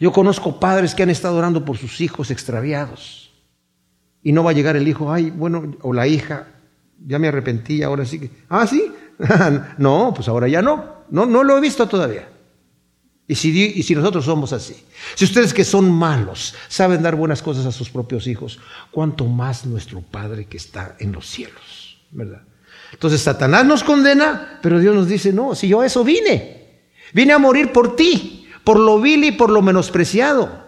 Yo 0.00 0.12
conozco 0.12 0.58
padres 0.58 0.94
que 0.94 1.02
han 1.02 1.10
estado 1.10 1.36
orando 1.36 1.64
por 1.64 1.76
sus 1.76 2.00
hijos 2.00 2.30
extraviados. 2.30 3.32
Y 4.22 4.32
no 4.32 4.42
va 4.42 4.50
a 4.50 4.54
llegar 4.54 4.76
el 4.76 4.88
hijo, 4.88 5.12
ay, 5.12 5.30
bueno, 5.30 5.76
o 5.82 5.92
la 5.92 6.06
hija, 6.06 6.48
ya 7.06 7.18
me 7.18 7.28
arrepentí, 7.28 7.82
ahora 7.82 8.04
sí 8.04 8.18
que, 8.18 8.30
ah, 8.48 8.66
sí, 8.66 8.90
no, 9.78 10.12
pues 10.14 10.28
ahora 10.28 10.48
ya 10.48 10.62
no, 10.62 11.04
no, 11.10 11.26
no 11.26 11.44
lo 11.44 11.58
he 11.58 11.60
visto 11.60 11.86
todavía. 11.86 12.28
Y 13.26 13.34
si, 13.36 13.72
y 13.74 13.82
si 13.82 13.94
nosotros 13.94 14.26
somos 14.26 14.52
así, 14.52 14.76
si 15.14 15.24
ustedes 15.24 15.54
que 15.54 15.64
son 15.64 15.90
malos 15.90 16.54
saben 16.68 17.02
dar 17.02 17.16
buenas 17.16 17.40
cosas 17.40 17.64
a 17.64 17.72
sus 17.72 17.88
propios 17.88 18.26
hijos, 18.26 18.58
cuánto 18.90 19.24
más 19.24 19.64
nuestro 19.64 20.02
Padre 20.02 20.44
que 20.46 20.58
está 20.58 20.96
en 20.98 21.12
los 21.12 21.26
cielos, 21.26 21.98
¿verdad? 22.10 22.42
Entonces 22.92 23.22
Satanás 23.22 23.64
nos 23.64 23.82
condena, 23.82 24.58
pero 24.62 24.78
Dios 24.78 24.94
nos 24.94 25.08
dice, 25.08 25.32
no, 25.32 25.54
si 25.54 25.68
yo 25.68 25.80
a 25.80 25.86
eso 25.86 26.04
vine, 26.04 26.82
vine 27.14 27.32
a 27.32 27.38
morir 27.38 27.72
por 27.72 27.96
ti, 27.96 28.46
por 28.62 28.78
lo 28.78 29.00
vil 29.00 29.24
y 29.24 29.32
por 29.32 29.50
lo 29.50 29.62
menospreciado. 29.62 30.64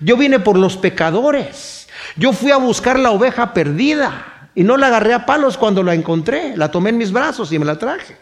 Yo 0.00 0.18
vine 0.18 0.38
por 0.38 0.58
los 0.58 0.76
pecadores. 0.76 1.88
Yo 2.16 2.32
fui 2.32 2.50
a 2.50 2.58
buscar 2.58 2.98
la 2.98 3.10
oveja 3.10 3.54
perdida 3.54 4.35
y 4.56 4.64
no 4.64 4.78
la 4.78 4.86
agarré 4.86 5.12
a 5.12 5.26
palos 5.26 5.58
cuando 5.58 5.82
la 5.82 5.94
encontré, 5.94 6.56
la 6.56 6.70
tomé 6.70 6.88
en 6.88 6.96
mis 6.96 7.12
brazos 7.12 7.52
y 7.52 7.58
me 7.58 7.66
la 7.66 7.78
traje. 7.78 8.16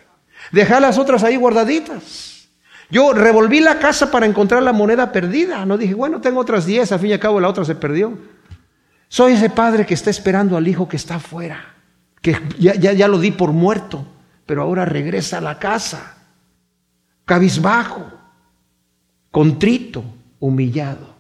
Dejé 0.51 0.81
las 0.81 0.99
otras 0.99 1.23
ahí 1.23 1.37
guardaditas. 1.37 2.49
Yo 2.91 3.13
revolví 3.13 3.61
la 3.61 3.79
casa 3.79 4.11
para 4.11 4.27
encontrar 4.27 4.63
la 4.65 4.73
moneda 4.73 5.13
perdida. 5.13 5.65
No 5.65 5.79
dije, 5.79 5.95
bueno, 5.95 6.21
tengo 6.21 6.41
otras 6.41 6.67
diez, 6.67 6.91
a 6.91 6.99
fin 6.99 7.11
y 7.11 7.13
al 7.13 7.21
cabo 7.21 7.41
la 7.41 7.49
otra 7.49 7.65
se 7.65 7.77
perdió. 7.77 8.19
Soy 9.09 9.35
ese 9.35 9.49
padre 9.49 9.87
que 9.87 9.95
está 9.95 10.11
esperando 10.11 10.57
al 10.57 10.67
hijo 10.67 10.89
que 10.89 10.97
está 10.97 11.15
afuera, 11.15 11.77
que 12.21 12.37
ya, 12.59 12.75
ya, 12.75 12.93
ya 12.93 13.07
lo 13.07 13.21
di 13.21 13.31
por 13.31 13.53
muerto, 13.53 14.05
pero 14.45 14.63
ahora 14.63 14.85
regresa 14.85 15.39
a 15.39 15.41
la 15.41 15.61
casa, 15.61 16.17
cabizbajo, 17.25 18.11
contrito, 19.31 20.03
humillado. 20.41 21.15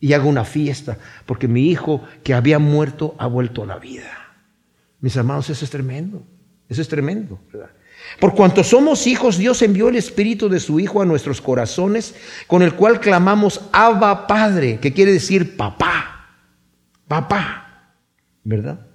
Y 0.00 0.12
hago 0.14 0.28
una 0.28 0.44
fiesta, 0.44 0.98
porque 1.24 1.46
mi 1.46 1.68
hijo 1.68 2.02
que 2.24 2.34
había 2.34 2.58
muerto 2.58 3.14
ha 3.18 3.26
vuelto 3.26 3.62
a 3.62 3.66
la 3.66 3.76
vida. 3.76 4.19
Mis 5.00 5.16
amados, 5.16 5.50
eso 5.50 5.64
es 5.64 5.70
tremendo. 5.70 6.22
Eso 6.68 6.82
es 6.82 6.88
tremendo, 6.88 7.38
¿verdad? 7.52 7.70
Por 8.18 8.34
cuanto 8.34 8.64
somos 8.64 9.06
hijos, 9.06 9.38
Dios 9.38 9.62
envió 9.62 9.88
el 9.88 9.96
Espíritu 9.96 10.48
de 10.48 10.60
su 10.60 10.80
Hijo 10.80 11.00
a 11.02 11.04
nuestros 11.04 11.40
corazones, 11.40 12.14
con 12.46 12.62
el 12.62 12.74
cual 12.74 13.00
clamamos 13.00 13.60
Abba 13.72 14.26
Padre, 14.26 14.78
que 14.80 14.92
quiere 14.92 15.12
decir 15.12 15.56
papá, 15.56 16.28
papá, 17.06 17.94
¿verdad? 18.44 18.86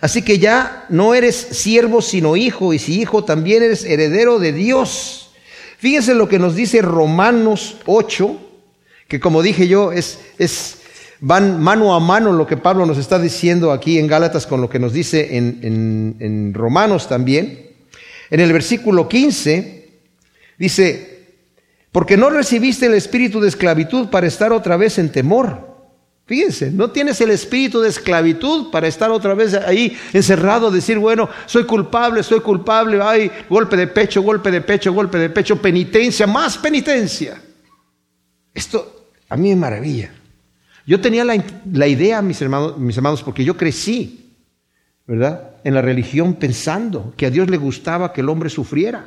Así 0.00 0.22
que 0.22 0.38
ya 0.38 0.86
no 0.88 1.14
eres 1.14 1.36
siervo 1.36 2.00
sino 2.00 2.36
hijo, 2.36 2.72
y 2.72 2.78
si 2.78 3.00
hijo 3.00 3.24
también 3.24 3.62
eres 3.62 3.84
heredero 3.84 4.38
de 4.38 4.52
Dios. 4.52 5.32
Fíjense 5.78 6.14
lo 6.14 6.28
que 6.28 6.38
nos 6.38 6.54
dice 6.54 6.80
Romanos 6.80 7.76
8, 7.86 8.40
que 9.08 9.20
como 9.20 9.42
dije 9.42 9.68
yo, 9.68 9.92
es, 9.92 10.20
es 10.38 10.80
van 11.20 11.62
mano 11.62 11.94
a 11.94 12.00
mano 12.00 12.32
lo 12.32 12.46
que 12.46 12.56
Pablo 12.56 12.86
nos 12.86 12.98
está 12.98 13.18
diciendo 13.18 13.72
aquí 13.72 13.98
en 13.98 14.06
Gálatas 14.06 14.46
con 14.46 14.60
lo 14.60 14.68
que 14.68 14.78
nos 14.78 14.92
dice 14.92 15.36
en, 15.36 16.52
Romanos 16.54 17.08
también. 17.08 17.70
En 18.30 18.40
el 18.40 18.52
versículo 18.52 19.08
15 19.08 19.88
dice, 20.58 21.26
porque 21.92 22.16
no 22.16 22.30
recibiste 22.30 22.86
el 22.86 22.94
espíritu 22.94 23.40
de 23.40 23.48
esclavitud 23.48 24.08
para 24.08 24.26
estar 24.26 24.52
otra 24.52 24.76
vez 24.76 24.98
en 24.98 25.12
temor. 25.12 25.74
Fíjense, 26.26 26.70
no 26.70 26.90
tienes 26.90 27.20
el 27.20 27.30
espíritu 27.30 27.82
de 27.82 27.90
esclavitud 27.90 28.70
para 28.70 28.88
estar 28.88 29.10
otra 29.10 29.34
vez 29.34 29.52
ahí 29.54 29.94
encerrado, 30.14 30.70
decir, 30.70 30.98
bueno, 30.98 31.28
soy 31.44 31.64
culpable, 31.64 32.22
soy 32.22 32.40
culpable, 32.40 32.98
ay, 33.02 33.30
golpe 33.50 33.76
de 33.76 33.86
pecho, 33.88 34.22
golpe 34.22 34.50
de 34.50 34.62
pecho, 34.62 34.92
golpe 34.94 35.18
de 35.18 35.28
pecho, 35.28 35.60
penitencia, 35.60 36.26
más 36.26 36.56
penitencia. 36.56 37.40
Esto 38.54 39.10
a 39.28 39.36
mí 39.36 39.50
me 39.50 39.56
maravilla. 39.56 40.12
Yo 40.86 41.00
tenía 41.00 41.24
la, 41.24 41.86
idea, 41.86 42.20
mis 42.22 42.40
hermanos, 42.42 42.76
mis 42.78 42.96
hermanos, 42.96 43.22
porque 43.22 43.44
yo 43.44 43.56
crecí 43.56 44.24
¿verdad? 45.06 45.50
En 45.64 45.74
la 45.74 45.82
religión 45.82 46.34
pensando 46.34 47.12
que 47.16 47.26
a 47.26 47.30
Dios 47.30 47.50
le 47.50 47.56
gustaba 47.56 48.12
que 48.12 48.22
el 48.22 48.28
hombre 48.28 48.48
sufriera. 48.48 49.06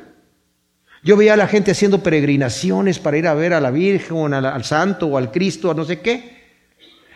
Yo 1.02 1.16
veía 1.16 1.34
a 1.34 1.36
la 1.36 1.48
gente 1.48 1.70
haciendo 1.70 2.02
peregrinaciones 2.02 2.98
para 2.98 3.18
ir 3.18 3.26
a 3.26 3.34
ver 3.34 3.52
a 3.52 3.60
la 3.60 3.70
Virgen, 3.70 4.34
al, 4.34 4.46
al 4.46 4.64
Santo 4.64 5.06
o 5.06 5.18
al 5.18 5.30
Cristo, 5.30 5.70
a 5.70 5.74
no 5.74 5.84
sé 5.84 6.00
qué. 6.00 6.38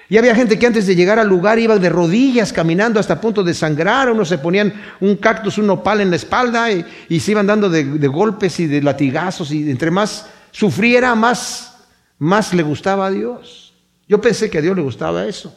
Y 0.09 0.19
había 0.19 0.35
gente 0.35 0.59
que 0.59 0.67
antes 0.67 0.87
de 0.87 0.95
llegar 0.95 1.19
al 1.19 1.29
lugar 1.29 1.59
iba 1.59 1.79
de 1.79 1.89
rodillas 1.89 2.53
caminando 2.53 3.01
hasta 3.01 3.21
punto 3.21 3.43
de 3.43 3.55
sangrar, 3.55 4.11
unos 4.11 4.29
se 4.29 4.39
ponían 4.39 4.73
un 5.01 5.17
cactus, 5.17 5.59
un 5.59 5.67
nopal 5.67 6.01
en 6.01 6.11
la 6.11 6.17
espalda 6.17 6.71
y, 6.71 7.21
se 7.21 7.31
iban 7.31 7.47
dando 7.47 7.71
de, 7.71 7.85
de, 7.85 8.09
golpes 8.09 8.61
y 8.61 8.67
de 8.67 8.83
latigazos 8.83 9.51
y 9.53 9.71
entre 9.71 9.91
más 9.91 10.29
sufriera, 10.51 11.15
más, 11.15 11.77
más 12.19 12.53
le 12.53 12.63
gustaba 12.63 13.07
a 13.07 13.11
Dios. 13.11 13.72
Yo 14.09 14.21
pensé 14.21 14.51
que 14.51 14.59
a 14.59 14.63
Dios 14.63 14.77
le 14.77 14.83
gustaba 14.83 15.27
eso. 15.27 15.57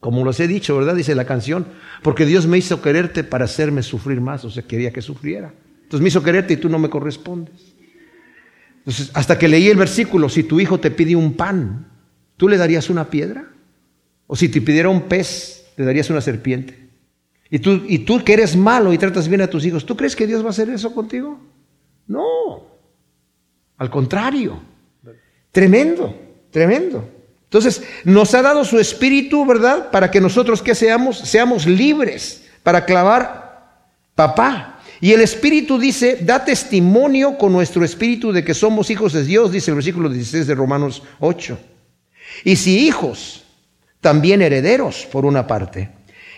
Como 0.00 0.24
los 0.24 0.38
he 0.40 0.46
dicho, 0.46 0.76
¿verdad? 0.76 0.94
Dice 0.94 1.14
la 1.14 1.24
canción, 1.24 1.66
porque 2.02 2.26
Dios 2.26 2.46
me 2.46 2.58
hizo 2.58 2.80
quererte 2.80 3.24
para 3.24 3.46
hacerme 3.46 3.82
sufrir 3.82 4.20
más, 4.20 4.44
o 4.44 4.50
sea, 4.50 4.62
quería 4.62 4.92
que 4.92 5.02
sufriera. 5.02 5.52
Entonces 5.82 6.00
me 6.00 6.08
hizo 6.08 6.22
quererte 6.22 6.54
y 6.54 6.56
tú 6.56 6.68
no 6.68 6.78
me 6.78 6.90
correspondes. 6.90 7.74
Entonces, 8.78 9.10
hasta 9.14 9.38
que 9.38 9.48
leí 9.48 9.68
el 9.68 9.76
versículo, 9.76 10.28
si 10.28 10.44
tu 10.44 10.60
hijo 10.60 10.78
te 10.78 10.90
pide 10.90 11.16
un 11.16 11.34
pan, 11.34 11.88
¿tú 12.36 12.48
le 12.48 12.56
darías 12.56 12.88
una 12.88 13.10
piedra? 13.10 13.48
O 14.26 14.36
si 14.36 14.48
te 14.48 14.60
pidiera 14.60 14.88
un 14.88 15.02
pez, 15.02 15.72
¿le 15.76 15.84
darías 15.84 16.08
una 16.10 16.20
serpiente? 16.20 16.86
Y 17.50 17.58
tú, 17.58 17.82
y 17.88 18.00
tú 18.00 18.22
que 18.24 18.34
eres 18.34 18.56
malo 18.56 18.92
y 18.92 18.98
tratas 18.98 19.28
bien 19.28 19.40
a 19.40 19.48
tus 19.48 19.64
hijos, 19.64 19.86
¿tú 19.86 19.96
crees 19.96 20.14
que 20.14 20.26
Dios 20.26 20.42
va 20.42 20.48
a 20.48 20.50
hacer 20.50 20.68
eso 20.70 20.94
contigo? 20.94 21.38
No. 22.06 22.66
Al 23.76 23.90
contrario. 23.90 24.60
Tremendo, 25.52 26.14
tremendo. 26.50 27.08
Entonces, 27.46 27.82
nos 28.04 28.34
ha 28.34 28.42
dado 28.42 28.64
su 28.64 28.78
espíritu, 28.78 29.46
¿verdad? 29.46 29.90
Para 29.90 30.10
que 30.10 30.20
nosotros 30.20 30.62
que 30.62 30.74
seamos, 30.74 31.18
seamos 31.18 31.66
libres 31.66 32.44
para 32.62 32.84
clavar 32.84 33.46
papá. 34.14 34.80
Y 35.00 35.12
el 35.12 35.20
espíritu 35.20 35.78
dice, 35.78 36.18
da 36.22 36.44
testimonio 36.44 37.38
con 37.38 37.52
nuestro 37.52 37.84
espíritu 37.84 38.32
de 38.32 38.44
que 38.44 38.54
somos 38.54 38.90
hijos 38.90 39.12
de 39.12 39.24
Dios, 39.24 39.52
dice 39.52 39.70
el 39.70 39.76
versículo 39.76 40.08
16 40.08 40.46
de 40.46 40.54
Romanos 40.54 41.02
8. 41.20 41.58
Y 42.44 42.56
si 42.56 42.86
hijos, 42.86 43.44
también 44.00 44.42
herederos, 44.42 45.06
por 45.12 45.24
una 45.24 45.46
parte, 45.46 45.90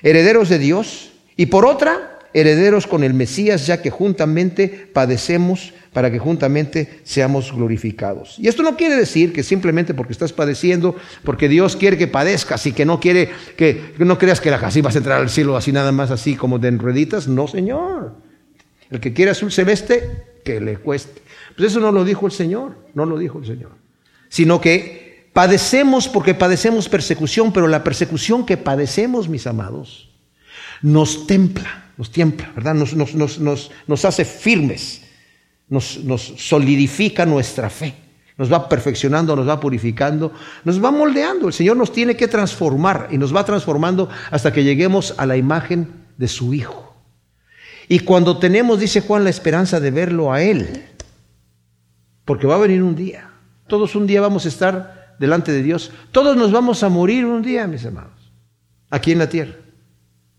herederos 0.02 0.48
de 0.48 0.58
Dios, 0.58 1.12
y 1.36 1.46
por 1.46 1.64
otra, 1.64 2.17
herederos 2.34 2.86
con 2.86 3.04
el 3.04 3.14
Mesías, 3.14 3.66
ya 3.66 3.80
que 3.80 3.90
juntamente 3.90 4.88
padecemos 4.92 5.72
para 5.92 6.10
que 6.10 6.18
juntamente 6.18 7.00
seamos 7.02 7.52
glorificados. 7.52 8.38
Y 8.38 8.48
esto 8.48 8.62
no 8.62 8.76
quiere 8.76 8.96
decir 8.96 9.32
que 9.32 9.42
simplemente 9.42 9.94
porque 9.94 10.12
estás 10.12 10.32
padeciendo, 10.32 10.94
porque 11.24 11.48
Dios 11.48 11.76
quiere 11.76 11.96
que 11.96 12.06
padezcas 12.06 12.66
y 12.66 12.72
que 12.72 12.84
no 12.84 13.00
quiere 13.00 13.30
que, 13.56 13.94
no 13.98 14.18
creas 14.18 14.40
que 14.40 14.50
así 14.50 14.80
vas 14.80 14.94
a 14.94 14.98
entrar 14.98 15.20
al 15.20 15.30
cielo 15.30 15.56
así 15.56 15.72
nada 15.72 15.92
más 15.92 16.10
así 16.10 16.36
como 16.36 16.58
de 16.58 16.68
enreditas. 16.68 17.26
No, 17.26 17.48
Señor. 17.48 18.14
El 18.90 19.00
que 19.00 19.12
quiere 19.12 19.32
azul 19.32 19.50
celeste, 19.50 20.24
que 20.44 20.60
le 20.60 20.76
cueste. 20.76 21.20
Pues 21.56 21.72
eso 21.72 21.80
no 21.80 21.90
lo 21.90 22.04
dijo 22.04 22.26
el 22.26 22.32
Señor, 22.32 22.76
no 22.94 23.04
lo 23.04 23.18
dijo 23.18 23.38
el 23.38 23.46
Señor. 23.46 23.72
Sino 24.28 24.60
que 24.60 25.28
padecemos 25.32 26.08
porque 26.08 26.34
padecemos 26.34 26.88
persecución, 26.88 27.52
pero 27.52 27.66
la 27.66 27.82
persecución 27.82 28.46
que 28.46 28.56
padecemos, 28.56 29.28
mis 29.28 29.46
amados, 29.46 30.10
nos 30.82 31.26
templa, 31.26 31.87
nos 31.98 32.10
templa, 32.10 32.50
¿verdad? 32.54 32.74
Nos, 32.74 32.94
nos, 32.94 33.38
nos, 33.38 33.70
nos 33.86 34.04
hace 34.06 34.24
firmes 34.24 35.02
nos, 35.68 36.34
solidifica 36.36 37.26
nuestra 37.26 37.68
fe, 37.70 37.94
nos 38.36 38.52
va 38.52 38.68
perfeccionando, 38.68 39.36
nos 39.36 39.48
va 39.48 39.60
purificando, 39.60 40.32
nos 40.64 40.82
va 40.82 40.90
moldeando. 40.90 41.48
El 41.48 41.52
Señor 41.52 41.76
nos 41.76 41.92
tiene 41.92 42.16
que 42.16 42.28
transformar 42.28 43.08
y 43.10 43.18
nos 43.18 43.34
va 43.34 43.44
transformando 43.44 44.08
hasta 44.30 44.52
que 44.52 44.64
lleguemos 44.64 45.14
a 45.18 45.26
la 45.26 45.36
imagen 45.36 45.88
de 46.16 46.28
su 46.28 46.54
Hijo. 46.54 46.84
Y 47.88 48.00
cuando 48.00 48.38
tenemos, 48.38 48.80
dice 48.80 49.00
Juan, 49.00 49.24
la 49.24 49.30
esperanza 49.30 49.80
de 49.80 49.90
verlo 49.90 50.32
a 50.32 50.42
Él, 50.42 50.84
porque 52.24 52.46
va 52.46 52.56
a 52.56 52.58
venir 52.58 52.82
un 52.82 52.94
día, 52.94 53.30
todos 53.66 53.94
un 53.94 54.06
día 54.06 54.20
vamos 54.20 54.44
a 54.44 54.48
estar 54.48 55.16
delante 55.18 55.52
de 55.52 55.62
Dios, 55.62 55.90
todos 56.12 56.36
nos 56.36 56.52
vamos 56.52 56.82
a 56.82 56.88
morir 56.90 57.24
un 57.24 57.42
día, 57.42 57.66
mis 57.66 57.84
hermanos, 57.84 58.32
aquí 58.90 59.12
en 59.12 59.18
la 59.18 59.28
tierra, 59.28 59.54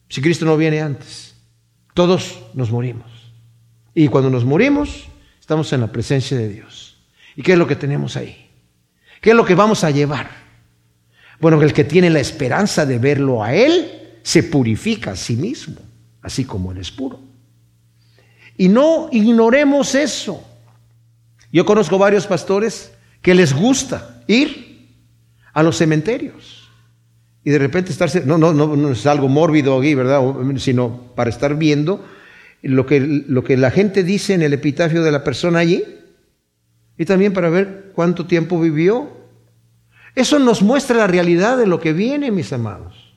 si 0.07 0.22
Cristo 0.22 0.45
no 0.45 0.57
viene 0.57 0.82
antes, 0.82 1.29
todos 2.00 2.39
nos 2.54 2.72
morimos. 2.72 3.12
Y 3.93 4.08
cuando 4.08 4.30
nos 4.30 4.45
morimos, 4.45 5.10
Estamos 5.50 5.74
en 5.74 5.82
la 5.82 5.91
presencia 5.91 6.38
de 6.38 6.47
Dios. 6.47 6.95
¿Y 7.36 7.41
qué 7.41 7.54
es 7.54 7.58
lo 7.58 7.66
que 7.66 7.76
tenemos 7.76 8.16
ahí? 8.16 8.52
¿Qué 9.20 9.32
es 9.32 9.36
lo 9.36 9.43
que 9.43 9.56
vamos 9.56 9.84
a 9.84 9.89
llevar? 9.89 10.30
Bueno, 11.39 11.60
el 11.64 11.74
que 11.74 11.84
tiene 11.84 12.12
la 12.12 12.20
esperanza 12.20 12.86
de 12.86 13.00
verlo 13.00 13.43
a 13.43 13.56
Él, 13.56 14.20
se 14.22 14.43
purifica 14.43 15.14
a 15.14 15.16
sí 15.16 15.36
mismo, 15.36 15.78
así 16.22 16.45
como 16.45 16.72
Él 16.72 16.78
es 16.78 16.91
puro. 16.91 17.20
Y 18.58 18.68
no 18.68 19.10
ignoremos 19.12 19.95
eso. 19.95 20.43
Yo 21.52 21.66
conozco 21.66 21.97
varios 21.97 22.28
pastores 22.28 22.93
que 23.20 23.34
les 23.34 23.52
gusta 23.52 24.22
ir 24.28 24.88
a 25.52 25.64
los 25.64 25.78
cementerios 25.78 26.69
y 27.44 27.52
de 27.52 27.60
repente 27.60 27.92
estarse, 27.92 28.24
no, 28.26 28.38
no, 28.38 28.54
no, 28.54 28.92
es 28.92 29.06
algo 29.06 29.30
mórbido 29.30 29.78
aquí, 29.78 29.96
¿verdad? 29.96 30.22
Sino 30.58 31.14
para 31.16 31.30
estar 31.30 31.56
viendo 31.56 32.06
lo 32.62 32.86
que, 32.86 33.00
lo 33.00 33.44
que 33.44 33.58
la 33.58 33.72
gente 33.72 34.04
dice 34.04 34.34
en 34.34 34.42
el 34.42 34.54
epitafio 34.54 35.04
de 35.04 35.12
la 35.12 35.24
persona 35.24 35.60
allí 35.60 35.84
y 36.98 37.06
también 37.06 37.34
para 37.34 37.50
ver 37.50 37.92
cuánto 37.96 38.26
tiempo 38.26 38.60
vivió. 38.60 39.10
Eso 40.16 40.38
nos 40.40 40.62
muestra 40.62 40.98
la 40.98 41.08
realidad 41.08 41.58
de 41.58 41.66
lo 41.66 41.80
que 41.80 41.94
viene, 41.94 42.32
mis 42.32 42.52
amados. 42.52 43.16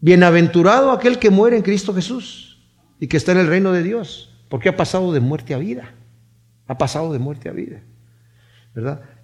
Bienaventurado 0.00 0.90
aquel 0.90 1.18
que 1.18 1.30
muere 1.30 1.56
en 1.56 1.62
Cristo 1.62 1.94
Jesús 1.94 2.68
y 3.00 3.06
que 3.06 3.16
está 3.16 3.32
en 3.32 3.38
el 3.38 3.46
reino 3.46 3.72
de 3.72 3.82
Dios, 3.82 4.34
porque 4.50 4.68
ha 4.68 4.76
pasado 4.76 5.12
de 5.12 5.20
muerte 5.20 5.54
a 5.54 5.58
vida. 5.58 5.94
Ha 6.66 6.76
pasado 6.76 7.12
de 7.12 7.18
muerte 7.18 7.48
a 7.48 7.52
vida. 7.52 7.80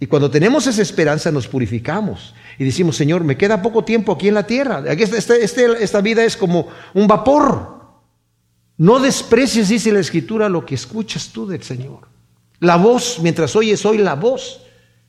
Y 0.01 0.07
cuando 0.07 0.31
tenemos 0.31 0.67
esa 0.67 0.83
esperanza 0.83 1.31
nos 1.31 1.49
purificamos 1.49 2.35
y 2.59 2.65
decimos, 2.65 2.97
Señor, 2.97 3.25
me 3.25 3.37
queda 3.37 3.63
poco 3.63 3.85
tiempo 3.85 4.13
aquí 4.13 4.29
en 4.29 4.35
la 4.35 4.47
tierra. 4.47 4.83
Este, 4.87 5.45
este, 5.45 5.83
esta 5.83 6.01
vida 6.01 6.25
es 6.25 6.37
como 6.37 6.69
un 6.95 7.07
vapor. 7.07 7.75
No 8.77 8.99
desprecies, 8.99 9.69
dice 9.69 9.93
la 9.93 10.01
Escritura, 10.01 10.49
lo 10.49 10.67
que 10.67 10.75
escuchas 10.75 11.29
tú 11.29 11.47
del 11.47 11.63
Señor. 11.63 12.09
La 12.61 12.77
voz, 12.77 13.19
mientras 13.23 13.55
oyes 13.57 13.85
hoy 13.85 13.99
la 13.99 14.15
voz, 14.15 14.63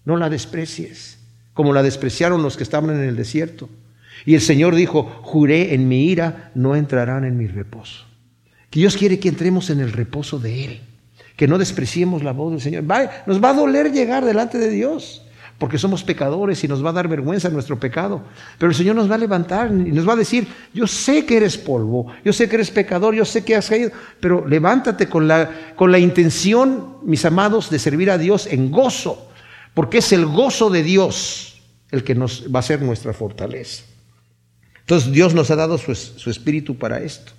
no 0.04 0.18
la 0.18 0.30
desprecies, 0.30 1.18
como 1.54 1.74
la 1.74 1.82
despreciaron 1.82 2.43
los 2.43 2.58
que 2.58 2.64
estaban 2.64 2.91
en 2.91 3.04
el 3.04 3.16
desierto. 3.16 3.70
Y 4.26 4.36
el 4.36 4.41
Señor 4.41 4.76
dijo, 4.76 5.04
juré 5.24 5.74
en 5.74 5.88
mi 5.88 6.06
ira, 6.06 6.52
no 6.56 6.76
entrarán 6.76 7.26
en 7.26 7.38
mi 7.38 7.48
reposo. 7.48 8.06
Que 8.70 8.80
Dios 8.80 8.98
quiere 8.98 9.20
que 9.20 9.30
entremos 9.30 9.70
en 9.70 9.80
el 9.80 9.91
reposo 9.91 10.39
de 10.39 10.66
Él, 10.66 10.82
que 11.36 11.47
no 11.47 11.57
despreciemos 11.57 12.23
la 12.23 12.31
voz 12.31 12.51
del 12.51 12.61
Señor. 12.61 12.83
nos 13.25 13.43
va 13.43 13.49
a 13.49 13.53
doler 13.53 13.91
llegar 13.91 14.23
delante 14.23 14.57
de 14.57 14.69
Dios, 14.69 15.23
porque 15.57 15.77
somos 15.77 16.03
pecadores 16.03 16.63
y 16.63 16.67
nos 16.67 16.83
va 16.83 16.89
a 16.89 16.93
dar 16.93 17.07
vergüenza 17.07 17.49
nuestro 17.49 17.79
pecado. 17.79 18.23
Pero 18.57 18.69
el 18.69 18.75
Señor 18.75 18.95
nos 18.95 19.09
va 19.09 19.15
a 19.15 19.19
levantar 19.19 19.71
y 19.71 19.91
nos 19.91 20.07
va 20.07 20.13
a 20.13 20.17
decir, 20.17 20.47
yo 20.73 20.88
sé 20.88 21.25
que 21.25 21.38
eres 21.38 21.57
polvo, 21.57 22.07
yo 22.23 22.33
sé 22.33 22.49
que 22.49 22.55
eres 22.55 22.71
pecador, 22.71 23.13
yo 23.15 23.25
sé 23.25 23.43
que 23.43 23.55
has 23.55 23.69
caído, 23.69 23.91
pero 24.19 24.47
levántate 24.47 25.07
con 25.07 25.27
la, 25.27 25.73
con 25.75 25.91
la 25.91 25.99
intención, 25.99 26.97
mis 27.03 27.25
amados, 27.25 27.69
de 27.69 27.79
servir 27.79 28.11
a 28.11 28.17
Dios 28.17 28.47
en 28.47 28.71
gozo, 28.71 29.29
porque 29.73 29.99
es 29.99 30.11
el 30.11 30.25
gozo 30.25 30.69
de 30.69 30.83
Dios 30.83 31.61
el 31.91 32.03
que 32.03 32.15
nos 32.15 32.53
va 32.53 32.59
a 32.59 32.63
ser 32.63 32.81
nuestra 32.81 33.13
fortaleza. 33.13 33.83
Entonces 34.81 35.11
Dios 35.11 35.33
nos 35.33 35.49
ha 35.51 35.55
dado 35.55 35.77
su, 35.77 35.95
su 35.95 36.29
espíritu 36.29 36.77
para 36.77 37.01
esto. 37.01 37.31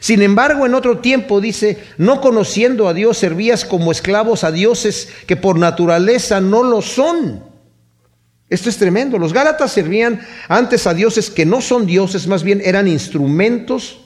Sin 0.00 0.22
embargo, 0.22 0.66
en 0.66 0.74
otro 0.74 0.98
tiempo 0.98 1.40
dice, 1.40 1.78
no 1.98 2.20
conociendo 2.20 2.88
a 2.88 2.94
Dios, 2.94 3.18
servías 3.18 3.64
como 3.64 3.92
esclavos 3.92 4.44
a 4.44 4.52
dioses 4.52 5.08
que 5.26 5.36
por 5.36 5.58
naturaleza 5.58 6.40
no 6.40 6.62
lo 6.62 6.82
son. 6.82 7.44
Esto 8.48 8.68
es 8.68 8.76
tremendo. 8.76 9.18
Los 9.18 9.32
Gálatas 9.32 9.72
servían 9.72 10.20
antes 10.48 10.86
a 10.86 10.92
dioses 10.92 11.30
que 11.30 11.46
no 11.46 11.60
son 11.62 11.86
dioses, 11.86 12.26
más 12.26 12.42
bien 12.42 12.60
eran 12.62 12.86
instrumentos 12.86 14.00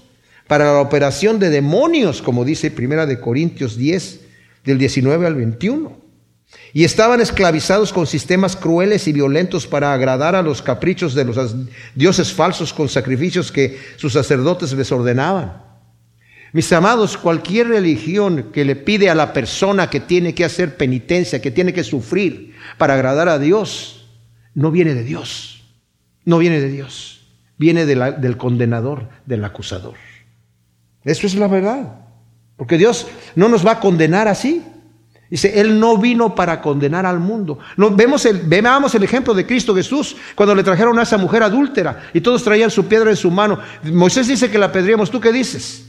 para 0.47 0.67
la 0.67 0.81
operación 0.81 1.41
de 1.41 1.51
demonios, 1.51 2.23
como 2.23 2.45
dice 2.45 2.71
Primera 2.71 3.07
de 3.07 3.19
Corintios 3.19 3.77
10, 3.77 4.21
del 4.65 4.79
19 4.79 5.27
al 5.27 5.35
21. 5.35 6.01
Y 6.73 6.85
estaban 6.85 7.21
esclavizados 7.21 7.93
con 7.93 8.07
sistemas 8.07 8.55
crueles 8.55 9.09
y 9.09 9.13
violentos 9.13 9.67
para 9.67 9.93
agradar 9.93 10.37
a 10.37 10.43
los 10.43 10.63
caprichos 10.63 11.15
de 11.15 11.25
los 11.25 11.57
dioses 11.97 12.33
falsos 12.33 12.73
con 12.73 12.89
sacrificios 12.89 13.51
que 13.51 13.81
sus 13.97 14.13
sacerdotes 14.13 14.73
les 14.73 14.93
ordenaban. 14.93 15.66
Mis 16.53 16.73
amados, 16.73 17.17
cualquier 17.17 17.69
religión 17.69 18.51
que 18.53 18.65
le 18.65 18.77
pide 18.77 19.11
a 19.11 19.15
la 19.15 19.33
persona 19.33 19.91
que 19.91 20.01
tiene 20.01 20.35
que 20.35 20.45
hacer 20.45 20.77
penitencia, 20.77 21.43
que 21.43 21.51
tiene 21.51 21.73
que 21.73 21.85
sufrir 21.85 22.55
para 22.79 22.95
agradar 22.95 23.29
a 23.29 23.39
Dios, 23.39 24.09
no 24.55 24.71
viene 24.71 24.95
de 24.95 25.05
Dios. 25.05 25.65
No 26.25 26.39
viene 26.39 26.61
de 26.61 26.69
Dios. 26.69 27.21
Viene 27.59 27.87
del 27.87 28.37
condenador, 28.37 29.09
del 29.25 29.45
acusador. 29.45 29.95
Eso 31.05 31.27
es 31.27 31.35
la 31.37 31.49
verdad. 31.49 32.01
Porque 32.57 32.79
Dios 32.79 33.07
no 33.35 33.49
nos 33.49 33.67
va 33.67 33.73
a 33.73 33.81
condenar 33.81 34.29
así. 34.29 34.63
Dice, 35.31 35.61
Él 35.61 35.81
no 35.81 35.99
vino 35.99 36.35
para 36.35 36.61
condenar 36.61 37.05
al 37.05 37.19
mundo. 37.19 37.59
vemos 37.77 38.25
el, 38.27 38.41
veamos 38.41 38.95
el 38.95 39.03
ejemplo 39.03 39.35
de 39.35 39.47
Cristo 39.47 39.75
Jesús 39.75 40.17
cuando 40.35 40.55
le 40.55 40.63
trajeron 40.63 40.99
a 40.99 41.03
esa 41.03 41.19
mujer 41.19 41.43
adúltera 41.43 42.11
y 42.15 42.21
todos 42.21 42.45
traían 42.45 42.71
su 42.71 42.87
piedra 42.87 43.11
en 43.11 43.17
su 43.17 43.31
mano. 43.31 43.59
Moisés 43.85 44.29
dice 44.29 44.51
que 44.51 44.59
la 44.59 44.71
pedríamos. 44.71 45.11
¿Tú 45.11 45.21
qué 45.21 45.33
dices? 45.33 45.86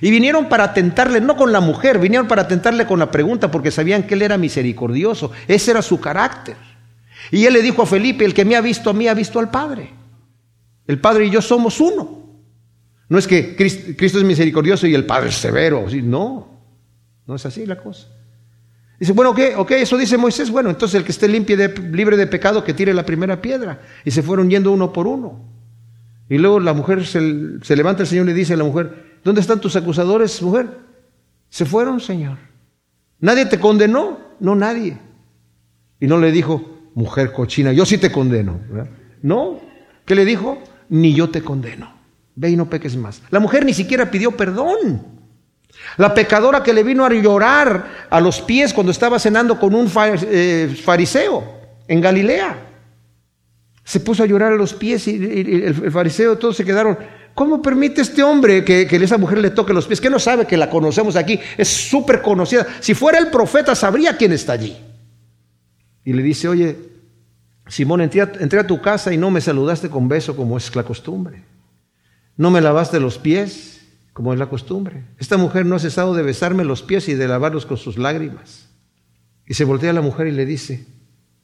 Y 0.00 0.10
vinieron 0.10 0.48
para 0.48 0.74
tentarle, 0.74 1.20
no 1.20 1.36
con 1.36 1.52
la 1.52 1.60
mujer, 1.60 1.98
vinieron 1.98 2.26
para 2.26 2.48
tentarle 2.48 2.86
con 2.86 2.98
la 2.98 3.10
pregunta 3.10 3.50
porque 3.50 3.70
sabían 3.70 4.04
que 4.04 4.14
él 4.14 4.22
era 4.22 4.36
misericordioso. 4.38 5.30
Ese 5.46 5.70
era 5.70 5.82
su 5.82 6.00
carácter. 6.00 6.56
Y 7.30 7.46
él 7.46 7.54
le 7.54 7.62
dijo 7.62 7.82
a 7.82 7.86
Felipe, 7.86 8.24
el 8.24 8.34
que 8.34 8.44
me 8.44 8.56
ha 8.56 8.60
visto 8.60 8.90
a 8.90 8.92
mí 8.92 9.08
ha 9.08 9.14
visto 9.14 9.38
al 9.38 9.50
Padre. 9.50 9.90
El 10.86 11.00
Padre 11.00 11.26
y 11.26 11.30
yo 11.30 11.40
somos 11.40 11.80
uno. 11.80 12.24
No 13.08 13.18
es 13.18 13.26
que 13.26 13.54
Cristo 13.54 14.18
es 14.18 14.24
misericordioso 14.24 14.86
y 14.86 14.94
el 14.94 15.06
Padre 15.06 15.28
es 15.28 15.36
severo. 15.36 15.86
No, 16.02 16.60
no 17.26 17.34
es 17.34 17.46
así 17.46 17.66
la 17.66 17.76
cosa. 17.76 18.08
Dice, 18.98 19.12
bueno, 19.12 19.30
ok, 19.30 19.40
ok, 19.56 19.70
eso 19.72 19.96
dice 19.96 20.16
Moisés. 20.16 20.50
Bueno, 20.50 20.70
entonces 20.70 20.96
el 20.96 21.04
que 21.04 21.12
esté 21.12 21.28
limpio 21.28 21.56
de, 21.56 21.68
libre 21.92 22.16
de 22.16 22.26
pecado, 22.26 22.64
que 22.64 22.74
tire 22.74 22.94
la 22.94 23.04
primera 23.04 23.40
piedra. 23.40 23.80
Y 24.04 24.10
se 24.10 24.22
fueron 24.22 24.50
yendo 24.50 24.72
uno 24.72 24.92
por 24.92 25.06
uno. 25.06 25.52
Y 26.28 26.38
luego 26.38 26.60
la 26.60 26.72
mujer 26.72 27.04
se, 27.04 27.20
se 27.62 27.76
levanta 27.76 28.02
el 28.02 28.08
Señor 28.08 28.26
y 28.26 28.28
le 28.28 28.34
dice 28.34 28.54
a 28.54 28.56
la 28.56 28.64
mujer, 28.64 29.13
¿Dónde 29.24 29.40
están 29.40 29.60
tus 29.60 29.74
acusadores, 29.74 30.40
mujer? 30.42 30.68
Se 31.48 31.64
fueron, 31.64 31.98
Señor. 31.98 32.36
¿Nadie 33.20 33.46
te 33.46 33.58
condenó? 33.58 34.18
No, 34.38 34.54
nadie. 34.54 34.98
Y 35.98 36.06
no 36.06 36.18
le 36.18 36.30
dijo, 36.30 36.90
mujer 36.94 37.32
cochina, 37.32 37.72
yo 37.72 37.86
sí 37.86 37.96
te 37.96 38.12
condeno. 38.12 38.60
No. 39.22 39.60
¿Qué 40.04 40.14
le 40.14 40.26
dijo? 40.26 40.62
Ni 40.90 41.14
yo 41.14 41.30
te 41.30 41.42
condeno. 41.42 41.94
Ve 42.34 42.50
y 42.50 42.56
no 42.56 42.68
peques 42.68 42.96
más. 42.96 43.22
La 43.30 43.40
mujer 43.40 43.64
ni 43.64 43.72
siquiera 43.72 44.10
pidió 44.10 44.32
perdón. 44.32 45.06
La 45.96 46.12
pecadora 46.12 46.62
que 46.62 46.74
le 46.74 46.82
vino 46.82 47.04
a 47.04 47.10
llorar 47.10 48.06
a 48.10 48.20
los 48.20 48.42
pies 48.42 48.74
cuando 48.74 48.92
estaba 48.92 49.18
cenando 49.18 49.58
con 49.58 49.74
un 49.74 49.90
eh, 49.96 50.76
fariseo 50.84 51.44
en 51.88 52.00
Galilea. 52.00 52.58
Se 53.84 54.00
puso 54.00 54.22
a 54.22 54.26
llorar 54.26 54.52
a 54.52 54.56
los 54.56 54.74
pies 54.74 55.06
y 55.08 55.16
el 55.16 55.90
fariseo, 55.90 56.38
todos 56.38 56.56
se 56.56 56.64
quedaron, 56.64 56.96
¿Cómo 57.34 57.60
permite 57.60 58.00
este 58.00 58.22
hombre 58.22 58.64
que, 58.64 58.86
que, 58.86 58.96
esa 58.96 59.18
mujer 59.18 59.38
le 59.38 59.50
toque 59.50 59.72
los 59.72 59.86
pies? 59.86 60.00
Que 60.00 60.10
no 60.10 60.18
sabe 60.18 60.46
que 60.46 60.56
la 60.56 60.70
conocemos 60.70 61.16
aquí. 61.16 61.40
Es 61.58 61.68
súper 61.68 62.22
conocida. 62.22 62.66
Si 62.80 62.94
fuera 62.94 63.18
el 63.18 63.28
profeta, 63.28 63.74
sabría 63.74 64.16
quién 64.16 64.32
está 64.32 64.52
allí. 64.52 64.76
Y 66.04 66.12
le 66.12 66.22
dice, 66.22 66.48
oye, 66.48 66.76
Simón, 67.66 68.02
entré 68.02 68.20
a, 68.60 68.66
tu 68.66 68.80
casa 68.80 69.12
y 69.12 69.16
no 69.16 69.30
me 69.30 69.40
saludaste 69.40 69.88
con 69.88 70.08
beso 70.08 70.36
como 70.36 70.56
es 70.56 70.74
la 70.76 70.84
costumbre. 70.84 71.42
No 72.36 72.50
me 72.50 72.60
lavaste 72.60 73.00
los 73.00 73.18
pies 73.18 73.80
como 74.12 74.32
es 74.32 74.38
la 74.38 74.48
costumbre. 74.48 75.04
Esta 75.18 75.36
mujer 75.36 75.66
no 75.66 75.76
ha 75.76 75.80
cesado 75.80 76.14
de 76.14 76.22
besarme 76.22 76.64
los 76.64 76.82
pies 76.82 77.08
y 77.08 77.14
de 77.14 77.26
lavarlos 77.26 77.66
con 77.66 77.78
sus 77.78 77.96
lágrimas. 77.96 78.68
Y 79.46 79.54
se 79.54 79.64
voltea 79.64 79.90
a 79.90 79.94
la 79.94 80.02
mujer 80.02 80.26
y 80.26 80.32
le 80.32 80.46
dice, 80.46 80.86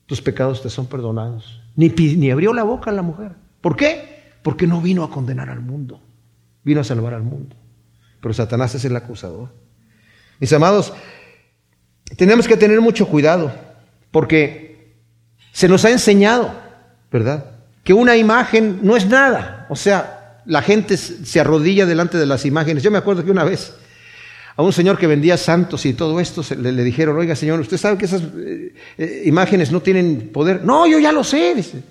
tus 0.07 0.21
pecados 0.21 0.63
te 0.63 0.71
son 0.71 0.87
perdonados. 0.87 1.63
Ni, 1.75 1.89
ni 1.89 2.31
abrió 2.31 2.53
la 2.53 2.63
boca 2.63 2.93
la 2.93 3.03
mujer. 3.03 3.33
¿Por 3.61 3.77
qué? 3.77 4.10
Porque 4.43 4.67
no 4.67 4.81
vino 4.81 5.05
a 5.05 5.11
condenar 5.11 5.51
al 5.51 5.61
mundo, 5.61 6.01
vino 6.65 6.81
a 6.81 6.85
salvar 6.85 7.15
al 7.15 7.23
mundo. 7.23 7.57
Pero 8.21 8.35
Satanás 8.35 8.75
es 8.75 8.85
el 8.85 8.97
acusador. 8.97 9.49
Mis 10.39 10.53
amados, 10.53 10.93
tenemos 12.17 12.49
que 12.49 12.57
tener 12.57 12.81
mucho 12.81 13.07
cuidado, 13.07 13.53
porque 14.11 14.95
se 15.53 15.69
nos 15.69 15.85
ha 15.85 15.91
enseñado, 15.91 16.53
¿verdad? 17.11 17.45
Que 17.85 17.93
una 17.93 18.17
imagen 18.17 18.81
no 18.83 18.97
es 18.97 19.07
nada. 19.07 19.67
O 19.69 19.77
sea, 19.77 20.43
la 20.47 20.63
gente 20.63 20.97
se 20.97 21.41
arrodilla 21.41 21.87
delante 21.87 22.19
de 22.19 22.27
las 22.27 22.45
imágenes. 22.45 22.83
Yo 22.83 22.91
me 22.91 22.99
acuerdo 22.99 23.25
que 23.25 23.31
una 23.31 23.45
vez 23.45 23.75
a 24.57 24.63
un 24.63 24.73
señor 24.73 24.99
que 24.99 25.07
vendía 25.07 25.37
santos 25.37 25.87
y 25.87 25.95
todo 25.95 26.21
esto 26.21 26.43
le, 26.57 26.85
dijeron, 26.85 27.17
oiga 27.17 27.37
señor, 27.37 27.61
¿usted 27.61 27.77
sabe 27.77 27.97
que 27.97 28.05
esas 28.05 28.23
eh, 28.23 28.75
eh, 28.99 29.23
imágenes 29.25 29.73
no 29.73 29.81
tienen 29.81 30.31
poder? 30.33 30.65
No, 30.65 30.87
yo 30.87 30.99
ya 30.99 31.13
lo 31.13 31.25
sé, 31.25 31.55
dice. 31.55 31.83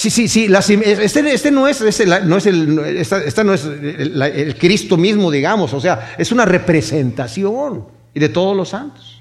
Sí, 0.00 0.08
sí, 0.08 0.28
sí. 0.28 0.48
este, 0.50 1.30
este, 1.30 1.50
no 1.50 1.68
es, 1.68 1.82
no 2.24 2.36
es, 2.38 2.46
el, 2.46 2.78
esta, 2.78 3.44
no 3.44 3.52
es 3.52 3.66
el, 3.66 4.56
Cristo 4.58 4.96
mismo, 4.96 5.30
digamos. 5.30 5.74
O 5.74 5.80
sea, 5.80 6.14
es 6.16 6.32
una 6.32 6.46
representación 6.46 7.84
de 8.14 8.28
todos 8.30 8.56
los 8.56 8.70
santos. 8.70 9.20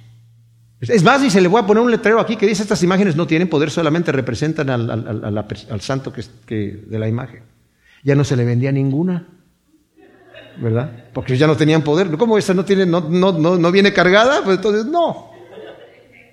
Es 0.80 1.04
más, 1.04 1.22
y 1.22 1.30
se 1.30 1.42
le 1.42 1.50
voy 1.50 1.62
a 1.62 1.68
poner 1.68 1.84
un 1.84 1.92
letrero 1.92 2.22
aquí 2.22 2.38
que 2.38 2.48
dice: 2.48 2.64
estas 2.64 2.82
imágenes 2.82 3.18
no 3.18 3.28
tienen 3.28 3.50
poder, 3.50 3.72
solamente 3.72 4.14
representan 4.14 4.70
al, 4.70 4.90
al, 4.90 5.82
santo 5.82 6.14
que, 6.14 6.84
de 6.88 6.98
la 6.98 7.10
imagen. 7.10 7.44
Ya 8.06 8.16
no 8.16 8.24
se 8.24 8.38
le 8.38 8.46
vendía 8.46 8.72
ninguna. 8.72 9.28
¿Verdad? 10.62 11.08
Porque 11.12 11.36
ya 11.36 11.46
no 11.46 11.58
tenían 11.58 11.82
poder. 11.82 12.10
¿Cómo 12.12 12.38
esta 12.38 12.54
no 12.54 12.64
tiene, 12.64 12.86
no, 12.86 13.02
no, 13.02 13.34
no, 13.34 13.58
no 13.58 13.72
viene 13.74 13.92
cargada? 13.92 14.46
Pues 14.46 14.56
entonces 14.56 14.86
no. 14.86 15.29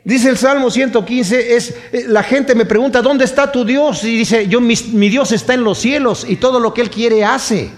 Dice 0.07 0.29
el 0.29 0.37
Salmo 0.37 0.71
115, 0.71 1.57
es, 1.57 1.75
eh, 1.91 2.05
la 2.07 2.23
gente 2.23 2.55
me 2.55 2.65
pregunta, 2.65 3.03
¿dónde 3.03 3.25
está 3.25 3.51
tu 3.51 3.65
Dios? 3.65 4.05
Y 4.05 4.17
dice, 4.17 4.47
yo, 4.47 4.61
mi, 4.61 4.75
mi 4.93 5.09
Dios 5.09 5.33
está 5.33 5.55
en 5.55 5.65
los 5.65 5.79
cielos 5.79 6.25
y 6.29 6.37
todo 6.37 6.61
lo 6.61 6.73
que 6.73 6.81
Él 6.83 6.91
quiere 6.91 7.25
hace. 7.25 7.73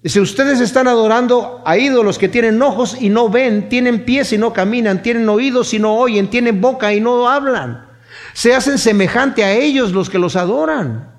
Dice, 0.00 0.20
ustedes 0.20 0.60
están 0.60 0.86
adorando 0.86 1.60
a 1.66 1.76
ídolos 1.76 2.18
que 2.18 2.28
tienen 2.28 2.62
ojos 2.62 2.96
y 3.00 3.08
no 3.08 3.28
ven, 3.28 3.68
tienen 3.68 4.04
pies 4.04 4.32
y 4.32 4.38
no 4.38 4.52
caminan, 4.52 5.02
tienen 5.02 5.28
oídos 5.28 5.74
y 5.74 5.80
no 5.80 5.96
oyen, 5.96 6.30
tienen 6.30 6.60
boca 6.60 6.94
y 6.94 7.00
no 7.00 7.28
hablan. 7.28 7.88
Se 8.32 8.54
hacen 8.54 8.78
semejante 8.78 9.42
a 9.42 9.54
ellos 9.54 9.90
los 9.90 10.08
que 10.10 10.20
los 10.20 10.36
adoran. 10.36 11.16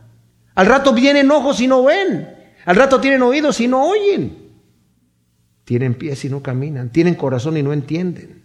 Al 0.53 0.65
rato 0.65 0.93
vienen 0.93 1.29
ojos 1.29 1.59
y 1.59 1.67
no 1.67 1.83
ven. 1.83 2.33
Al 2.63 2.77
rato 2.77 3.01
tienen 3.01 3.21
oídos 3.21 3.59
y 3.59 3.67
no 3.67 3.83
oyen. 3.83 4.53
Tienen 5.65 5.95
pies 5.95 6.23
y 6.23 6.29
no 6.29 6.41
caminan. 6.41 6.89
Tienen 6.89 7.15
corazón 7.15 7.57
y 7.57 7.63
no 7.63 7.73
entienden. 7.73 8.44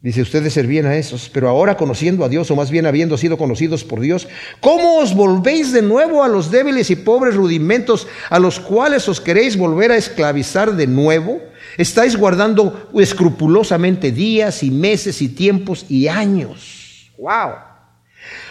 Dice, 0.00 0.22
ustedes 0.22 0.52
servían 0.52 0.86
a 0.86 0.96
esos, 0.96 1.28
pero 1.28 1.48
ahora 1.48 1.76
conociendo 1.76 2.24
a 2.24 2.28
Dios, 2.28 2.48
o 2.52 2.56
más 2.56 2.70
bien 2.70 2.86
habiendo 2.86 3.18
sido 3.18 3.36
conocidos 3.36 3.82
por 3.82 3.98
Dios, 3.98 4.28
¿cómo 4.60 4.98
os 4.98 5.12
volvéis 5.12 5.72
de 5.72 5.82
nuevo 5.82 6.22
a 6.22 6.28
los 6.28 6.52
débiles 6.52 6.90
y 6.90 6.96
pobres 6.96 7.34
rudimentos 7.34 8.06
a 8.30 8.38
los 8.38 8.60
cuales 8.60 9.08
os 9.08 9.20
queréis 9.20 9.56
volver 9.56 9.90
a 9.90 9.96
esclavizar 9.96 10.76
de 10.76 10.86
nuevo? 10.86 11.40
Estáis 11.76 12.16
guardando 12.16 12.88
escrupulosamente 12.94 14.12
días 14.12 14.62
y 14.62 14.70
meses 14.70 15.20
y 15.20 15.30
tiempos 15.30 15.84
y 15.88 16.06
años. 16.06 17.10
¡Wow! 17.18 17.54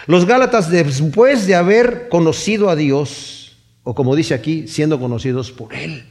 Los 0.06 0.26
Gálatas, 0.26 0.70
después 0.70 1.46
de 1.46 1.54
haber 1.54 2.10
conocido 2.10 2.68
a 2.68 2.76
Dios, 2.76 3.56
o 3.84 3.94
como 3.94 4.14
dice 4.14 4.34
aquí, 4.34 4.68
siendo 4.68 5.00
conocidos 5.00 5.50
por 5.50 5.74
Él, 5.74 6.04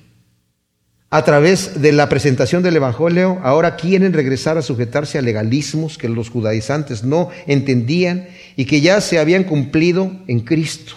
a 1.09 1.23
través 1.23 1.81
de 1.81 1.93
la 1.93 2.09
presentación 2.09 2.63
del 2.63 2.75
Evangelio, 2.75 3.39
ahora 3.41 3.77
quieren 3.77 4.11
regresar 4.11 4.57
a 4.57 4.61
sujetarse 4.61 5.17
a 5.17 5.21
legalismos 5.21 5.97
que 5.97 6.09
los 6.09 6.29
judaizantes 6.29 7.03
no 7.03 7.29
entendían 7.45 8.27
y 8.57 8.65
que 8.65 8.81
ya 8.81 8.99
se 8.99 9.17
habían 9.17 9.45
cumplido 9.45 10.11
en 10.27 10.41
Cristo. 10.41 10.93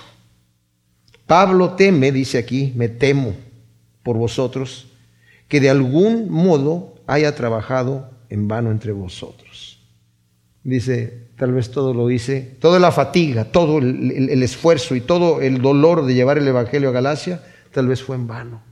Pablo 1.26 1.74
teme, 1.74 2.10
dice 2.10 2.38
aquí, 2.38 2.72
me 2.74 2.88
temo 2.88 3.36
por 4.02 4.16
vosotros, 4.16 4.88
que 5.46 5.60
de 5.60 5.70
algún 5.70 6.28
modo 6.28 6.96
haya 7.06 7.36
trabajado 7.36 8.10
en 8.30 8.48
vano 8.48 8.72
entre 8.72 8.90
vosotros. 8.90 9.78
Dice, 10.64 11.28
tal 11.36 11.52
vez 11.52 11.70
todo 11.70 11.94
lo 11.94 12.10
hice, 12.10 12.56
toda 12.60 12.80
la 12.80 12.90
fatiga, 12.90 13.44
todo 13.44 13.78
el, 13.78 14.28
el 14.28 14.42
esfuerzo 14.42 14.96
y 14.96 15.00
todo 15.00 15.40
el 15.40 15.62
dolor 15.62 16.04
de 16.04 16.14
llevar 16.14 16.36
el 16.36 16.48
Evangelio 16.48 16.88
a 16.88 16.92
Galacia, 16.92 17.42
tal 17.72 17.86
vez 17.86 18.02
fue 18.02 18.16
en 18.16 18.26
vano. 18.26 18.69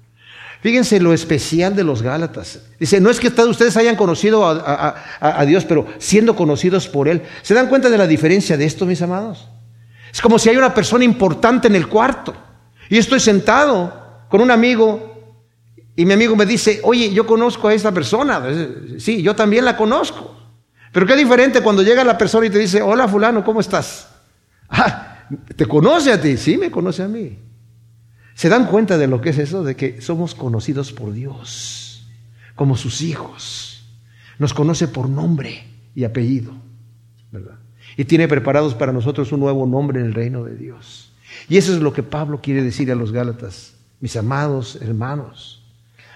Fíjense 0.60 0.98
lo 0.98 1.12
especial 1.12 1.76
de 1.76 1.84
los 1.84 2.02
Gálatas. 2.02 2.60
Dice, 2.80 3.00
no 3.00 3.10
es 3.10 3.20
que 3.20 3.28
ustedes 3.28 3.76
hayan 3.76 3.94
conocido 3.94 4.44
a, 4.44 5.44
Dios, 5.46 5.64
pero 5.64 5.86
siendo 5.98 6.34
conocidos 6.34 6.88
por 6.88 7.08
Él. 7.08 7.22
¿Se 7.42 7.54
dan 7.54 7.68
cuenta 7.68 7.88
de 7.88 7.98
la 7.98 8.06
diferencia 8.06 8.56
de 8.56 8.64
esto, 8.64 8.84
mis 8.84 9.00
amados? 9.00 9.48
Es 10.12 10.20
como 10.20 10.38
si 10.38 10.48
hay 10.48 10.56
una 10.56 10.74
persona 10.74 11.04
importante 11.04 11.68
en 11.68 11.76
el 11.76 11.88
cuarto. 11.88 12.34
Y 12.88 12.98
estoy 12.98 13.20
sentado 13.20 14.26
con 14.28 14.40
un 14.40 14.50
amigo 14.50 15.08
y 15.94 16.04
mi 16.04 16.12
amigo 16.12 16.34
me 16.34 16.46
dice, 16.46 16.80
oye, 16.82 17.12
yo 17.12 17.26
conozco 17.26 17.68
a 17.68 17.74
esta 17.74 17.92
persona. 17.92 18.42
Sí, 18.98 19.22
yo 19.22 19.36
también 19.36 19.64
la 19.64 19.76
conozco. 19.76 20.36
Pero 20.92 21.06
qué 21.06 21.16
diferente 21.16 21.60
cuando 21.60 21.82
llega 21.82 22.02
la 22.04 22.16
persona 22.16 22.46
y 22.46 22.50
te 22.50 22.58
dice, 22.58 22.82
hola 22.82 23.06
fulano, 23.06 23.44
¿cómo 23.44 23.60
estás? 23.60 24.08
Ah, 24.68 25.26
¿te 25.56 25.66
conoce 25.66 26.12
a 26.12 26.20
ti? 26.20 26.36
Sí, 26.36 26.56
me 26.56 26.70
conoce 26.70 27.02
a 27.02 27.08
mí. 27.08 27.38
¿Se 28.38 28.48
dan 28.48 28.66
cuenta 28.66 28.98
de 28.98 29.08
lo 29.08 29.20
que 29.20 29.30
es 29.30 29.38
eso? 29.38 29.64
De 29.64 29.74
que 29.74 30.00
somos 30.00 30.36
conocidos 30.36 30.92
por 30.92 31.12
Dios, 31.12 32.06
como 32.54 32.76
sus 32.76 33.02
hijos. 33.02 33.82
Nos 34.38 34.54
conoce 34.54 34.86
por 34.86 35.08
nombre 35.08 35.64
y 35.96 36.04
apellido, 36.04 36.52
¿verdad? 37.32 37.56
Y 37.96 38.04
tiene 38.04 38.28
preparados 38.28 38.74
para 38.74 38.92
nosotros 38.92 39.32
un 39.32 39.40
nuevo 39.40 39.66
nombre 39.66 39.98
en 39.98 40.06
el 40.06 40.14
reino 40.14 40.44
de 40.44 40.54
Dios. 40.54 41.10
Y 41.48 41.56
eso 41.56 41.74
es 41.74 41.80
lo 41.80 41.92
que 41.92 42.04
Pablo 42.04 42.40
quiere 42.40 42.62
decir 42.62 42.92
a 42.92 42.94
los 42.94 43.10
Gálatas, 43.10 43.74
mis 43.98 44.14
amados 44.16 44.78
hermanos. 44.80 45.64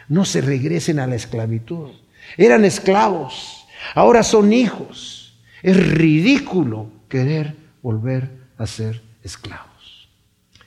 No 0.06 0.24
se 0.24 0.42
regresen 0.42 1.00
a 1.00 1.08
la 1.08 1.16
esclavitud. 1.16 1.90
Eran 2.36 2.64
esclavos, 2.64 3.66
ahora 3.96 4.22
son 4.22 4.52
hijos. 4.52 5.40
Es 5.60 5.76
ridículo 5.76 6.86
querer 7.08 7.56
volver 7.82 8.30
a 8.58 8.68
ser 8.68 9.02
esclavos. 9.24 9.71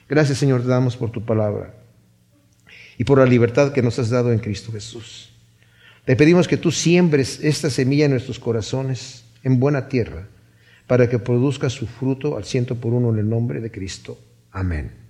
Gracias 0.08 0.38
Señor 0.38 0.62
te 0.62 0.68
damos 0.68 0.96
por 0.96 1.10
tu 1.10 1.24
palabra 1.24 1.74
y 2.98 3.04
por 3.04 3.18
la 3.18 3.26
libertad 3.26 3.72
que 3.72 3.82
nos 3.82 3.98
has 3.98 4.10
dado 4.10 4.32
en 4.32 4.38
Cristo 4.38 4.72
Jesús. 4.72 5.32
Te 6.04 6.16
pedimos 6.16 6.46
que 6.46 6.56
tú 6.56 6.70
siembres 6.70 7.40
esta 7.42 7.68
semilla 7.68 8.04
en 8.04 8.12
nuestros 8.12 8.38
corazones, 8.38 9.24
en 9.42 9.58
buena 9.58 9.88
tierra, 9.88 10.28
para 10.86 11.08
que 11.08 11.18
produzca 11.18 11.68
su 11.68 11.86
fruto 11.86 12.36
al 12.36 12.44
ciento 12.44 12.76
por 12.76 12.92
uno 12.92 13.10
en 13.10 13.18
el 13.18 13.28
nombre 13.28 13.60
de 13.60 13.72
Cristo. 13.72 14.18
Amén. 14.52 15.05